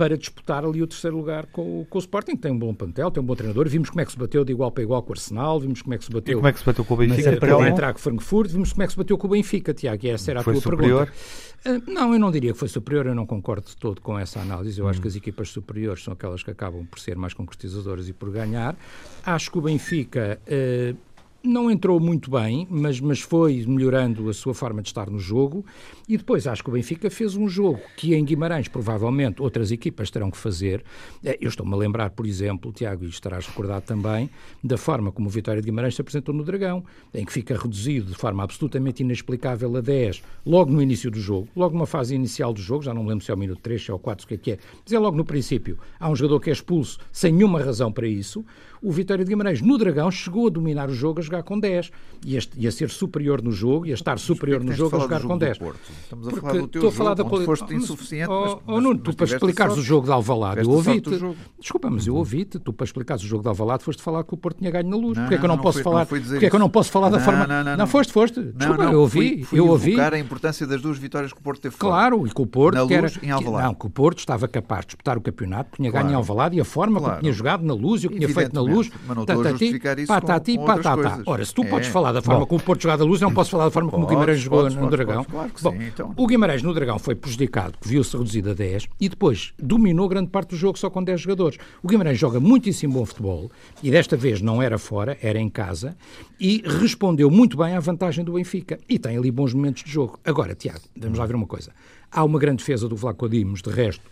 para 0.00 0.16
disputar 0.16 0.64
ali 0.64 0.82
o 0.82 0.86
terceiro 0.86 1.14
lugar 1.14 1.44
com, 1.44 1.84
com 1.84 1.98
o 1.98 2.00
Sporting, 2.00 2.34
tem 2.34 2.50
um 2.50 2.58
bom 2.58 2.72
plantel, 2.72 3.10
tem 3.10 3.22
um 3.22 3.26
bom 3.26 3.34
treinador. 3.34 3.68
Vimos 3.68 3.90
como 3.90 4.00
é 4.00 4.04
que 4.06 4.10
se 4.10 4.18
bateu 4.18 4.42
de 4.46 4.50
igual 4.50 4.70
para 4.70 4.82
igual 4.82 5.02
com 5.02 5.10
o 5.10 5.12
Arsenal, 5.12 5.60
vimos 5.60 5.82
como 5.82 5.92
é 5.92 5.98
que 5.98 6.04
se 6.06 6.10
bateu. 6.10 6.32
E 6.32 6.36
como 6.36 6.48
é 6.48 6.52
que 6.54 6.58
se 6.58 6.64
bateu 6.64 6.84
com 6.86 6.94
o 6.94 6.96
Benfica? 6.96 7.36
Para 7.36 7.68
entrar 7.68 7.92
com 7.92 7.98
o 7.98 8.02
Frankfurt, 8.02 8.50
vimos 8.50 8.72
como 8.72 8.82
é 8.82 8.86
que 8.86 8.92
se 8.92 8.98
bateu 8.98 9.18
com 9.18 9.26
o 9.26 9.30
Benfica, 9.30 9.74
Tiago, 9.74 10.06
e 10.06 10.08
essa 10.08 10.30
era 10.30 10.40
a 10.40 10.42
foi 10.42 10.54
tua 10.54 10.62
superior? 10.62 11.06
pergunta. 11.06 11.86
Uh, 11.86 11.92
não, 11.92 12.14
eu 12.14 12.18
não 12.18 12.30
diria 12.30 12.54
que 12.54 12.58
foi 12.58 12.68
superior, 12.68 13.08
eu 13.08 13.14
não 13.14 13.26
concordo 13.26 13.66
de 13.66 13.76
todo 13.76 14.00
com 14.00 14.18
essa 14.18 14.40
análise. 14.40 14.80
Eu 14.80 14.86
hum. 14.86 14.88
acho 14.88 15.02
que 15.02 15.08
as 15.08 15.16
equipas 15.16 15.50
superiores 15.50 16.02
são 16.02 16.14
aquelas 16.14 16.42
que 16.42 16.50
acabam 16.50 16.86
por 16.86 16.98
ser 16.98 17.16
mais 17.16 17.34
concretizadoras 17.34 18.08
e 18.08 18.14
por 18.14 18.30
ganhar. 18.30 18.74
Acho 19.22 19.50
que 19.50 19.58
o 19.58 19.60
Benfica. 19.60 20.40
Uh, 20.46 20.96
não 21.42 21.70
entrou 21.70 21.98
muito 21.98 22.30
bem, 22.30 22.66
mas, 22.70 23.00
mas 23.00 23.20
foi 23.20 23.64
melhorando 23.66 24.28
a 24.28 24.34
sua 24.34 24.52
forma 24.52 24.82
de 24.82 24.88
estar 24.88 25.08
no 25.08 25.18
jogo. 25.18 25.64
E 26.08 26.16
depois 26.16 26.46
acho 26.46 26.62
que 26.62 26.68
o 26.68 26.72
Benfica 26.72 27.10
fez 27.10 27.34
um 27.34 27.48
jogo 27.48 27.80
que 27.96 28.14
em 28.14 28.24
Guimarães 28.24 28.68
provavelmente 28.68 29.40
outras 29.40 29.70
equipas 29.72 30.10
terão 30.10 30.30
que 30.30 30.36
fazer. 30.36 30.84
Eh, 31.24 31.38
eu 31.40 31.48
estou-me 31.48 31.72
a 31.72 31.76
lembrar, 31.76 32.10
por 32.10 32.26
exemplo, 32.26 32.72
Tiago, 32.72 33.04
e 33.04 33.08
estarás 33.08 33.46
recordado 33.46 33.84
também, 33.84 34.28
da 34.62 34.76
forma 34.76 35.10
como 35.10 35.28
o 35.28 35.30
Vitória 35.30 35.62
de 35.62 35.66
Guimarães 35.66 35.94
se 35.94 36.00
apresentou 36.00 36.34
no 36.34 36.44
Dragão, 36.44 36.84
em 37.14 37.24
que 37.24 37.32
fica 37.32 37.56
reduzido 37.56 38.10
de 38.10 38.16
forma 38.16 38.42
absolutamente 38.42 39.02
inexplicável 39.02 39.76
a 39.76 39.80
10, 39.80 40.22
logo 40.44 40.70
no 40.70 40.82
início 40.82 41.10
do 41.10 41.20
jogo, 41.20 41.48
logo 41.56 41.74
numa 41.74 41.86
fase 41.86 42.14
inicial 42.14 42.52
do 42.52 42.60
jogo, 42.60 42.82
já 42.82 42.92
não 42.92 43.02
me 43.02 43.08
lembro 43.08 43.24
se 43.24 43.30
é 43.30 43.34
o 43.34 43.38
minuto 43.38 43.60
3, 43.60 43.82
se 43.82 43.90
é 43.90 43.94
o 43.94 43.98
4, 43.98 44.24
o 44.24 44.28
que 44.28 44.34
é 44.34 44.38
que 44.38 44.52
é, 44.52 44.58
mas 44.84 44.92
é 44.92 44.98
logo 44.98 45.16
no 45.16 45.24
princípio. 45.24 45.78
Há 45.98 46.10
um 46.10 46.16
jogador 46.16 46.40
que 46.40 46.50
é 46.50 46.52
expulso 46.52 46.98
sem 47.12 47.32
nenhuma 47.32 47.62
razão 47.62 47.90
para 47.90 48.06
isso 48.06 48.44
o 48.82 48.90
Vitória 48.90 49.24
de 49.24 49.28
Guimarães 49.28 49.60
no 49.60 49.76
Dragão 49.76 50.10
chegou 50.10 50.46
a 50.46 50.50
dominar 50.50 50.88
o 50.88 50.94
jogo 50.94 51.20
a 51.20 51.22
jogar 51.22 51.42
com 51.42 51.58
10 51.58 51.90
e 52.24 52.36
a, 52.36 52.40
e 52.56 52.66
a 52.66 52.72
ser 52.72 52.90
superior 52.90 53.42
no 53.42 53.52
jogo 53.52 53.86
e 53.86 53.90
a 53.90 53.94
estar 53.94 54.18
superior 54.18 54.62
no 54.62 54.72
jogo 54.72 54.96
a 54.96 55.00
jogar 55.00 55.22
com 55.22 55.36
10. 55.36 55.58
Estamos 56.02 56.28
a 56.28 56.30
falar 56.30 56.52
do 56.54 56.68
teu 56.68 56.82
jogo, 56.82 56.94
falar 56.94 57.14
da 57.14 57.24
foste 57.24 57.74
insuficiente. 57.74 58.30
Oh, 58.30 58.40
mas, 58.40 58.58
oh, 58.66 58.80
Nuno, 58.80 58.98
tu 58.98 59.14
para 59.14 59.26
explicares 59.26 59.76
o 59.76 59.82
jogo 59.82 60.06
de 60.06 60.12
Alvalade, 60.12 60.62
eu 60.62 60.70
ouvi-te. 60.70 61.10
Desculpa, 61.58 61.90
mas 61.90 62.06
eu 62.06 62.14
ouvi-te, 62.14 62.58
tu 62.58 62.72
para 62.72 62.84
explicares 62.84 63.22
o 63.22 63.26
jogo 63.26 63.42
de 63.42 63.48
Alvalade 63.48 63.84
foste 63.84 64.02
falar 64.02 64.24
que 64.24 64.34
o 64.34 64.36
Porto 64.36 64.58
tinha 64.58 64.70
ganho 64.70 64.88
na 64.88 64.96
luz. 64.96 65.18
Porquê 65.18 65.34
é 65.34 65.38
que 65.38 65.44
eu 65.44 65.48
não, 65.48 65.58
posso 65.58 65.82
falar? 65.82 66.06
Porquê 66.06 66.46
é 66.46 66.50
que 66.50 66.56
eu 66.56 66.60
não 66.60 66.70
posso 66.70 66.90
falar 66.90 67.10
da 67.10 67.20
forma... 67.20 67.46
Não, 67.76 67.86
foste, 67.86 68.12
foste. 68.12 68.40
Desculpa, 68.40 68.84
eu 68.84 69.00
ouvi, 69.00 69.46
eu 69.52 69.66
ouvi. 69.68 70.00
a 70.00 70.18
importância 70.18 70.66
das 70.66 70.80
duas 70.80 70.98
vitórias 70.98 71.32
que 71.32 71.38
o 71.38 71.42
Porto 71.42 71.60
teve 71.60 71.76
Claro, 71.76 72.26
e 72.26 72.30
que 72.30 72.40
o 72.40 72.46
Porto 72.46 72.74
na 72.74 72.82
luz, 72.82 73.18
em 73.22 73.30
Alvalade. 73.30 73.66
Não, 73.66 73.74
que 73.74 73.86
o 73.86 73.90
Porto 73.90 74.18
estava 74.18 74.48
capaz 74.48 74.80
de 74.82 74.86
disputar 74.88 75.16
o 75.16 75.20
campeonato, 75.20 75.76
tinha 75.76 75.90
ganho 75.90 76.10
em 76.10 76.14
Alvalade 76.14 76.56
e 76.56 76.60
a 76.60 76.64
forma 76.64 77.00
como 77.00 77.20
tinha 77.20 77.32
jogado 77.32 77.64
na 77.64 77.74
luz 77.74 78.02
e 78.02 78.06
o 78.06 78.10
que 78.10 78.16
tinha 78.16 78.28
feito 78.28 78.54
na 78.54 78.60
luz. 78.60 78.69
Mas 79.06 79.16
não 79.16 79.22
estou 79.22 79.40
a 79.42 79.50
justificar 79.50 79.98
isso 79.98 80.08
patati, 80.08 80.56
com, 80.56 80.64
patata. 80.64 81.22
Ora, 81.26 81.44
se 81.44 81.54
tu 81.54 81.64
podes 81.64 81.88
é. 81.88 81.90
falar 81.90 82.12
da 82.12 82.22
forma 82.22 82.40
Bom. 82.40 82.46
como 82.46 82.60
o 82.60 82.64
Porto 82.64 82.82
jogava 82.82 82.98
da 82.98 83.04
luz, 83.04 83.20
não 83.20 83.32
posso 83.32 83.50
falar 83.50 83.64
da 83.64 83.70
forma 83.70 83.90
como 83.90 84.04
podes, 84.04 84.12
o 84.12 84.18
Guimarães 84.18 84.40
jogou 84.40 84.60
podes, 84.60 84.74
no 84.74 84.82
podes, 84.82 84.96
Dragão. 84.98 85.24
Claro 85.24 85.50
Bom, 85.62 85.72
sim, 85.72 85.84
então. 85.84 86.14
o 86.16 86.26
Guimarães 86.26 86.62
no 86.62 86.74
Dragão 86.74 86.98
foi 86.98 87.14
prejudicado, 87.14 87.74
viu-se 87.82 88.16
reduzido 88.16 88.50
a 88.50 88.54
10 88.54 88.88
e 89.00 89.08
depois 89.08 89.52
dominou 89.58 90.08
grande 90.08 90.30
parte 90.30 90.50
do 90.50 90.56
jogo 90.56 90.78
só 90.78 90.90
com 90.90 91.02
10 91.02 91.20
jogadores. 91.20 91.58
O 91.82 91.88
Guimarães 91.88 92.18
joga 92.18 92.40
muitíssimo 92.40 92.94
bom 92.94 93.04
futebol 93.04 93.50
e 93.82 93.90
desta 93.90 94.16
vez 94.16 94.40
não 94.40 94.62
era 94.62 94.78
fora, 94.78 95.16
era 95.22 95.38
em 95.38 95.48
casa 95.48 95.96
e 96.38 96.62
respondeu 96.64 97.30
muito 97.30 97.56
bem 97.56 97.74
à 97.74 97.80
vantagem 97.80 98.24
do 98.24 98.32
Benfica 98.32 98.78
e 98.88 98.98
tem 98.98 99.16
ali 99.16 99.30
bons 99.30 99.52
momentos 99.52 99.82
de 99.84 99.90
jogo. 99.90 100.18
Agora, 100.24 100.54
Tiago, 100.54 100.80
vamos 100.96 101.18
lá 101.18 101.26
ver 101.26 101.34
uma 101.34 101.46
coisa. 101.46 101.72
Há 102.10 102.24
uma 102.24 102.38
grande 102.38 102.58
defesa 102.58 102.88
do 102.88 102.96
Vlaco 102.96 103.28
Dimos, 103.28 103.62
de 103.62 103.70
resto, 103.70 104.02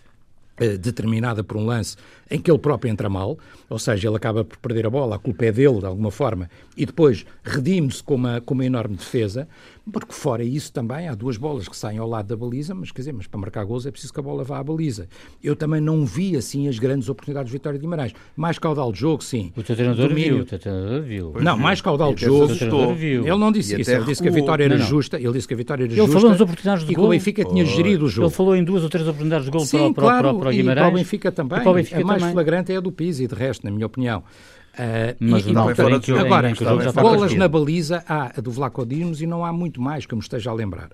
determinada 0.67 1.45
por 1.45 1.57
um 1.57 1.67
lance 1.67 1.97
em 2.31 2.39
que 2.39 2.51
ele 2.51 2.59
próprio 2.59 2.91
entra 2.91 3.09
mal, 3.09 3.39
ou 3.69 3.79
seja, 3.79 4.09
ele 4.09 4.17
acaba 4.17 4.45
por 4.45 4.59
perder 4.59 4.87
a 4.87 4.91
bola, 4.91 5.17
a 5.17 5.19
culpa 5.19 5.47
é 5.47 5.53
dele 5.53 5.79
de 5.79 5.87
alguma 5.87 6.11
forma, 6.11 6.51
e 6.77 6.85
depois 6.85 7.25
redime-se 7.43 8.03
com 8.03 8.15
uma, 8.15 8.41
com 8.41 8.55
uma 8.55 8.65
enorme 8.65 8.97
defesa, 8.97 9.49
porque 9.91 10.13
fora 10.13 10.45
isso 10.45 10.73
também 10.73 11.09
há 11.09 11.15
duas 11.15 11.37
bolas 11.37 11.67
que 11.67 11.77
saem 11.77 11.99
ao 11.99 12.09
lado 12.09 12.29
da 12.29 12.37
baliza, 12.37 12.75
mas 12.75 12.91
quer 12.93 13.01
dizer, 13.01 13.13
mas 13.13 13.27
para 13.27 13.41
marcar 13.41 13.65
gols 13.65 13.87
é 13.87 13.91
preciso 13.91 14.13
que 14.13 14.21
a 14.21 14.23
bola 14.23 14.45
vá 14.45 14.59
à 14.59 14.63
baliza. 14.63 15.09
Eu 15.43 15.57
também 15.57 15.81
não 15.81 16.05
vi 16.05 16.37
assim 16.37 16.69
as 16.69 16.79
grandes 16.79 17.09
oportunidades 17.09 17.51
de 17.51 17.57
Vitória 17.57 17.79
de 17.79 17.83
Guimarães. 17.83 18.13
Mais 18.37 18.59
caudal 18.59 18.93
de 18.93 19.01
jogo, 19.01 19.25
sim. 19.25 19.51
O 19.57 19.63
teu 19.63 19.75
treinador 19.75 20.09
Domínio. 20.09 20.35
viu, 20.35 20.43
o 20.43 20.47
teu 20.47 20.59
treinador 20.59 21.03
viu. 21.03 21.35
Não, 21.41 21.57
mais 21.57 21.81
caudal 21.81 22.15
de 22.15 22.27
jogo. 22.27 22.53
Ele 22.53 23.37
não 23.37 23.51
disse 23.51 23.81
isso, 23.81 23.91
ele 23.91 24.05
disse 24.05 24.23
que 24.23 24.29
a 24.29 24.33
vitória 24.33 24.65
era 24.65 24.75
não, 24.75 24.83
não. 24.83 24.89
justa, 24.91 25.19
ele 25.19 25.33
disse 25.33 25.49
que 25.49 25.55
a 25.55 25.57
vitória 25.57 25.85
era 25.85 25.93
ele 25.93 25.97
justa. 25.97 26.11
Ele 26.11 26.21
falou 26.21 26.31
nas 26.31 26.41
oportunidades 26.41 26.87
de 26.87 26.95
gol. 26.95 27.05
E 27.05 27.07
que 27.07 27.09
o 27.09 27.19
Benfica 27.19 27.45
tinha 27.45 27.65
gerido 27.65 28.05
o 28.05 28.09
jogo. 28.09 28.29
Ele 28.29 28.35
falou 28.35 28.57
em 28.57 28.65
duas 28.65 28.83
ou 28.83 28.91
três 28.91 29.07
oportunidades 29.07 29.47
de 29.47 29.51
gol 29.51 29.61
sim, 29.61 29.93
para, 29.93 30.03
claro, 30.05 30.29
para, 30.29 30.39
para, 30.39 30.48
para 30.49 30.55
o 30.55 30.57
Guimarães. 30.57 30.87
E 30.87 30.89
para 30.89 30.95
o 30.95 30.99
Benfica 30.99 31.33
também. 31.33 31.67
O 31.67 31.75
Benfica 31.75 32.01
a 32.01 32.05
mais 32.05 32.21
também. 32.21 32.35
flagrante 32.35 32.73
é 32.73 32.77
a 32.77 32.81
do 32.81 32.93
Pizzi, 32.93 33.27
de 33.27 33.35
resto, 33.35 33.65
na 33.65 33.71
minha 33.71 33.87
opinião. 33.87 34.23
Uh, 34.79 35.17
mas 35.19 35.45
e, 35.45 35.53
não, 35.53 35.69
e, 35.69 35.75
portanto, 35.75 36.15
agora, 36.17 36.53
bolas 36.95 37.35
na 37.35 37.49
baliza 37.49 38.05
há 38.07 38.39
a 38.39 38.41
do 38.41 38.53
Vlaco 38.53 38.87
Dimos 38.87 39.21
e 39.21 39.27
não 39.27 39.45
há 39.45 39.53
muito 39.53 39.83
mais 39.83 40.07
que 40.07 40.15
eu 40.15 40.17
me 40.17 40.23
esteja 40.23 40.51
a 40.51 40.55
lembrar. 40.55 40.87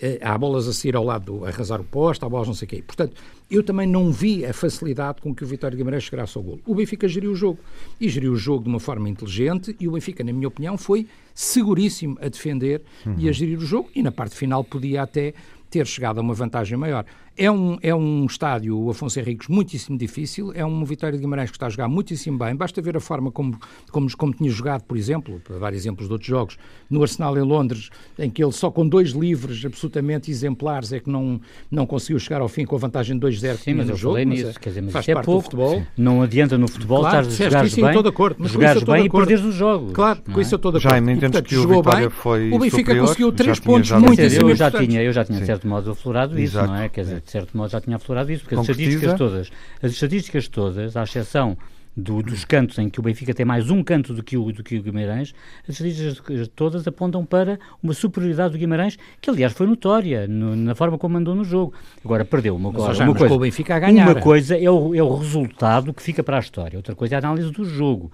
Uh, 0.00 0.18
há 0.22 0.38
bolas 0.38 0.68
a 0.68 0.72
sair 0.72 0.94
ao 0.94 1.02
lado, 1.02 1.24
do, 1.24 1.44
a 1.44 1.48
arrasar 1.48 1.80
o 1.80 1.84
posto, 1.84 2.24
há 2.24 2.28
bolas 2.28 2.46
não 2.46 2.54
sei 2.54 2.66
o 2.66 2.68
quê. 2.68 2.84
Portanto, 2.86 3.16
eu 3.50 3.64
também 3.64 3.86
não 3.86 4.12
vi 4.12 4.46
a 4.46 4.52
facilidade 4.52 5.20
com 5.20 5.34
que 5.34 5.42
o 5.42 5.46
Vitória 5.46 5.76
de 5.76 5.82
Guimarães 5.82 6.04
chegasse 6.04 6.38
ao 6.38 6.44
golo. 6.44 6.60
O 6.64 6.72
Benfica 6.72 7.08
geriu 7.08 7.32
o 7.32 7.34
jogo. 7.34 7.58
E 8.00 8.08
geriu 8.08 8.32
o 8.32 8.36
jogo 8.36 8.62
de 8.62 8.70
uma 8.70 8.78
forma 8.78 9.08
inteligente 9.08 9.74
e 9.80 9.88
o 9.88 9.92
Benfica, 9.92 10.22
na 10.22 10.32
minha 10.32 10.46
opinião, 10.46 10.78
foi 10.78 11.08
seguríssimo 11.34 12.16
a 12.20 12.28
defender 12.28 12.82
uhum. 13.04 13.16
e 13.18 13.28
a 13.28 13.32
gerir 13.32 13.58
o 13.58 13.62
jogo 13.62 13.90
e 13.92 14.04
na 14.04 14.12
parte 14.12 14.36
final 14.36 14.62
podia 14.62 15.02
até 15.02 15.34
ter 15.68 15.86
chegado 15.86 16.18
a 16.18 16.20
uma 16.22 16.34
vantagem 16.34 16.78
maior. 16.78 17.04
É 17.36 17.50
um, 17.50 17.78
é 17.82 17.94
um 17.94 18.26
estádio, 18.26 18.78
o 18.78 18.90
Afonso 18.90 19.18
Henriques, 19.18 19.48
muitíssimo 19.48 19.96
difícil, 19.96 20.52
é 20.54 20.64
uma 20.64 20.84
vitória 20.84 21.16
de 21.16 21.22
Guimarães 21.22 21.50
que 21.50 21.56
está 21.56 21.66
a 21.66 21.70
jogar 21.70 21.88
muitíssimo 21.88 22.38
bem, 22.38 22.54
basta 22.54 22.80
ver 22.82 22.96
a 22.96 23.00
forma 23.00 23.30
como, 23.30 23.58
como, 23.90 24.14
como 24.16 24.34
tinha 24.34 24.50
jogado, 24.50 24.82
por 24.84 24.96
exemplo, 24.96 25.40
para 25.42 25.58
dar 25.58 25.72
exemplos 25.72 26.08
de 26.08 26.12
outros 26.12 26.28
jogos, 26.28 26.58
no 26.90 27.00
Arsenal 27.00 27.36
em 27.38 27.42
Londres, 27.42 27.88
em 28.18 28.28
que 28.28 28.44
ele 28.44 28.52
só 28.52 28.70
com 28.70 28.86
dois 28.86 29.10
livres 29.10 29.64
absolutamente 29.64 30.30
exemplares 30.30 30.92
é 30.92 31.00
que 31.00 31.08
não, 31.08 31.40
não 31.70 31.86
conseguiu 31.86 32.18
chegar 32.18 32.40
ao 32.40 32.48
fim 32.48 32.66
com 32.66 32.76
a 32.76 32.78
vantagem 32.78 33.18
de 33.18 33.26
2-0 33.26 33.56
Sim, 33.56 33.74
mas 33.74 33.86
no 33.86 33.92
eu 33.92 33.96
jogo. 33.96 34.14
Falei 34.14 34.26
nisso, 34.26 34.60
quer 34.60 34.68
dizer, 34.68 34.82
mas 34.82 34.92
faz 34.92 35.08
é 35.08 35.14
pouco. 35.14 35.42
futebol. 35.42 35.82
Não 35.96 36.22
adianta 36.22 36.58
no 36.58 36.68
futebol 36.68 37.00
claro, 37.00 37.28
estar 37.28 37.56
a 37.56 37.64
jogar 37.66 37.86
bem, 37.88 37.94
todo 37.94 38.08
acordo, 38.08 38.36
mas 38.38 38.50
jogares 38.50 38.82
bem 38.82 39.06
e 39.06 39.10
perderes 39.10 39.44
os 39.44 39.54
jogos. 39.54 39.92
Claro, 39.92 40.22
com 40.22 40.38
é? 40.38 40.42
isso 40.42 40.54
eu 40.54 40.56
estou 40.56 40.72
de 40.72 40.78
acordo. 40.78 41.06
Já 41.06 41.12
entendes 41.12 41.40
que 41.40 41.56
o 41.56 41.68
Vitória 41.68 42.00
bem, 42.00 42.10
foi 42.10 42.50
O 42.52 42.58
Benfica 42.58 42.78
superior, 42.78 43.06
conseguiu 43.06 43.32
3 43.32 43.60
pontos 43.60 43.90
muito 43.92 44.20
eu 44.20 44.56
já 44.56 44.70
tinha 44.70 45.02
Eu 45.02 45.12
já 45.12 45.24
tinha, 45.24 45.40
de 45.40 45.46
certo 45.46 45.66
modo, 45.66 45.90
aflorado 45.92 46.38
isso, 46.38 46.56
não 46.56 46.76
é? 46.76 46.88
Quer 46.88 47.02
dizer, 47.02 47.21
de 47.24 47.30
certo 47.30 47.56
modo 47.56 47.70
já 47.70 47.80
tinha 47.80 47.96
aflorado 47.96 48.30
isso, 48.32 48.42
porque 48.42 48.54
as 48.54 48.62
estatísticas 48.62 49.14
todas, 49.18 49.50
as 49.82 49.92
estatísticas 49.92 50.48
todas, 50.48 50.96
à 50.96 51.02
exceção 51.02 51.56
do, 51.96 52.22
dos 52.22 52.44
cantos 52.44 52.78
em 52.78 52.88
que 52.88 52.98
o 52.98 53.02
Benfica 53.02 53.34
tem 53.34 53.44
mais 53.44 53.70
um 53.70 53.82
canto 53.82 54.14
do 54.14 54.22
que 54.22 54.36
o, 54.36 54.50
do 54.52 54.62
que 54.62 54.78
o 54.78 54.82
Guimarães, 54.82 55.34
as 55.68 55.80
estatísticas 55.80 56.48
todas 56.48 56.86
apontam 56.86 57.24
para 57.24 57.58
uma 57.82 57.92
superioridade 57.92 58.52
do 58.52 58.58
Guimarães, 58.58 58.98
que 59.20 59.28
aliás 59.28 59.52
foi 59.52 59.66
notória 59.66 60.26
no, 60.26 60.56
na 60.56 60.74
forma 60.74 60.98
como 60.98 61.18
andou 61.18 61.34
no 61.34 61.44
jogo. 61.44 61.74
Agora 62.04 62.24
perdeu 62.24 62.56
uma, 62.56 62.70
agora, 62.70 63.04
uma 63.04 63.14
coisa. 63.14 63.34
O 63.34 63.38
Benfica 63.38 63.76
a 63.76 63.78
ganhar. 63.78 64.08
Uma 64.08 64.20
coisa 64.20 64.56
é 64.56 64.70
o, 64.70 64.94
é 64.94 65.02
o 65.02 65.16
resultado 65.16 65.92
que 65.92 66.02
fica 66.02 66.22
para 66.22 66.38
a 66.38 66.40
história, 66.40 66.78
outra 66.78 66.94
coisa 66.94 67.14
é 67.14 67.16
a 67.16 67.18
análise 67.18 67.50
do 67.50 67.64
jogo. 67.64 68.10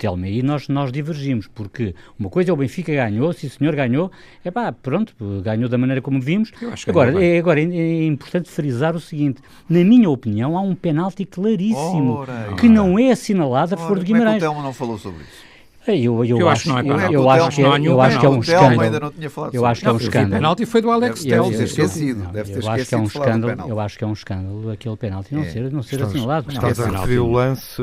Telma, 0.00 0.24
aí 0.24 0.42
nós, 0.42 0.66
nós 0.66 0.90
divergimos, 0.90 1.46
porque 1.46 1.94
uma 2.18 2.30
coisa 2.30 2.50
é 2.50 2.54
o 2.54 2.56
Benfica 2.56 2.90
ganhou, 2.90 3.34
se 3.34 3.46
o 3.46 3.50
senhor 3.50 3.76
ganhou, 3.76 4.10
é 4.42 4.50
pá, 4.50 4.72
pronto, 4.72 5.14
ganhou 5.42 5.68
da 5.68 5.76
maneira 5.76 6.00
como 6.00 6.18
vimos. 6.18 6.50
Agora, 6.88 7.22
é, 7.22 7.38
agora 7.38 7.60
é, 7.60 7.64
é, 7.64 8.06
importante 8.06 8.48
frisar 8.48 8.96
o 8.96 9.00
seguinte: 9.00 9.42
na 9.68 9.84
minha 9.84 10.08
opinião, 10.08 10.56
há 10.56 10.62
um 10.62 10.74
penalti 10.74 11.26
claríssimo 11.26 12.14
Ora, 12.14 12.56
que 12.58 12.66
não 12.66 12.98
é 12.98 13.10
assinalado 13.10 13.74
a 13.74 13.76
favor 13.76 13.98
de 13.98 14.06
Guimarães. 14.06 14.26
Como 14.26 14.36
é 14.36 14.38
que 14.38 14.44
o 14.46 14.48
Telma 14.48 14.62
não 14.62 14.72
falou 14.72 14.96
sobre 14.96 15.22
isso? 15.24 15.49
Eu, 15.96 16.24
eu, 16.24 16.38
eu 16.40 16.48
acho, 16.48 16.64
que 16.64 16.68
não 16.68 16.78
é 16.78 16.82
penalti. 16.82 17.14
Eu, 17.14 17.30
acho 17.30 17.56
que, 17.56 17.62
eu 17.62 18.00
acho 18.00 18.20
que 18.20 18.26
é 18.26 18.28
um 18.28 18.40
escândalo. 18.40 18.80
Ainda 18.80 19.00
não 19.00 19.10
tinha 19.10 19.30
falado 19.30 19.54
eu 19.54 19.66
acho 19.66 19.80
que 19.80 19.86
é 19.86 19.92
um 19.92 19.96
escândalo. 19.96 20.28
O 20.28 20.36
penalti 20.36 20.66
foi 20.66 20.82
do 20.82 20.90
Alex 20.90 21.22
Telles. 21.22 21.42
Deve 21.42 21.56
ter 21.56 21.64
esquecido. 21.64 22.28
Deve 22.32 22.52
ter 22.52 22.64
eu 22.64 22.70
acho 22.70 22.86
que 22.86 22.94
é 22.94 22.98
um 22.98 23.04
escândalo. 23.04 23.68
Eu 23.68 23.80
acho 23.80 23.98
que 23.98 24.04
é 24.04 24.06
um 24.06 24.12
escândalo 24.12 24.70
aquele 24.70 24.96
penalti 24.96 25.34
não 25.34 25.42
é. 25.42 25.50
ser, 25.50 25.72
não 25.72 25.82
ser 25.82 26.02
assinalado. 26.02 26.50
Estás 26.50 26.80
a 26.80 26.88
referir 26.88 27.18
o 27.18 27.30
lance 27.30 27.82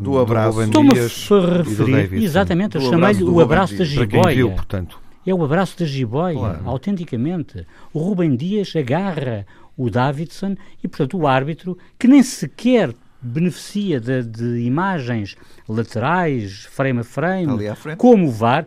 do 0.00 0.18
abraço. 0.18 0.62
Estou-me 0.62 0.90
a 0.90 1.62
referir, 1.62 2.22
exatamente, 2.22 2.76
eu 2.76 2.82
chamei-lhe 2.82 3.22
o 3.22 3.40
abraço 3.40 3.76
da 3.76 3.84
jiboia. 3.84 4.48
portanto. 4.48 5.00
É 5.26 5.34
o 5.34 5.44
abraço 5.44 5.76
da 5.76 5.84
jiboia, 5.84 6.60
autenticamente. 6.64 7.66
O 7.92 7.98
Rubem 7.98 8.36
Dias 8.36 8.72
agarra 8.76 9.44
o 9.76 9.90
Davidson 9.90 10.56
e, 10.82 10.86
portanto, 10.86 11.18
o 11.18 11.26
árbitro, 11.26 11.76
que 11.98 12.06
nem 12.06 12.22
sequer 12.22 12.94
beneficia 13.20 14.00
de, 14.00 14.22
de 14.22 14.60
imagens 14.60 15.36
laterais, 15.68 16.66
frame 16.70 17.00
a 17.00 17.04
frame, 17.04 17.46
como 17.96 18.28
o 18.28 18.30
VAR, 18.30 18.66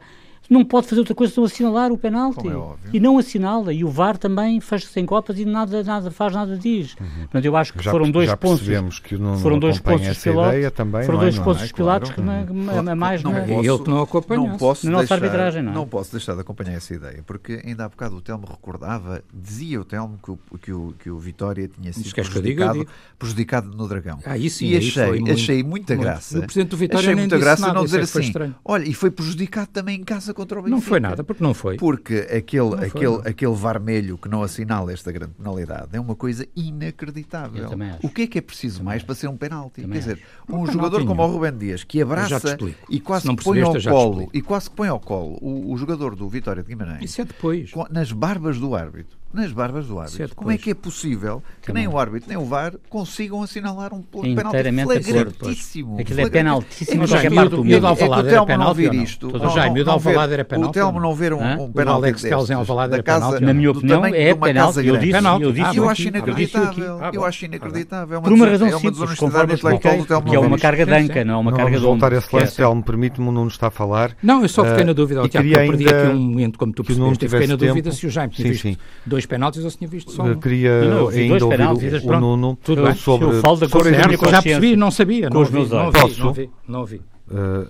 não 0.49 0.65
pode 0.65 0.88
fazer 0.88 0.99
outra 0.99 1.13
coisa 1.13 1.33
senão 1.33 1.45
assinalar 1.45 1.91
o 1.91 1.97
penalti. 1.97 2.47
É 2.47 2.89
e 2.91 2.99
não 2.99 3.17
assinala. 3.17 3.71
E 3.71 3.83
o 3.83 3.89
VAR 3.89 4.17
também 4.17 4.59
faz-se 4.59 4.91
sem 4.91 5.05
copas 5.05 5.38
e 5.38 5.45
nada, 5.45 5.83
nada 5.83 6.09
faz, 6.09 6.33
nada 6.33 6.57
diz. 6.57 6.95
Uhum. 6.99 7.07
Portanto, 7.19 7.45
eu 7.45 7.55
acho 7.55 7.73
que 7.73 7.83
já, 7.83 7.91
foram 7.91 8.09
dois 8.09 8.27
já 8.27 8.35
pontos. 8.35 8.99
que 8.99 9.17
não, 9.17 9.38
foram 9.38 9.59
dois 9.59 9.79
pontos 9.79 10.17
pilotos. 10.17 10.71
Também, 10.73 11.03
foram 11.03 11.19
é? 11.19 11.21
dois 11.21 11.39
pontos 11.39 11.62
dos 11.62 11.71
pilotos 11.71 12.09
que 12.09 12.19
uhum. 12.19 12.89
a 12.89 12.95
mais 12.95 13.21
não, 13.21 13.31
não 13.31 13.38
é 13.38 13.51
ele 13.51 13.79
que 13.79 13.89
não 13.89 14.01
acompanhou. 14.01 14.47
Não 14.47 14.57
posso 14.57 14.85
na 14.85 14.93
nossa 14.93 15.01
deixar, 15.01 15.15
arbitragem, 15.15 15.62
não, 15.62 15.71
é? 15.71 15.75
não 15.75 15.88
posso 15.88 16.12
deixar 16.12 16.33
de 16.33 16.41
acompanhar 16.41 16.73
essa 16.73 16.93
ideia, 16.93 17.23
porque 17.25 17.62
ainda 17.63 17.85
há 17.85 17.89
bocado 17.89 18.15
o 18.15 18.21
Telmo 18.21 18.47
recordava, 18.47 19.23
dizia 19.33 19.79
o 19.79 19.85
Telmo 19.85 20.19
que 20.23 20.31
o, 20.31 20.39
que 20.57 20.73
o, 20.73 20.93
que 20.97 21.09
o 21.09 21.19
Vitória 21.19 21.67
tinha 21.67 21.93
sido 21.93 22.12
prejudicado, 22.12 22.88
prejudicado 23.17 23.67
no 23.75 23.88
Dragão. 23.88 24.19
Ah, 24.25 24.38
isso 24.38 24.59
sim, 24.59 24.67
e 24.69 24.77
achei, 24.77 25.31
achei 25.31 25.63
muita 25.63 25.95
graça. 25.95 26.39
O 26.39 26.41
Presidente 26.41 26.69
do 26.69 26.77
Vitória 26.77 27.12
achei 27.12 27.15
muita 27.15 27.38
graça 27.38 27.73
não 27.73 27.85
dizer 27.85 28.01
assim, 28.01 28.31
olha, 28.63 28.88
e 28.88 28.93
foi 28.93 29.12
prejudicado 29.12 29.69
também 29.71 29.99
em 29.99 30.03
casa 30.03 30.33
contra 30.39 30.60
o 30.60 30.63
Benfica. 30.63 30.75
Não 30.75 30.82
foi 30.82 30.99
nada 31.02 31.23
porque 31.23 31.43
não 31.43 31.54
foi. 31.54 31.75
Porque 31.75 32.28
aquele, 32.34 32.69
não 32.69 32.73
aquele, 32.73 33.21
foi, 33.21 33.32
aquele 33.32 33.56
vermelho 33.56 34.17
que 34.17 34.30
não 34.30 34.41
assinala 34.41 34.93
esta 34.93 35.12
grande 35.12 35.34
penalidade 35.34 35.89
é 35.91 35.99
uma 35.99 36.15
coisa 36.15 36.47
inacreditável. 36.56 37.69
O 38.02 38.10
que 38.10 38.21
é 38.23 38.28
que 38.28 38.38
é 38.38 38.41
preciso 38.41 38.84
mais 38.84 39.04
para 39.04 39.15
ser 39.15 39.28
um 39.28 39.36
penalti? 39.36 39.82
Quer 39.82 39.99
dizer, 39.99 40.23
um 40.47 40.65
jogador 40.65 41.06
como 41.06 41.21
o 41.21 41.28
Rubén 41.28 41.58
Dias, 41.58 41.84
que 41.84 42.02
abraça 42.02 42.58
e 42.89 42.99
quase 42.99 43.28
que 43.28 43.43
põe 43.43 43.62
ao 43.62 43.82
colo, 43.82 44.30
e 44.34 44.41
quase 44.41 44.69
que 44.69 44.75
põe 44.75 44.88
ao 44.88 44.99
colo 44.99 45.38
o, 45.41 45.73
o 45.73 45.78
jogador 45.78 46.15
do 46.15 46.30
Vitória 46.30 46.63
de 46.63 46.69
Guimarães. 46.69 47.04
Isso 47.04 47.21
é 47.21 47.25
depois. 47.25 47.71
nas 47.89 48.12
barbas 48.12 48.58
do 48.58 48.75
árbitro 48.75 49.18
nas 49.33 49.51
barbas 49.51 49.87
do 49.87 49.99
árbitro. 49.99 50.23
É 50.23 50.27
Como 50.29 50.51
é 50.51 50.57
que 50.57 50.71
é 50.71 50.73
possível 50.73 51.43
que 51.61 51.71
nem 51.71 51.87
o 51.87 51.97
árbitro 51.97 52.29
nem 52.29 52.37
o 52.37 52.45
VAR 52.45 52.73
consigam 52.89 53.43
assinalar 53.43 53.93
um 53.93 54.01
penalti 54.01 55.03
flagrantíssimo? 55.03 55.99
Aquilo 55.99 56.21
é 56.21 56.29
penaltíssimo, 56.29 57.01
mas 57.01 57.11
é 57.11 57.29
parte 57.29 57.49
do 57.51 57.63
mundo. 57.63 57.73
É 57.73 57.79
que 57.79 58.03
o 58.03 58.23
Telmo 58.23 58.57
não 58.57 58.73
ver 58.73 58.93
isto. 58.93 59.49
Jaime, 59.53 59.81
o 59.81 59.83
de 59.83 59.89
Alvalade 59.89 60.33
era 60.33 60.45
penalti. 60.45 60.69
O 60.69 60.73
Telmo 60.73 60.99
não 60.99 61.13
ver 61.13 61.33
um 61.33 61.71
penalti 61.71 61.89
O 61.89 61.89
Alex 61.89 62.21
Telles 62.21 62.49
em 62.49 62.53
Alvalade 62.53 62.93
era 62.95 63.03
penalti. 63.03 63.43
Na 63.43 63.53
minha 63.53 63.71
opinião, 63.71 64.05
é 64.05 64.33
penalti. 64.33 64.85
Eu 64.85 64.97
disse 64.97 65.19
eu 65.41 65.51
disse 65.51 65.77
Eu 65.77 65.89
acho 65.89 66.07
inacreditável. 66.07 66.99
Eu 67.13 67.25
acho 67.25 67.45
inacreditável. 67.45 68.21
Por 68.21 68.33
uma 68.33 68.47
razão 68.47 68.79
simples, 68.79 69.15
conforme 69.15 69.57
que 69.57 70.35
é 70.35 70.39
uma 70.39 70.57
carga 70.57 70.85
de 70.85 70.93
anca, 70.93 71.23
não 71.23 71.35
é 71.35 71.37
uma 71.37 71.53
carga 71.53 71.77
de 71.77 71.85
voltar 71.85 72.13
a 72.13 72.17
esse 72.17 72.35
lance, 72.35 72.55
Telmo, 72.55 72.83
permite-me, 72.83 73.27
o 73.27 73.31
Nuno 73.31 73.47
está 73.49 73.67
a 73.67 73.71
falar. 73.71 74.15
Não, 74.23 74.41
eu 74.41 74.49
só 74.49 74.65
fiquei 74.65 74.83
na 74.83 74.93
dúvida, 74.93 75.27
Tiago, 75.29 75.47
eu 75.47 75.53
perdi 75.53 75.87
aqui 75.87 76.07
um 76.07 76.19
momento, 76.19 76.57
como 76.57 76.73
tu 76.73 76.83
percebeste, 76.83 77.25
eu 77.25 77.29
fiquei 77.29 77.47
na 77.47 77.55
dúvida 77.55 77.91
se 77.91 78.07
o 78.07 78.09
Jaime 78.09 78.33
tinha 78.33 78.51
visto 78.51 78.79
dois 79.19 79.25
penaltis 79.25 79.63
ou 79.63 79.69
se 79.69 79.77
tinha 79.77 79.89
visto 79.89 80.12
só 80.12 80.23
um. 80.23 80.39
Queria 80.39 80.86
não, 80.86 81.08
ainda 81.10 81.45
ouvir 81.69 81.93
o, 82.03 82.10
o 82.10 82.19
Nuno 82.19 82.58
Tudo 82.63 82.84
bem. 82.84 82.95
sobre... 82.95 83.27
Eu 83.27 83.41
falo 83.41 83.58
da 83.58 83.67
sobre 83.67 83.93
já 83.93 84.41
percebi, 84.41 84.75
não 84.75 84.91
sabia. 84.91 85.27
Com 85.27 85.36
não 85.36 85.41
os 85.41 85.49
meus 85.49 85.71
olhos. 85.71 86.17
Não 86.17 86.34
vi, 86.34 86.49
não 86.67 86.86
vi. 86.86 87.01
Uh, 87.29 87.69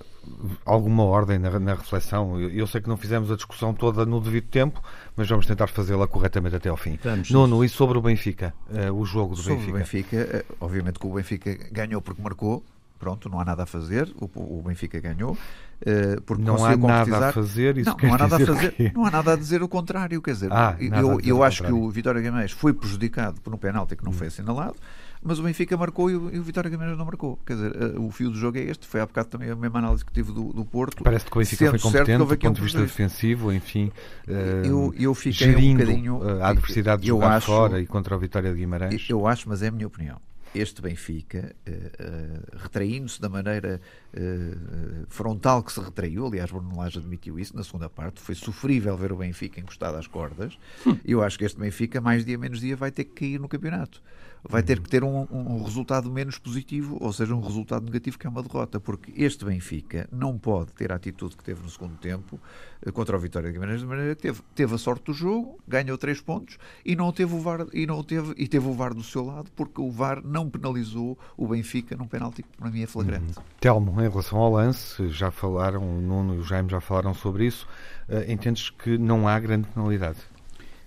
alguma 0.65 1.03
ordem 1.03 1.39
na, 1.39 1.59
na 1.59 1.73
reflexão. 1.73 2.39
Eu, 2.39 2.49
eu, 2.49 2.67
sei 2.67 2.81
que 2.81 2.87
não 2.87 2.97
fizemos 2.97 3.31
a 3.31 3.35
discussão 3.35 3.73
toda 3.73 4.05
no 4.05 4.21
devido 4.21 4.45
tempo, 4.45 4.81
mas 5.15 5.27
vamos 5.27 5.45
tentar 5.45 5.67
fazê-la 5.67 6.07
corretamente 6.07 6.55
até 6.55 6.69
ao 6.69 6.77
fim. 6.77 6.97
Vamos, 7.03 7.29
Nuno, 7.31 7.63
e 7.63 7.69
sobre 7.69 7.97
o 7.97 8.01
Benfica? 8.01 8.53
Uh, 8.69 8.93
o 8.93 9.05
jogo 9.05 9.35
do 9.35 9.41
sobre 9.41 9.55
Benfica? 9.55 9.71
o 9.71 9.77
Benfica, 9.79 10.45
uh, 10.49 10.55
obviamente 10.61 10.99
que 10.99 11.07
o 11.07 11.13
Benfica 11.13 11.57
ganhou 11.71 12.01
porque 12.01 12.21
marcou, 12.21 12.63
pronto, 12.99 13.29
não 13.29 13.39
há 13.39 13.45
nada 13.45 13.63
a 13.63 13.65
fazer, 13.65 14.13
o, 14.19 14.29
o 14.59 14.61
Benfica 14.61 14.99
ganhou. 14.99 15.37
Uh, 15.79 16.21
porque 16.23 16.43
não 16.43 16.65
há 16.65 16.75
nada 16.75 17.29
a 17.29 17.31
fazer, 17.31 17.77
isso 17.77 17.89
não, 17.89 18.09
não 18.09 18.13
há 18.13 18.17
nada 18.17 18.35
a 18.35 18.45
fazer, 18.45 18.91
não 18.93 19.05
há 19.05 19.11
nada 19.11 19.31
a 19.31 19.35
dizer 19.37 19.63
o 19.63 19.67
contrário, 19.69 20.21
quer 20.21 20.33
dizer, 20.33 20.51
ah, 20.51 20.75
eu, 20.77 21.21
eu 21.21 21.41
acho 21.41 21.63
que 21.63 21.71
o 21.71 21.89
Vitória 21.89 22.19
Guimarães 22.19 22.51
foi 22.51 22.73
prejudicado 22.73 23.39
por 23.39 23.55
um 23.55 23.57
penalti 23.57 23.95
que 23.95 24.03
não 24.03 24.11
hum. 24.11 24.15
foi 24.15 24.27
assinalado, 24.27 24.75
mas 25.23 25.39
o 25.39 25.43
Benfica 25.43 25.77
marcou 25.77 26.09
e 26.09 26.17
o, 26.17 26.35
e 26.35 26.37
o 26.37 26.43
Vitória 26.43 26.69
Guimarães 26.69 26.97
não 26.97 27.05
marcou. 27.05 27.39
Quer 27.45 27.53
dizer, 27.53 27.95
uh, 27.95 28.05
o 28.05 28.11
fio 28.11 28.29
do 28.29 28.37
jogo 28.37 28.57
é 28.57 28.61
este. 28.61 28.85
Foi 28.87 28.99
há 28.99 29.05
bocado 29.05 29.29
também 29.29 29.49
a 29.49 29.55
mesma 29.55 29.79
análise 29.79 30.03
que 30.03 30.11
tive 30.11 30.33
do, 30.33 30.51
do 30.51 30.65
Porto. 30.65 31.01
Parece 31.01 31.25
que 31.25 31.31
o 31.31 31.39
Benfica 31.39 31.69
foi 31.69 31.79
competente 31.79 32.17
do 32.17 32.37
ponto 32.37 32.55
de 32.55 32.61
vista 32.61 32.81
defensivo, 32.81 33.53
enfim, 33.53 33.89
uh, 34.27 34.31
eu, 34.65 34.93
eu 34.97 35.15
fiquei 35.15 35.47
gerindo 35.47 35.81
um 35.81 35.85
bocadinho, 35.85 36.41
a 36.41 36.49
adversidade 36.49 37.01
de 37.01 37.07
jogar 37.07 37.37
acho, 37.37 37.47
fora 37.47 37.79
e 37.79 37.87
contra 37.87 38.15
o 38.15 38.19
Vitória 38.19 38.51
de 38.51 38.59
Guimarães. 38.59 39.09
Eu 39.09 39.25
acho, 39.25 39.47
mas 39.47 39.61
é 39.63 39.67
a 39.67 39.71
minha 39.71 39.87
opinião 39.87 40.19
este 40.53 40.81
Benfica, 40.81 41.55
uh, 41.67 41.71
uh, 41.71 42.57
retraindo-se 42.57 43.21
da 43.21 43.29
maneira 43.29 43.79
uh, 44.13 45.05
frontal 45.07 45.63
que 45.63 45.71
se 45.71 45.79
retraiu, 45.79 46.25
aliás, 46.25 46.51
Bruno 46.51 46.77
Lage 46.77 46.99
admitiu 46.99 47.39
isso 47.39 47.55
na 47.55 47.63
segunda 47.63 47.89
parte, 47.89 48.19
foi 48.19 48.35
sofrível 48.35 48.97
ver 48.97 49.11
o 49.11 49.17
Benfica 49.17 49.59
encostado 49.59 49.97
às 49.97 50.07
cordas. 50.07 50.57
Hum. 50.85 50.97
Eu 51.05 51.21
acho 51.23 51.37
que 51.37 51.45
este 51.45 51.59
Benfica, 51.59 52.01
mais 52.01 52.25
dia 52.25 52.37
menos 52.37 52.59
dia, 52.59 52.75
vai 52.75 52.91
ter 52.91 53.05
que 53.05 53.13
cair 53.13 53.39
no 53.39 53.47
campeonato 53.47 54.01
vai 54.47 54.63
ter 54.63 54.79
que 54.79 54.89
ter 54.89 55.03
um, 55.03 55.27
um, 55.31 55.63
resultado 55.63 56.09
menos 56.09 56.37
positivo, 56.37 56.97
ou 56.99 57.11
seja, 57.11 57.35
um 57.35 57.41
resultado 57.41 57.85
negativo, 57.85 58.17
que 58.17 58.25
é 58.25 58.29
uma 58.29 58.41
derrota, 58.41 58.79
porque 58.79 59.11
este 59.15 59.45
Benfica 59.45 60.07
não 60.11 60.37
pode 60.37 60.71
ter 60.73 60.91
a 60.91 60.95
atitude 60.95 61.35
que 61.35 61.43
teve 61.43 61.61
no 61.61 61.69
segundo 61.69 61.97
tempo 61.97 62.39
eh, 62.85 62.91
contra 62.91 63.17
o 63.17 63.19
Vitória 63.19 63.49
de 63.49 63.53
Guimarães, 63.53 63.81
de 63.81 63.85
maneira 63.85 64.15
que 64.15 64.21
teve, 64.21 64.41
teve 64.55 64.75
a 64.75 64.77
sorte 64.77 65.05
do 65.05 65.13
jogo, 65.13 65.59
ganhou 65.67 65.97
três 65.97 66.21
pontos 66.21 66.57
e 66.85 66.95
não 66.95 67.11
teve 67.11 67.33
o 67.33 67.39
VAR, 67.39 67.65
e 67.73 67.85
não 67.85 68.03
teve, 68.03 68.33
e 68.37 68.47
teve 68.47 68.67
o 68.67 68.73
VAR 68.73 68.93
do 68.93 69.03
seu 69.03 69.25
lado, 69.25 69.51
porque 69.55 69.81
o 69.81 69.91
VAR 69.91 70.21
não 70.23 70.49
penalizou 70.49 71.17
o 71.35 71.47
Benfica 71.47 71.95
num 71.95 72.07
penalti 72.07 72.43
que 72.43 72.57
para 72.57 72.69
mim 72.69 72.81
é 72.81 72.87
flagrante. 72.87 73.37
Uhum. 73.37 73.43
Telmo, 73.59 74.01
em 74.01 74.09
relação 74.09 74.39
ao 74.39 74.51
lance, 74.53 75.09
já 75.09 75.31
falaram, 75.31 75.81
o 75.81 76.01
Nuno 76.01 76.35
e 76.35 76.39
o 76.39 76.43
Jaime 76.43 76.69
já 76.69 76.79
falaram 76.79 77.13
sobre 77.13 77.45
isso, 77.45 77.67
uh, 78.07 78.31
entendes 78.31 78.69
que 78.69 78.97
não 78.97 79.27
há 79.27 79.39
grande 79.39 79.67
penalidade? 79.67 80.19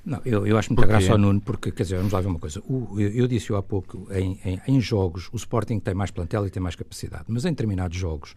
Não, 0.05 0.21
eu, 0.25 0.45
eu 0.45 0.59
acho 0.59 0.73
muita 0.73 0.85
graça 0.87 1.13
ao 1.13 1.19
Nuno, 1.19 1.41
porque, 1.41 1.71
quer 1.71 1.85
dizer, 1.85 1.97
vamos 1.97 2.13
lá 2.13 2.21
ver 2.21 2.27
uma 2.27 2.39
coisa. 2.39 2.61
O, 2.67 3.01
eu, 3.01 3.09
eu 3.11 3.29
disse 3.29 3.55
há 3.55 3.63
pouco, 3.63 4.09
em, 4.11 4.37
em, 4.45 4.61
em, 4.67 4.81
jogos, 4.81 5.29
o 5.33 5.37
Sporting 5.37 5.79
tem 5.79 5.95
mais 5.95 6.11
plantel 6.11 6.45
e 6.45 6.51
tem 6.51 6.61
mais 6.61 6.75
capacidade, 6.75 7.25
mas 7.29 7.45
em 7.45 7.51
determinados 7.51 7.97
jogos, 7.97 8.35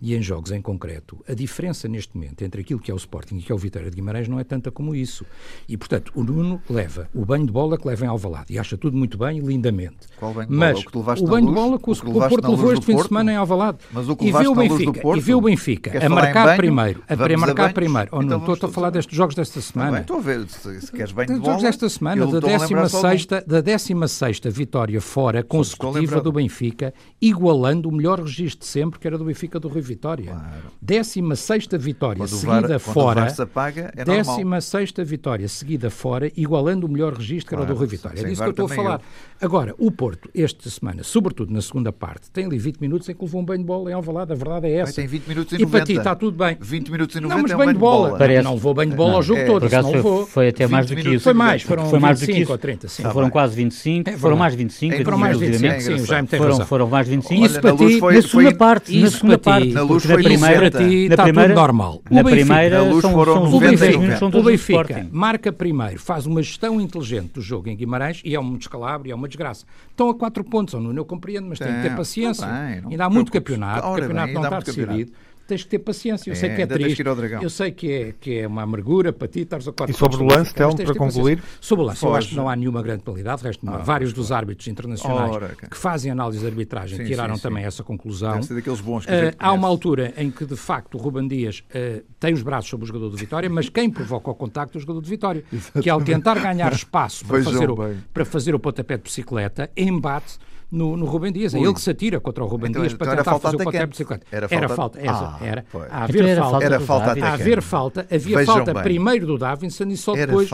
e 0.00 0.14
em 0.14 0.22
jogos 0.22 0.52
em 0.52 0.62
concreto, 0.62 1.18
a 1.28 1.34
diferença 1.34 1.88
neste 1.88 2.16
momento 2.16 2.42
entre 2.42 2.60
aquilo 2.60 2.78
que 2.78 2.90
é 2.90 2.94
o 2.94 2.96
Sporting 2.96 3.38
e 3.38 3.42
que 3.42 3.50
é 3.50 3.54
o 3.54 3.58
Vitória 3.58 3.90
de 3.90 3.96
Guimarães 3.96 4.28
não 4.28 4.38
é 4.38 4.44
tanta 4.44 4.70
como 4.70 4.94
isso. 4.94 5.26
E, 5.68 5.76
portanto, 5.76 6.12
o 6.14 6.22
Nuno 6.22 6.62
leva 6.70 7.08
o 7.12 7.24
banho 7.24 7.46
de 7.46 7.52
bola 7.52 7.76
que 7.76 7.88
leva 7.88 8.04
em 8.04 8.08
Alvalade, 8.08 8.52
e 8.52 8.58
acha 8.58 8.76
tudo 8.78 8.96
muito 8.96 9.18
bem 9.18 9.38
e 9.38 9.40
lindamente. 9.40 10.06
Qual 10.18 10.32
banho 10.32 10.48
de 10.48 10.54
mas 10.54 10.84
bola? 10.84 11.16
O, 11.18 11.24
o 11.24 11.28
banho 11.28 11.46
de 11.48 11.52
bola 11.52 11.78
que 11.80 11.90
o, 11.90 11.92
o, 11.92 12.24
o 12.24 12.28
Porto 12.28 12.50
levou 12.50 12.72
este 12.72 12.86
fim 12.86 12.94
de 12.94 13.02
semana 13.08 13.32
em 13.32 13.36
Alvalade. 13.36 13.78
Mas 13.90 14.08
o 14.08 14.14
que 14.14 14.26
e 14.26 14.32
vê 14.32 14.46
o 14.46 14.54
Benfica, 14.54 15.02
e 15.16 15.20
vê 15.20 15.34
o 15.34 15.40
Benfica 15.40 16.06
a 16.06 16.08
marcar 16.08 16.56
primeiro, 16.56 17.02
a 17.08 17.36
marcar 17.36 17.72
primeiro. 17.72 18.08
Ou 18.12 18.22
não, 18.22 18.38
estou 18.52 18.68
a 18.68 18.72
falar 18.72 18.90
destes 18.90 19.16
jogos 19.16 19.34
desta 19.34 19.60
semana. 19.60 20.00
Estou 20.00 20.18
a 20.18 20.20
ver, 20.20 20.48
se 20.48 21.07
queres 21.08 21.12
banho 21.12 21.40
de 21.40 21.46
bola 21.46 21.68
esta 21.68 21.88
semana 21.88 22.26
da 22.26 22.40
16 22.40 23.26
da 23.46 23.60
16 23.60 24.40
vitória 24.46 25.00
fora 25.00 25.42
consecutiva 25.42 26.20
do 26.20 26.32
Benfica, 26.32 26.92
igualando 27.20 27.88
o 27.88 27.92
melhor 27.92 28.20
registro 28.20 28.60
de 28.60 28.66
sempre, 28.66 28.98
que 28.98 29.06
era 29.06 29.16
do 29.16 29.24
Benfica 29.24 29.58
do 29.58 29.68
Rui 29.68 29.82
Vitória. 29.82 30.32
Claro. 30.32 30.72
16 30.82 31.68
vitória 31.78 32.18
quando 32.18 32.28
seguida 32.28 32.68
VAR, 32.68 32.80
fora. 32.80 33.34
Apaga, 33.38 33.92
é 33.96 34.04
16 34.04 34.92
vitória 35.04 35.48
seguida 35.48 35.90
fora, 35.90 36.30
igualando 36.36 36.86
o 36.86 36.90
melhor 36.90 37.14
registro, 37.14 37.50
que 37.50 37.56
claro, 37.56 37.64
era 37.64 37.74
do 37.74 37.78
Rui 37.78 37.86
Vitória. 37.86 38.20
É 38.20 38.24
disso 38.24 38.42
que 38.42 38.48
eu 38.48 38.50
estou 38.50 38.66
a 38.66 38.68
falar. 38.68 39.00
Eu. 39.40 39.46
Agora, 39.46 39.74
o 39.78 39.90
Porto, 39.90 40.28
esta 40.34 40.68
semana, 40.68 41.02
sobretudo 41.02 41.52
na 41.52 41.62
segunda 41.62 41.92
parte, 41.92 42.30
tem 42.30 42.46
ali 42.46 42.58
20 42.58 42.78
minutos 42.78 43.08
em 43.08 43.14
que 43.14 43.24
levou 43.24 43.40
um 43.40 43.44
banho 43.44 43.60
de 43.60 43.66
bola 43.66 43.90
em 43.90 43.94
Alvalade, 43.94 44.32
a 44.32 44.34
verdade 44.34 44.66
é 44.66 44.72
essa. 44.78 44.94
tem 44.94 45.06
20 45.06 45.26
minutos 45.26 45.52
e 45.52 45.58
90. 45.58 45.68
E 45.68 45.70
para 45.70 45.86
ti 45.86 45.92
está 45.98 46.14
tudo 46.14 46.36
bem. 46.36 46.56
20 46.60 46.90
minutos 46.90 47.16
e 47.16 47.20
90 47.20 47.34
não, 47.34 47.42
mas 47.42 47.50
é 47.52 47.56
banho 47.56 47.72
de 47.72 47.78
bola. 47.78 48.08
bola. 48.08 48.18
Parece... 48.18 48.42
Não 48.42 48.54
levou 48.54 48.74
banho 48.74 48.90
de 48.90 48.96
bola 48.96 49.10
não, 49.10 49.16
ao 49.16 49.22
jogo 49.22 49.40
é, 49.40 49.46
todo, 49.46 49.68
não 49.68 50.02
foi, 50.02 50.26
foi 50.26 50.48
até 50.48 50.66
mais 50.66 50.86
do 50.86 50.96
que 50.96 50.97
isso. 51.06 51.24
Foi 51.24 51.32
mais, 51.32 51.62
foram 51.62 51.86
foi 51.88 51.98
mais 51.98 52.20
25 52.20 52.32
do 52.32 52.36
que 52.36 52.42
isso. 52.42 52.52
ou 52.52 52.58
30, 52.58 52.88
sim. 52.88 53.02
Foram 53.04 53.30
quase 53.30 53.56
25, 53.56 54.10
é 54.10 54.16
foram 54.16 54.36
mais 54.36 54.54
25. 54.54 54.94
É, 54.94 55.04
foram 55.04 55.18
mais 55.18 55.38
25, 55.38 55.80
sim, 55.80 56.06
já 56.06 56.22
me 56.22 56.28
tem 56.28 56.38
foram, 56.38 56.66
foram 56.66 56.88
mais 56.88 57.08
25. 57.08 57.44
Isso 57.44 57.60
para 57.60 57.76
ti, 57.76 58.00
na 58.00 58.22
segunda 58.22 58.56
parte, 58.56 59.00
na 59.00 59.10
segunda 59.10 59.38
parte, 59.38 59.72
na 59.72 59.82
luz 59.82 60.04
foi 60.04 60.22
primeira, 60.22 60.70
ti 60.70 61.06
está 61.10 61.26
tudo 61.26 61.48
normal. 61.48 62.02
Na 62.10 62.24
primeira, 62.24 62.82
o 62.82 63.58
Benfica, 63.58 64.26
o 64.26 64.42
Benfica 64.42 65.06
marca 65.10 65.52
primeiro, 65.52 65.98
faz 65.98 66.26
uma 66.26 66.42
gestão 66.42 66.80
inteligente 66.80 67.32
do 67.34 67.40
jogo 67.40 67.68
em 67.68 67.76
Guimarães 67.76 68.20
e 68.24 68.34
é 68.34 68.40
um 68.40 68.56
descalabro 68.56 69.08
e 69.08 69.10
é 69.10 69.14
uma 69.14 69.28
desgraça. 69.28 69.64
Estão 69.90 70.10
a 70.10 70.14
4 70.14 70.44
pontos, 70.44 70.74
ou 70.74 70.80
não, 70.80 70.92
eu 70.94 71.04
compreendo, 71.04 71.48
mas 71.48 71.58
tem 71.58 71.72
que 71.72 71.82
ter 71.82 71.96
paciência. 71.96 72.46
Ainda 72.46 73.04
há 73.04 73.10
muito 73.10 73.32
campeonato, 73.32 73.86
o 73.86 73.94
campeonato 73.94 74.32
não 74.32 74.44
está 74.44 74.60
decidido. 74.60 75.12
Tens 75.48 75.64
que 75.64 75.70
ter 75.70 75.78
paciência. 75.78 76.30
Eu 76.30 76.36
sei 76.36 76.50
é, 76.50 76.54
que 76.54 76.62
é 76.62 76.66
triste. 76.66 77.02
Eu 77.40 77.48
sei 77.48 77.72
que 77.72 77.90
é, 77.90 78.14
que 78.20 78.38
é 78.40 78.46
uma 78.46 78.62
amargura 78.62 79.12
para 79.14 79.26
ti, 79.26 79.40
estares 79.40 79.66
a 79.66 79.72
quatro 79.72 79.94
E 79.94 79.98
sobre 79.98 80.22
o 80.22 80.26
lance, 80.26 80.54
Telmo, 80.54 80.76
para 80.76 80.94
concluir? 80.94 81.42
Sobre 81.58 81.84
o 81.84 81.86
lance, 81.88 82.00
Foge. 82.00 82.12
eu 82.12 82.16
acho 82.16 82.28
que 82.28 82.36
não 82.36 82.48
há 82.48 82.54
nenhuma 82.54 82.82
grande 82.82 83.02
qualidade. 83.02 83.42
Resto, 83.42 83.66
ah, 83.68 83.78
vários 83.78 84.12
dos 84.12 84.30
árbitros 84.30 84.68
internacionais 84.68 85.30
Ora, 85.30 85.56
que 85.70 85.76
fazem 85.76 86.12
análise 86.12 86.40
de 86.40 86.46
arbitragem 86.46 86.98
sim, 86.98 87.04
tiraram 87.04 87.36
sim, 87.36 87.42
também 87.42 87.62
sim. 87.62 87.68
essa 87.68 87.82
conclusão. 87.82 88.40
daqueles 88.40 88.80
bons 88.82 89.06
que 89.06 89.12
uh, 89.12 89.34
há 89.38 89.52
uma 89.52 89.66
altura 89.66 90.12
em 90.18 90.30
que, 90.30 90.44
de 90.44 90.56
facto, 90.56 90.96
o 90.96 90.98
Ruben 90.98 91.26
Dias 91.26 91.64
uh, 91.70 92.04
tem 92.20 92.34
os 92.34 92.42
braços 92.42 92.68
sobre 92.68 92.84
o 92.84 92.86
jogador 92.86 93.08
do 93.08 93.16
Vitória, 93.16 93.48
mas 93.48 93.70
quem 93.70 93.88
provoca 93.90 94.30
o 94.30 94.34
contacto 94.34 94.76
é 94.76 94.78
o 94.78 94.80
jogador 94.80 95.00
do 95.00 95.08
Vitória. 95.08 95.42
que 95.82 95.88
ao 95.88 96.02
tentar 96.02 96.38
ganhar 96.38 96.72
espaço 96.72 97.24
para 97.24 97.42
fazer, 97.42 97.70
o, 97.70 97.76
para 98.12 98.24
fazer 98.26 98.54
o 98.54 98.58
pontapé 98.58 98.98
de 98.98 99.04
bicicleta, 99.04 99.70
embate 99.74 100.38
no, 100.70 100.96
no 100.96 101.06
Rubem 101.06 101.32
Dias. 101.32 101.54
É 101.54 101.58
ele 101.58 101.72
que 101.72 101.80
se 101.80 101.90
atira 101.90 102.20
contra 102.20 102.44
o 102.44 102.46
Rubem 102.46 102.70
então, 102.70 102.82
Dias 102.82 102.92
então 102.92 103.06
para 103.06 103.16
tentar 103.16 103.38
fazer 103.38 103.56
o 103.56 103.58
pontapé 103.58 103.78
de 103.80 103.86
bicicleta. 103.86 104.26
Era 104.30 104.48
falta. 104.68 105.00
Era 105.00 105.14
falta. 105.14 105.36
Ah, 105.40 105.46
era. 105.46 105.64
A 105.90 106.04
haver 106.04 106.24
era 106.24 106.42
falta. 106.42 106.64
Era 106.64 106.80
falta 106.80 107.24
a 107.24 107.32
haver 107.32 107.62
falta. 107.62 108.06
Havia 108.10 108.38
Vejam 108.38 108.54
falta 108.54 108.74
bem. 108.74 108.82
primeiro 108.82 109.26
do 109.26 109.38
Davinson 109.38 109.84
e 109.88 109.96
só 109.96 110.14
depois, 110.14 110.50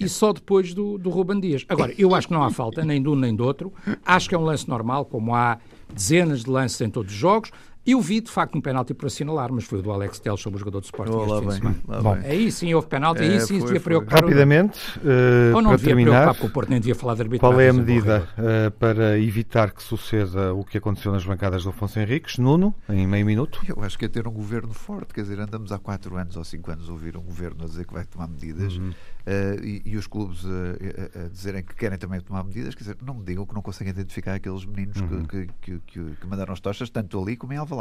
e 0.00 0.08
só 0.08 0.32
depois 0.32 0.72
do, 0.72 0.98
do 0.98 1.10
Rubem 1.10 1.40
Dias. 1.40 1.64
Agora, 1.68 1.92
eu 1.98 2.14
acho 2.14 2.28
que 2.28 2.34
não 2.34 2.42
há 2.42 2.50
falta 2.50 2.84
nem 2.84 3.02
de 3.02 3.08
um 3.08 3.16
nem 3.16 3.34
do 3.34 3.44
outro. 3.44 3.72
Acho 4.04 4.28
que 4.28 4.34
é 4.34 4.38
um 4.38 4.44
lance 4.44 4.68
normal, 4.68 5.04
como 5.04 5.34
há 5.34 5.58
dezenas 5.92 6.44
de 6.44 6.50
lances 6.50 6.80
em 6.80 6.90
todos 6.90 7.12
os 7.12 7.18
jogos. 7.18 7.50
Eu 7.86 8.00
vi, 8.00 8.20
de 8.20 8.30
facto, 8.30 8.58
um 8.58 8.60
penalti 8.60 8.92
por 8.92 9.06
assinalar, 9.06 9.52
mas 9.52 9.64
foi 9.64 9.78
o 9.78 9.82
do 9.82 9.92
Alex 9.92 10.18
Telles 10.18 10.40
sobre 10.40 10.56
o 10.56 10.58
jogador 10.58 10.80
de 10.80 10.86
Sporting 10.86 11.12
oh, 11.12 11.50
este 11.50 11.62
bem, 11.62 11.74
Bom, 12.02 12.14
aí 12.14 12.50
sim 12.50 12.74
houve 12.74 12.88
penalti, 12.88 13.22
é, 13.22 13.26
aí 13.26 13.40
sim 13.40 13.60
se 13.60 13.64
devia 13.66 13.80
preocupar. 13.80 14.22
Rapidamente, 14.22 14.80
uh, 14.98 15.54
Ou 15.54 15.62
não 15.62 15.70
para 15.70 15.76
devia 15.76 15.94
terminar, 15.94 16.22
preocupar 16.22 16.40
com 16.40 16.46
o 16.48 16.50
Porto, 16.50 16.70
nem 16.70 16.80
devia 16.80 16.96
falar 16.96 17.14
de 17.14 17.22
arbitragem. 17.22 17.54
Qual 17.54 17.60
é 17.60 17.68
a 17.68 17.72
medida 17.72 18.28
uh, 18.36 18.70
para 18.72 19.20
evitar 19.20 19.70
que 19.70 19.84
suceda 19.84 20.52
o 20.52 20.64
que 20.64 20.78
aconteceu 20.78 21.12
nas 21.12 21.24
bancadas 21.24 21.62
do 21.62 21.70
Afonso 21.70 22.00
Henriques? 22.00 22.38
Nuno, 22.38 22.74
em 22.88 23.06
meio 23.06 23.24
minuto? 23.24 23.60
Eu 23.68 23.80
acho 23.84 23.96
que 23.96 24.04
é 24.04 24.08
ter 24.08 24.26
um 24.26 24.32
governo 24.32 24.74
forte, 24.74 25.14
quer 25.14 25.22
dizer, 25.22 25.38
andamos 25.38 25.70
há 25.70 25.78
quatro 25.78 26.16
anos 26.16 26.36
ou 26.36 26.42
cinco 26.42 26.72
anos 26.72 26.88
a 26.88 26.92
ouvir 26.92 27.16
um 27.16 27.22
governo 27.22 27.62
a 27.62 27.66
dizer 27.68 27.86
que 27.86 27.92
vai 27.92 28.04
tomar 28.04 28.26
medidas 28.26 28.78
uhum. 28.78 28.90
uh, 28.90 29.64
e, 29.64 29.82
e, 29.84 29.96
os 29.96 30.08
clubes 30.08 30.44
a, 30.44 31.24
a, 31.24 31.28
dizerem 31.28 31.62
que 31.62 31.76
querem 31.76 31.98
também 31.98 32.20
tomar 32.20 32.42
medidas, 32.42 32.74
quer 32.74 32.82
dizer, 32.82 32.96
não 33.00 33.14
me 33.14 33.24
digam 33.24 33.46
que 33.46 33.54
não 33.54 33.62
conseguem 33.62 33.92
identificar 33.92 34.34
aqueles 34.34 34.64
meninos 34.64 35.00
uhum. 35.00 35.24
que, 35.24 35.46
que, 35.60 35.78
que, 35.86 36.04
que, 36.20 36.26
mandaram 36.26 36.52
as 36.52 36.58
tochas, 36.58 36.90
tanto 36.90 37.22
ali 37.22 37.36
como 37.36 37.52
em 37.52 37.56
Alvalade. 37.56 37.75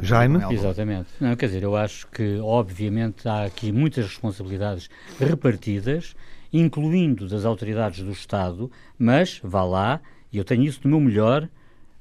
Jaime? 0.00 0.38
Exatamente. 0.50 1.08
Não, 1.20 1.36
quer 1.36 1.46
dizer, 1.46 1.62
eu 1.62 1.76
acho 1.76 2.06
que, 2.08 2.38
obviamente, 2.38 3.28
há 3.28 3.44
aqui 3.44 3.70
muitas 3.70 4.06
responsabilidades 4.06 4.88
repartidas, 5.20 6.14
incluindo 6.52 7.28
das 7.28 7.44
autoridades 7.44 8.02
do 8.02 8.10
Estado, 8.10 8.70
mas, 8.98 9.40
vá 9.44 9.64
lá, 9.64 10.00
e 10.32 10.38
eu 10.38 10.44
tenho 10.44 10.62
isso 10.64 10.80
no 10.84 10.90
meu 10.90 11.00
melhor, 11.00 11.48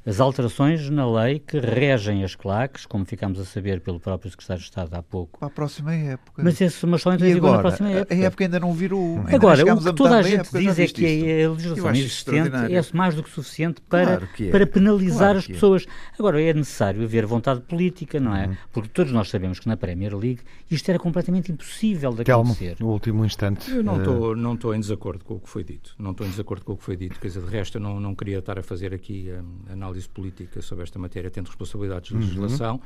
as 0.05 0.19
alterações 0.19 0.89
na 0.89 1.09
lei 1.09 1.39
que 1.39 1.59
regem 1.59 2.23
as 2.23 2.35
claques, 2.35 2.85
como 2.85 3.05
ficámos 3.05 3.39
a 3.39 3.45
saber 3.45 3.81
pelo 3.81 3.99
próprio 3.99 4.31
Secretário 4.31 4.61
de 4.61 4.67
Estado 4.67 4.93
há 4.95 5.03
pouco. 5.03 5.39
Para 5.39 5.47
a 5.47 5.51
próxima 5.51 5.93
época. 5.93 6.41
Mas, 6.43 6.59
esse, 6.59 6.85
mas 6.85 7.01
só 7.01 7.13
entra 7.13 7.29
em 7.29 7.33
vigor 7.33 7.51
na 7.51 7.59
próxima 7.59 7.91
época. 7.91 8.13
A 8.13 8.17
época 8.17 8.43
ainda 8.43 8.59
não 8.59 8.73
virou. 8.73 9.23
Agora, 9.27 9.73
o 9.73 9.77
que 9.77 9.93
toda 9.93 10.17
a 10.17 10.21
gente 10.21 10.49
diz 10.51 10.79
é 10.79 10.87
que 10.87 11.43
a 11.43 11.49
legislação 11.51 11.91
existente 11.91 12.55
é 12.55 12.97
mais 12.97 13.15
do 13.15 13.23
que 13.23 13.29
suficiente 13.29 13.81
para, 13.81 14.05
claro 14.05 14.27
que 14.35 14.47
é. 14.47 14.51
para 14.51 14.67
penalizar 14.67 15.17
claro 15.19 15.37
as 15.39 15.49
é. 15.49 15.53
pessoas. 15.53 15.85
É. 15.85 16.15
Agora, 16.17 16.41
é 16.41 16.53
necessário 16.53 17.03
haver 17.03 17.25
vontade 17.25 17.61
política, 17.61 18.19
não 18.19 18.35
é? 18.35 18.47
Uhum. 18.47 18.57
Porque 18.71 18.89
todos 18.89 19.11
nós 19.11 19.29
sabemos 19.29 19.59
que 19.59 19.67
na 19.67 19.77
Premier 19.77 20.15
League 20.15 20.41
isto 20.69 20.89
era 20.89 20.97
completamente 20.97 21.51
impossível 21.51 22.13
de 22.13 22.21
acontecer. 22.29 22.77
no 22.79 22.89
último 22.89 23.25
instante. 23.25 23.69
Eu 23.71 23.83
não 23.83 23.97
estou 23.97 24.31
uh... 24.31 24.35
não 24.35 24.53
estou 24.55 24.73
em 24.73 24.79
desacordo 24.79 25.23
com 25.23 25.35
o 25.35 25.39
que 25.39 25.49
foi 25.49 25.63
dito. 25.63 25.93
Não 25.99 26.11
estou 26.11 26.25
em 26.25 26.29
desacordo 26.29 26.65
com 26.65 26.73
o 26.73 26.77
que 26.77 26.83
foi 26.83 26.95
dito. 26.95 27.19
Quer 27.19 27.27
dizer, 27.27 27.41
de 27.43 27.49
resto, 27.49 27.77
eu 27.77 27.81
não, 27.81 27.99
não 27.99 28.15
queria 28.15 28.39
estar 28.39 28.57
a 28.57 28.63
fazer 28.63 28.93
aqui 28.93 29.29
um, 29.31 29.73
análise 29.91 30.09
política 30.09 30.61
sobre 30.61 30.83
esta 30.83 30.97
matéria, 30.97 31.29
tendo 31.29 31.47
responsabilidades 31.47 32.09
de 32.09 32.15
uhum. 32.15 32.21
legislação, 32.21 32.75
uhum. 32.75 32.81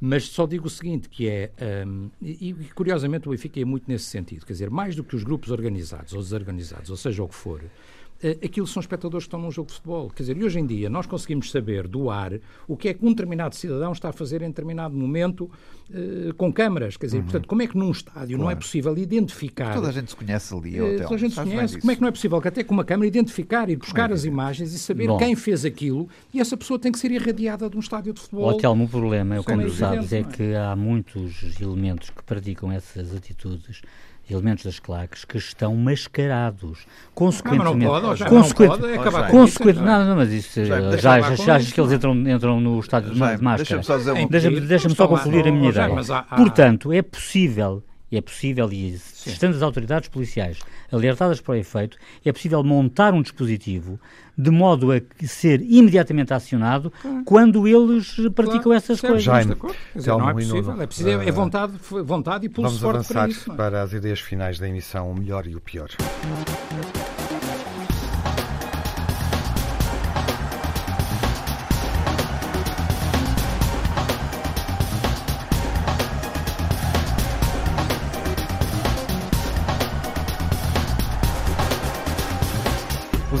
mas 0.00 0.24
só 0.24 0.46
digo 0.46 0.66
o 0.66 0.70
seguinte, 0.70 1.08
que 1.08 1.28
é, 1.28 1.50
um, 1.86 2.10
e, 2.22 2.50
e, 2.50 2.54
curiosamente 2.74 3.28
o 3.28 3.30
Benfica 3.30 3.60
é 3.60 3.64
muito 3.64 3.84
nesse 3.88 4.06
sentido, 4.06 4.46
quer 4.46 4.52
dizer, 4.52 4.70
mais 4.70 4.96
do 4.96 5.04
que 5.04 5.14
os 5.14 5.22
grupos 5.22 5.50
organizados 5.50 6.12
ou 6.12 6.20
desorganizados, 6.20 6.90
ou 6.90 6.96
seja 6.96 7.22
o 7.22 7.28
que 7.28 7.34
for, 7.34 7.62
aquilo 8.42 8.66
são 8.66 8.80
espectadores 8.80 9.24
que 9.24 9.28
estão 9.28 9.40
num 9.40 9.50
jogo 9.50 9.68
de 9.68 9.74
futebol. 9.74 10.10
Quer 10.10 10.22
dizer, 10.22 10.36
e 10.36 10.44
hoje 10.44 10.58
em 10.58 10.66
dia 10.66 10.88
nós 10.88 11.06
conseguimos 11.06 11.50
saber 11.50 11.86
do 11.86 12.10
ar 12.10 12.32
o 12.66 12.76
que 12.76 12.88
é 12.88 12.94
que 12.94 13.04
um 13.04 13.10
determinado 13.10 13.54
cidadão 13.54 13.92
está 13.92 14.08
a 14.08 14.12
fazer 14.12 14.42
em 14.42 14.48
determinado 14.48 14.94
momento 14.94 15.50
uh, 15.90 16.34
com 16.34 16.52
câmaras. 16.52 16.96
Quer 16.96 17.06
dizer, 17.06 17.18
uhum. 17.18 17.24
portanto, 17.24 17.46
como 17.46 17.62
é 17.62 17.66
que 17.66 17.76
num 17.76 17.90
estádio 17.90 18.36
claro. 18.36 18.42
não 18.42 18.50
é 18.50 18.54
possível 18.54 18.96
identificar. 18.96 19.74
Toda 19.74 19.88
a 19.88 19.92
gente 19.92 20.10
se 20.10 20.16
conhece 20.16 20.54
ali. 20.54 20.80
Uh, 20.80 21.02
toda 21.02 21.14
a 21.14 21.18
gente 21.18 21.34
se 21.34 21.40
conhece. 21.40 21.78
Como 21.78 21.90
é 21.90 21.94
que 21.94 22.00
não 22.00 22.08
é 22.08 22.12
possível 22.12 22.40
que 22.40 22.48
até 22.48 22.64
com 22.64 22.74
uma 22.74 22.84
câmara 22.84 23.06
identificar 23.06 23.68
e 23.68 23.76
buscar 23.76 24.10
é 24.10 24.14
as 24.14 24.24
imagens 24.24 24.72
e 24.72 24.78
saber 24.78 25.08
Bom. 25.08 25.18
quem 25.18 25.34
fez 25.34 25.64
aquilo 25.64 26.08
e 26.32 26.40
essa 26.40 26.56
pessoa 26.56 26.78
tem 26.78 26.92
que 26.92 26.98
ser 26.98 27.10
irradiada 27.10 27.68
de 27.68 27.76
um 27.76 27.80
estádio 27.80 28.12
de 28.12 28.20
futebol. 28.20 28.50
O 28.50 28.56
Telmo, 28.56 28.84
o 28.84 28.88
problema, 28.88 29.36
é, 29.36 29.42
como 29.42 29.62
tu 29.62 29.70
sabes, 29.70 30.12
é, 30.12 30.20
é 30.20 30.24
que 30.24 30.54
há 30.54 30.74
muitos 30.74 31.60
elementos 31.60 32.10
que 32.10 32.22
praticam 32.22 32.70
essas 32.70 33.14
atitudes 33.14 33.82
elementos 34.30 34.64
das 34.64 34.78
claques 34.78 35.24
que 35.24 35.36
estão 35.36 35.74
mascarados. 35.76 36.86
Consequentemente. 37.14 37.84
Não, 37.84 38.00
não 38.00 38.00
pode, 38.00 38.24
consequente, 38.24 38.70
não 38.70 38.78
pode 38.78 38.92
acabar 38.94 39.30
consequente, 39.30 39.78
não, 39.80 40.04
não, 40.04 40.16
mas 40.16 40.32
isso 40.32 40.64
já, 40.64 40.96
já, 40.96 41.34
já 41.34 41.56
acho 41.56 41.74
que 41.74 41.80
eles 41.80 41.92
entram, 41.92 42.14
entram 42.14 42.60
no 42.60 42.80
estádio 42.80 43.10
de, 43.10 43.14
de 43.14 43.20
máscara. 43.20 43.56
Deixa-me 43.56 43.84
só, 43.84 43.98
deixa 44.28 44.50
deixa 44.50 44.88
só 44.90 45.06
concluir 45.08 45.46
a 45.48 45.52
minha 45.52 45.70
ideia. 45.70 45.90
Portanto, 46.36 46.92
é 46.92 47.02
possível 47.02 47.82
é 48.16 48.20
possível, 48.20 48.70
e 48.72 48.94
estando 49.26 49.54
as 49.54 49.62
autoridades 49.62 50.08
policiais 50.08 50.58
alertadas 50.92 51.40
para 51.40 51.52
o 51.52 51.54
efeito, 51.56 51.96
é 52.24 52.32
possível 52.32 52.62
montar 52.62 53.14
um 53.14 53.22
dispositivo 53.22 53.98
de 54.36 54.50
modo 54.50 54.90
a 54.92 55.00
ser 55.24 55.60
imediatamente 55.62 56.34
acionado 56.34 56.92
claro. 57.00 57.22
quando 57.24 57.68
eles 57.68 58.16
praticam 58.34 58.62
claro, 58.62 58.72
essas 58.74 59.00
certo, 59.00 59.12
coisas. 59.12 59.22
Jaime, 59.24 59.56
dizer, 59.94 60.10
não 60.10 60.28
é 60.28 60.34
possível, 60.34 60.82
é, 60.82 60.86
preciso, 60.86 61.08
é 61.08 61.30
vontade, 61.30 61.72
vontade 62.04 62.46
e 62.46 62.48
pulso 62.48 62.78
Vamos 62.78 63.06
forte 63.06 63.12
para 63.12 63.28
isso. 63.28 63.52
É? 63.52 63.54
para 63.54 63.82
as 63.82 63.92
ideias 63.92 64.20
finais 64.20 64.58
da 64.58 64.68
emissão, 64.68 65.10
o 65.10 65.14
melhor 65.14 65.46
e 65.46 65.54
o 65.54 65.60
pior. 65.60 65.88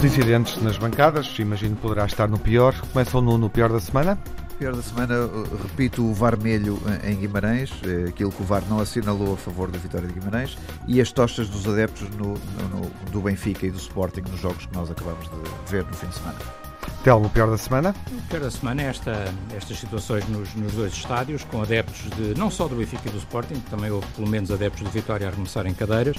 Incidentes 0.04 0.60
nas 0.62 0.76
bancadas, 0.76 1.34
imagino 1.38 1.76
que 1.76 1.82
poderá 1.82 2.04
estar 2.04 2.28
no 2.28 2.38
pior. 2.38 2.74
Começam 2.92 3.20
no, 3.20 3.38
no 3.38 3.48
pior 3.48 3.72
da 3.72 3.80
semana? 3.80 4.18
Pior 4.58 4.76
da 4.76 4.82
semana, 4.82 5.14
repito, 5.62 6.04
o 6.04 6.12
Varmelho 6.12 6.80
em 7.02 7.16
Guimarães, 7.16 7.72
é 7.82 8.08
aquilo 8.08 8.30
que 8.30 8.42
o 8.42 8.44
VAR 8.44 8.62
não 8.68 8.78
assinalou 8.78 9.34
a 9.34 9.36
favor 9.36 9.70
da 9.70 9.78
vitória 9.78 10.06
de 10.06 10.14
Guimarães, 10.14 10.56
e 10.86 11.00
as 11.00 11.10
tochas 11.10 11.48
dos 11.48 11.66
adeptos 11.66 12.08
no, 12.10 12.34
no, 12.34 13.10
do 13.10 13.20
Benfica 13.20 13.66
e 13.66 13.70
do 13.70 13.78
Sporting 13.78 14.20
nos 14.30 14.40
jogos 14.40 14.66
que 14.66 14.74
nós 14.74 14.90
acabamos 14.90 15.28
de 15.28 15.70
ver 15.70 15.84
no 15.84 15.92
fim 15.94 16.06
de 16.06 16.14
semana. 16.14 16.38
Telmo, 17.02 17.26
o 17.26 17.30
pior 17.30 17.50
da 17.50 17.58
semana? 17.58 17.94
O 18.10 18.22
pior 18.28 18.40
da 18.40 18.50
semana 18.50 18.82
é 18.82 18.86
esta, 18.86 19.24
estas 19.54 19.78
situações 19.78 20.26
nos, 20.28 20.54
nos, 20.54 20.72
dois 20.72 20.92
estádios, 20.92 21.44
com 21.44 21.60
adeptos 21.60 22.08
de 22.16 22.38
não 22.38 22.50
só 22.50 22.66
do 22.66 22.76
Benfica 22.76 23.08
e 23.08 23.12
do 23.12 23.18
Sporting, 23.18 23.60
também 23.70 23.90
houve 23.90 24.06
pelo 24.14 24.28
menos 24.28 24.50
adeptos 24.50 24.82
do 24.82 24.90
Vitória 24.90 25.26
a 25.26 25.30
arremessarem 25.30 25.74
cadeiras, 25.74 26.16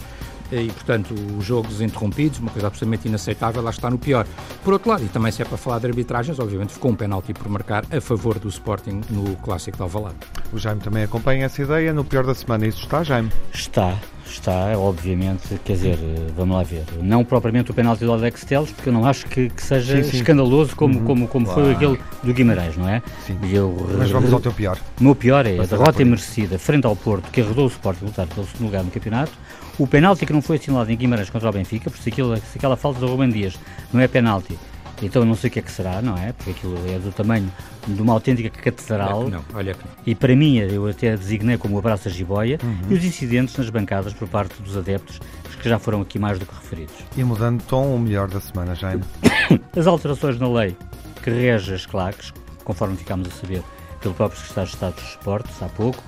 e 0.52 0.72
portanto 0.72 1.14
os 1.38 1.46
jogos 1.46 1.82
interrompidos, 1.82 2.40
uma 2.40 2.52
coisa 2.52 2.68
absolutamente 2.68 3.08
inaceitável, 3.08 3.62
lá 3.62 3.70
está 3.70 3.90
no 3.90 3.98
pior. 3.98 4.26
Por 4.64 4.74
outro 4.74 4.90
lado, 4.90 5.04
e 5.04 5.10
também 5.10 5.32
se 5.32 5.42
é 5.42 5.46
para 5.46 5.58
falar 5.58 5.80
de 5.80 5.88
arbitragens, 5.88 6.40
obviamente 6.40 6.74
ficou 6.74 6.92
um 6.92 6.96
penalti 6.96 7.34
por 7.34 7.50
marcar 7.50 7.86
a 7.92 8.02
favor 8.02 8.40
do 8.40 8.50
Sporting 8.50 9.02
no 9.10 9.36
Clássico 9.38 9.78
de 9.78 9.84
Alvalade. 9.84 10.18
O 10.52 10.58
Jaime 10.58 10.82
também 10.82 11.04
acompanha 11.04 11.46
essa 11.46 11.62
ideia, 11.62 11.94
no 11.94 12.04
pior 12.04 12.26
da 12.26 12.36
semana 12.36 12.66
isso 12.66 12.84
está, 12.84 13.04
Jaime? 13.04 13.32
Está, 13.54 13.98
está, 14.26 14.78
obviamente, 14.78 15.60
quer 15.64 15.74
dizer, 15.74 16.00
vamos 16.36 16.56
lá 16.56 16.64
ver, 16.64 16.84
não 17.02 17.24
propriamente 17.24 17.72
o 17.72 17.74
penalti 17.74 18.04
do 18.04 18.12
Alex 18.12 18.44
Teles, 18.46 18.72
porque 18.72 18.90
eu 18.90 18.94
não 18.94 19.06
acho 19.06 19.26
que, 19.28 19.50
que 19.50 19.62
seja 19.62 20.04
sim, 20.04 20.10
sim. 20.10 20.18
escandaloso 20.18 20.76
como, 20.76 21.00
uhum. 21.00 21.06
como, 21.06 21.28
como 21.28 21.46
foi 21.48 21.72
aquele 21.72 22.00
do 22.24 22.34
Guimarães, 22.34 22.76
não 22.76 22.90
é? 22.90 23.02
Sim. 23.26 23.38
Eu, 23.52 23.76
Mas 23.98 24.10
vamos 24.12 24.32
ao 24.32 24.40
teu 24.40 24.52
pior. 24.52 24.78
O 25.00 25.04
meu 25.04 25.16
pior 25.16 25.46
é 25.46 25.60
a 25.60 25.66
derrota 25.66 26.02
imerecida 26.02 26.58
frente 26.58 26.86
ao 26.86 26.96
Porto, 26.96 27.30
que 27.32 27.42
arredou 27.42 27.66
o 27.66 27.68
Sporting 27.68 28.06
a 28.06 28.08
lutar 28.08 28.28
pelo 28.28 28.46
segundo 28.48 28.66
lugar 28.66 28.84
no 28.84 28.92
campeonato, 28.92 29.32
o 29.78 29.88
penalti 29.88 30.26
que 30.26 30.34
não 30.34 30.42
foi 30.42 30.58
assinalado 30.58 30.92
em 30.92 30.98
Guimarães 30.98 31.30
contra 31.30 31.50
o 31.50 31.52
Benfica, 31.52 31.90
por 31.90 32.00
se, 32.00 32.10
aquilo, 32.10 32.36
se 32.38 32.58
aquela 32.58 32.76
falta 32.76 33.00
do 33.00 33.08
Ruben 33.08 33.30
Dias 33.30 33.58
não 33.92 34.00
é 34.00 34.08
penalti, 34.08 34.58
então 35.02 35.26
não 35.26 35.36
sei 35.36 35.50
o 35.50 35.54
que 35.54 35.60
é 35.60 35.62
que 35.62 35.72
será, 35.72 36.02
não 36.02 36.18
é? 36.18 36.32
Porque 36.32 36.52
aquilo 36.52 36.78
é 36.90 36.98
do 36.98 37.12
tamanho 37.12 37.52
de 37.88 38.02
uma 38.02 38.14
autêntica 38.14 38.50
catedral. 38.50 39.20
Olha 39.20 39.26
que 39.26 39.32
não, 39.32 39.46
olha 39.54 39.74
que 39.74 39.86
não. 39.86 39.92
E 40.06 40.16
para 40.16 40.36
mim, 40.36 40.58
eu 40.58 40.88
até 40.88 41.18
designei 41.18 41.58
como 41.58 41.76
o 41.76 41.80
abraço 41.80 42.08
a 42.08 42.12
jiboia 42.12 42.60
uhum. 42.64 42.78
e 42.90 42.94
os 42.94 43.04
incidentes 43.04 43.58
nas 43.58 43.70
bancadas 43.70 44.14
por 44.14 44.28
parte 44.28 44.62
dos 44.62 44.78
adeptos, 44.78 45.20
que 45.62 45.70
já 45.70 45.80
foram 45.80 46.02
aqui 46.02 46.20
mais 46.20 46.38
do 46.38 46.46
que 46.46 46.54
referidos. 46.54 46.96
E 47.18 47.24
mudando 47.24 47.60
de 47.60 47.66
tom, 47.66 47.96
o 47.96 48.00
melhor 48.00 48.28
da 48.28 48.40
semana, 48.40 48.76
Jaime? 48.76 49.04
As 49.76 49.88
alterações 49.88 50.40
na 50.40 50.48
lei 50.48 50.78
que 51.24 51.30
rege 51.32 51.74
as 51.74 51.88
claques, 51.88 52.32
conforme 52.64 52.96
ficámos 52.96 53.28
a 53.28 53.32
saber 53.32 53.64
pelo 54.00 54.14
próprio 54.14 54.40
Secretário 54.40 54.70
de 54.70 54.76
Estado 54.76 54.96
dos 54.96 55.10
Esportes, 55.10 55.64
há 55.64 55.68
pouco. 55.70 56.04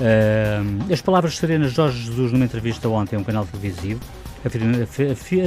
Uh, 0.00 0.92
as 0.92 1.00
palavras 1.00 1.36
serenas 1.36 1.70
de 1.70 1.76
Jorge 1.76 2.04
Jesus 2.04 2.32
numa 2.32 2.44
entrevista 2.44 2.88
ontem 2.88 3.16
a 3.16 3.18
um 3.18 3.24
canal 3.24 3.46
televisivo, 3.46 4.00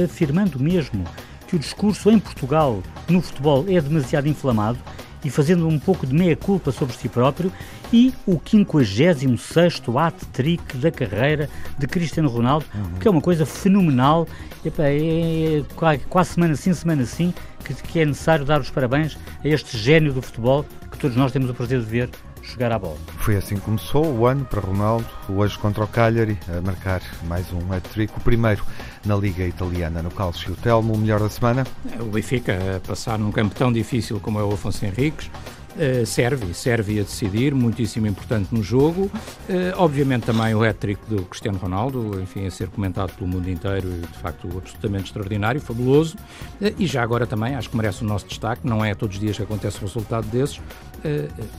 afirmando 0.04 0.58
mesmo 0.58 1.04
que 1.46 1.56
o 1.56 1.58
discurso 1.58 2.10
em 2.10 2.18
Portugal 2.18 2.82
no 3.08 3.20
futebol 3.20 3.64
é 3.68 3.80
demasiado 3.80 4.26
inflamado 4.26 4.78
e 5.24 5.30
fazendo 5.30 5.66
um 5.66 5.78
pouco 5.78 6.06
de 6.06 6.14
meia-culpa 6.14 6.70
sobre 6.70 6.94
si 6.94 7.08
próprio, 7.08 7.52
e 7.92 8.14
o 8.26 8.38
56º 8.38 10.00
hat-trick 10.00 10.76
da 10.76 10.90
carreira 10.90 11.48
de 11.78 11.86
Cristiano 11.86 12.28
Ronaldo, 12.28 12.66
uhum. 12.74 12.98
que 13.00 13.08
é 13.08 13.10
uma 13.10 13.20
coisa 13.20 13.44
fenomenal, 13.44 14.28
é, 14.64 15.62
é, 15.62 15.98
quase 16.08 16.30
semana 16.30 16.54
sim, 16.54 16.72
semana 16.72 17.04
sim, 17.04 17.34
que, 17.64 17.74
que 17.74 18.00
é 18.00 18.04
necessário 18.04 18.44
dar 18.44 18.60
os 18.60 18.70
parabéns 18.70 19.18
a 19.42 19.48
este 19.48 19.76
gênio 19.76 20.12
do 20.12 20.22
futebol 20.22 20.64
que 20.90 20.98
todos 20.98 21.16
nós 21.16 21.32
temos 21.32 21.50
o 21.50 21.54
prazer 21.54 21.80
de 21.80 21.86
ver 21.86 22.10
jogar 22.48 22.72
à 22.72 22.78
bola. 22.78 22.98
Foi 23.18 23.36
assim 23.36 23.56
que 23.56 23.60
começou 23.60 24.06
o 24.06 24.26
ano 24.26 24.44
para 24.44 24.60
Ronaldo, 24.60 25.06
hoje 25.28 25.58
contra 25.58 25.84
o 25.84 25.86
Cagliari, 25.86 26.38
a 26.48 26.60
marcar 26.60 27.02
mais 27.24 27.52
um 27.52 27.72
hat-trick, 27.72 28.12
o 28.16 28.20
primeiro 28.20 28.64
na 29.04 29.14
Liga 29.16 29.44
Italiana, 29.44 30.02
no 30.02 30.10
Calcio. 30.10 30.56
Telmo, 30.56 30.94
o 30.94 30.98
melhor 30.98 31.20
da 31.20 31.28
semana? 31.28 31.66
É, 31.96 32.02
o 32.02 32.06
Benfica, 32.06 32.58
a 32.76 32.80
passar 32.80 33.18
num 33.18 33.30
campo 33.30 33.54
tão 33.54 33.72
difícil 33.72 34.18
como 34.20 34.40
é 34.40 34.42
o 34.42 34.52
Afonso 34.52 34.84
Henriques, 34.84 35.30
Uh, 35.78 36.04
serve, 36.04 36.52
serve 36.54 36.98
a 36.98 37.04
decidir, 37.04 37.54
muitíssimo 37.54 38.04
importante 38.04 38.52
no 38.52 38.64
jogo. 38.64 39.04
Uh, 39.48 39.72
obviamente 39.76 40.24
também 40.24 40.52
o 40.52 40.64
hat-trick 40.64 41.00
do 41.08 41.22
Cristiano 41.22 41.56
Ronaldo, 41.56 42.20
enfim, 42.20 42.44
a 42.44 42.50
ser 42.50 42.66
comentado 42.66 43.12
pelo 43.14 43.30
mundo 43.30 43.48
inteiro 43.48 43.88
de 43.88 44.18
facto 44.18 44.48
absolutamente 44.58 45.04
extraordinário, 45.04 45.60
fabuloso. 45.60 46.16
Uh, 46.60 46.74
e 46.76 46.84
já 46.84 47.00
agora 47.00 47.28
também, 47.28 47.54
acho 47.54 47.70
que 47.70 47.76
merece 47.76 48.02
o 48.02 48.06
nosso 48.08 48.26
destaque, 48.26 48.66
não 48.66 48.84
é 48.84 48.92
todos 48.92 49.14
os 49.14 49.20
dias 49.20 49.36
que 49.36 49.42
acontece 49.44 49.78
o 49.78 49.82
resultado 49.82 50.26
desses, 50.26 50.60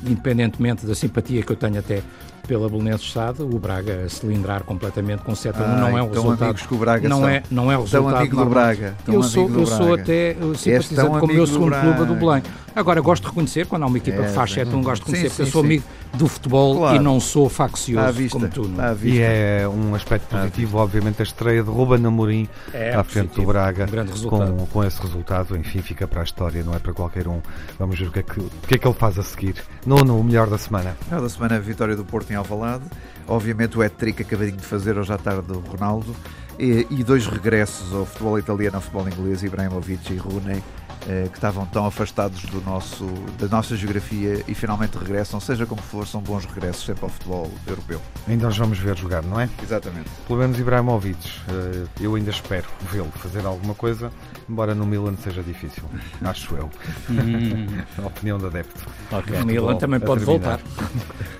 independentemente 0.05 0.86
da 0.86 0.93
simpatia 0.93 1.41
que 1.41 1.51
eu 1.53 1.55
tenho 1.55 1.80
até 1.80 2.03
pela 2.47 2.69
Belenenses 2.69 3.11
Sade, 3.11 3.41
o 3.41 3.59
Braga 3.59 4.03
a 4.05 4.09
cilindrar 4.09 4.63
completamente 4.63 5.23
com 5.23 5.35
7 5.35 5.57
a 5.57 5.61
1 5.61 5.65
ah, 5.65 5.75
não 5.75 5.97
é 5.97 6.03
um 6.03 6.09
resultado. 6.09 6.55
que 6.55 6.73
o 6.73 6.77
Braga 6.77 7.09
não 7.09 7.19
são. 7.19 7.29
é, 7.29 7.43
não 7.49 7.71
é 7.71 7.77
o 7.77 7.81
resultado. 7.81 8.11
Tão 8.11 8.17
amigo 8.17 8.35
do 8.35 8.45
Braga. 8.45 8.95
Eu 9.07 9.23
sou, 9.23 9.49
eu 9.49 9.65
sou 9.65 9.93
até 9.93 10.35
simpatizante 10.55 11.19
como 11.19 11.31
o 11.31 11.35
meu 11.35 11.47
segundo 11.47 11.79
clube 11.79 12.05
do 12.05 12.15
Belém. 12.15 12.43
Agora, 12.75 13.01
gosto 13.01 13.23
de 13.23 13.29
reconhecer, 13.29 13.65
quando 13.65 13.83
há 13.83 13.87
uma 13.87 13.97
equipa 13.97 14.21
é, 14.21 14.27
que 14.27 14.33
faz 14.33 14.51
7 14.51 14.71
a 14.71 14.77
1, 14.77 14.83
gosto 14.83 15.05
de 15.05 15.11
reconhecer, 15.11 15.29
sim, 15.29 15.35
porque 15.35 15.43
sim, 15.43 15.49
eu 15.49 15.51
sou 15.51 15.61
sim. 15.61 15.67
amigo 15.67 15.83
do 16.13 16.27
futebol 16.27 16.77
claro. 16.77 16.95
e 16.95 16.99
não 16.99 17.19
sou 17.19 17.49
faccioso 17.49 18.11
vista, 18.13 18.39
como 18.39 18.49
tu. 18.49 18.67
Não? 18.67 18.97
E 19.03 19.19
é 19.19 19.67
um 19.67 19.95
aspecto 19.95 20.27
positivo, 20.27 20.77
obviamente, 20.77 21.21
a 21.21 21.23
estreia 21.23 21.63
de 21.63 21.69
Ruben 21.69 22.05
Amorim 22.05 22.47
é, 22.73 22.93
à 22.93 23.03
frente 23.03 23.29
positivo. 23.29 23.47
do 23.47 23.53
Braga 23.53 23.85
um 23.85 24.29
com, 24.29 24.65
com 24.67 24.83
esse 24.83 25.01
resultado. 25.01 25.57
Enfim, 25.57 25.81
fica 25.81 26.07
para 26.07 26.21
a 26.21 26.23
história, 26.23 26.63
não 26.63 26.73
é 26.73 26.79
para 26.79 26.93
qualquer 26.93 27.27
um. 27.27 27.41
Vamos 27.77 27.99
ver 27.99 28.07
o 28.07 28.11
que 28.11 28.19
é 28.19 28.23
que, 28.23 28.39
o 28.39 28.49
que, 28.67 28.75
é 28.75 28.77
que 28.77 28.87
ele 28.87 28.95
faz 28.95 29.19
a 29.19 29.23
seguir. 29.23 29.55
Nono, 29.85 30.19
o 30.19 30.23
melhor 30.23 30.49
da 30.49 30.57
semana. 30.57 30.95
O 31.01 31.09
melhor 31.09 31.23
da 31.23 31.29
semana 31.29 31.55
é 31.55 31.57
a 31.57 31.61
vitória 31.61 31.95
do 31.95 32.05
Porto 32.05 32.28
em 32.32 32.36
Alvalade. 32.36 32.84
Obviamente 33.27 33.77
o 33.77 33.82
hat-trick 33.82 34.21
acabadinho 34.21 34.57
de 34.57 34.65
fazer 34.65 34.97
hoje 34.97 35.13
à 35.13 35.17
tarde 35.17 35.47
do 35.47 35.59
Ronaldo. 35.59 36.15
E, 36.57 36.86
e, 36.89 37.03
dois 37.05 37.25
regressos 37.25 37.93
ao 37.93 38.05
futebol 38.05 38.38
italiano, 38.38 38.75
ao 38.75 38.82
futebol 38.82 39.07
inglês, 39.07 39.43
Ibrahimovic 39.43 40.11
e 40.11 40.17
Rooney, 40.17 40.61
eh, 41.07 41.27
que 41.30 41.38
estavam 41.38 41.65
tão 41.65 41.86
afastados 41.86 42.41
do 42.43 42.59
nosso, 42.61 43.05
da 43.39 43.47
nossa 43.47 43.75
geografia 43.77 44.43
e 44.45 44.53
finalmente 44.53 44.97
regressam, 44.97 45.39
seja 45.39 45.65
como 45.65 45.82
for, 45.82 46.05
são 46.05 46.21
bons 46.21 46.43
regressos 46.43 46.84
sempre 46.86 47.05
ao 47.05 47.09
futebol 47.09 47.49
europeu. 47.65 48.01
Ainda 48.27 48.49
os 48.49 48.57
vamos 48.57 48.77
ver 48.77 48.97
jogar, 48.97 49.23
não 49.23 49.39
é? 49.39 49.49
Exatamente. 49.63 50.09
Pelo 50.27 50.39
menos 50.39 50.59
Ibrahimovic, 50.59 51.17
eh, 51.47 51.86
eu 52.01 52.15
ainda 52.15 52.32
espero 52.32 52.67
vê-lo 52.91 53.09
fazer 53.15 53.45
alguma 53.45 53.73
coisa, 53.73 54.11
embora 54.49 54.75
no 54.75 54.86
Milan 54.86 55.15
seja 55.15 55.41
difícil, 55.41 55.84
acho 56.21 56.55
eu. 56.55 56.69
A 58.03 58.05
opinião 58.05 58.38
do 58.38 58.47
adepto. 58.47 58.86
Okay. 59.09 59.41
O 59.41 59.45
Milan 59.45 59.77
também 59.77 60.01
pode 60.01 60.25
voltar. 60.25 60.59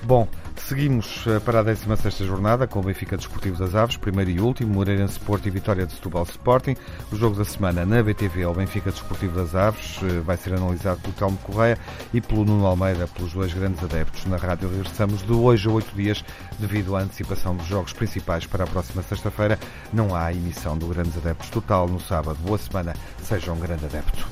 Bom, 0.04 0.26
Seguimos 0.68 1.26
eh, 1.26 1.40
para 1.40 1.62
a 1.62 1.64
16 1.64 2.18
jornada 2.20 2.68
com 2.68 2.80
o 2.80 2.84
Benfica 2.84 3.18
Desportivo 3.18 3.58
das 3.58 3.74
Aves, 3.74 3.98
primeiro 3.98 4.30
e 4.30 4.40
último, 4.40 4.74
Moreirense 4.74 5.14
Sport 5.14 5.46
e 5.46 5.50
Vitória 5.50 5.86
de 5.86 5.94
Setúbal 5.94 6.24
Sporting. 6.24 6.76
O 7.12 7.16
jogo 7.16 7.36
da 7.36 7.46
semana 7.46 7.86
na 7.86 8.04
BTV 8.04 8.44
ao 8.44 8.54
Benfica 8.54 8.92
Desportivo 8.92 9.36
das 9.36 9.56
Aves 9.56 10.00
eh, 10.04 10.20
vai 10.20 10.38
ser 10.38 10.54
analisado 10.54 11.00
pelo 11.02 11.14
Telmo 11.14 11.38
Correia 11.38 11.78
e 12.14 12.22
pelo 12.22 12.46
Nuno 12.46 12.66
Almeida, 12.66 13.08
pelos 13.08 13.34
dois 13.34 13.54
grandes 13.54 13.84
adeptos. 13.84 14.26
Na 14.26 14.38
rádio 14.38 14.70
regressamos 14.70 15.26
de 15.26 15.34
hoje 15.34 15.68
a 15.68 15.72
oito 15.72 15.96
dias 15.96 16.24
devido 16.60 16.96
à 16.96 17.00
antecipação 17.00 17.56
dos 17.56 17.66
jogos 17.66 17.94
principais 17.94 18.46
para 18.46 18.64
a 18.64 18.68
próxima 18.68 19.02
sexta-feira. 19.02 19.58
Não 19.92 20.16
há 20.16 20.32
emissão 20.32 20.78
do 20.78 20.88
Grandes 20.88 21.18
Adeptos 21.18 21.50
total 21.50 21.88
no 21.88 22.00
sábado. 22.00 22.38
Boa 22.44 22.58
semana, 22.58 22.94
seja 23.24 23.52
um 23.52 23.60
grande 23.60 23.86
adepto. 23.86 24.28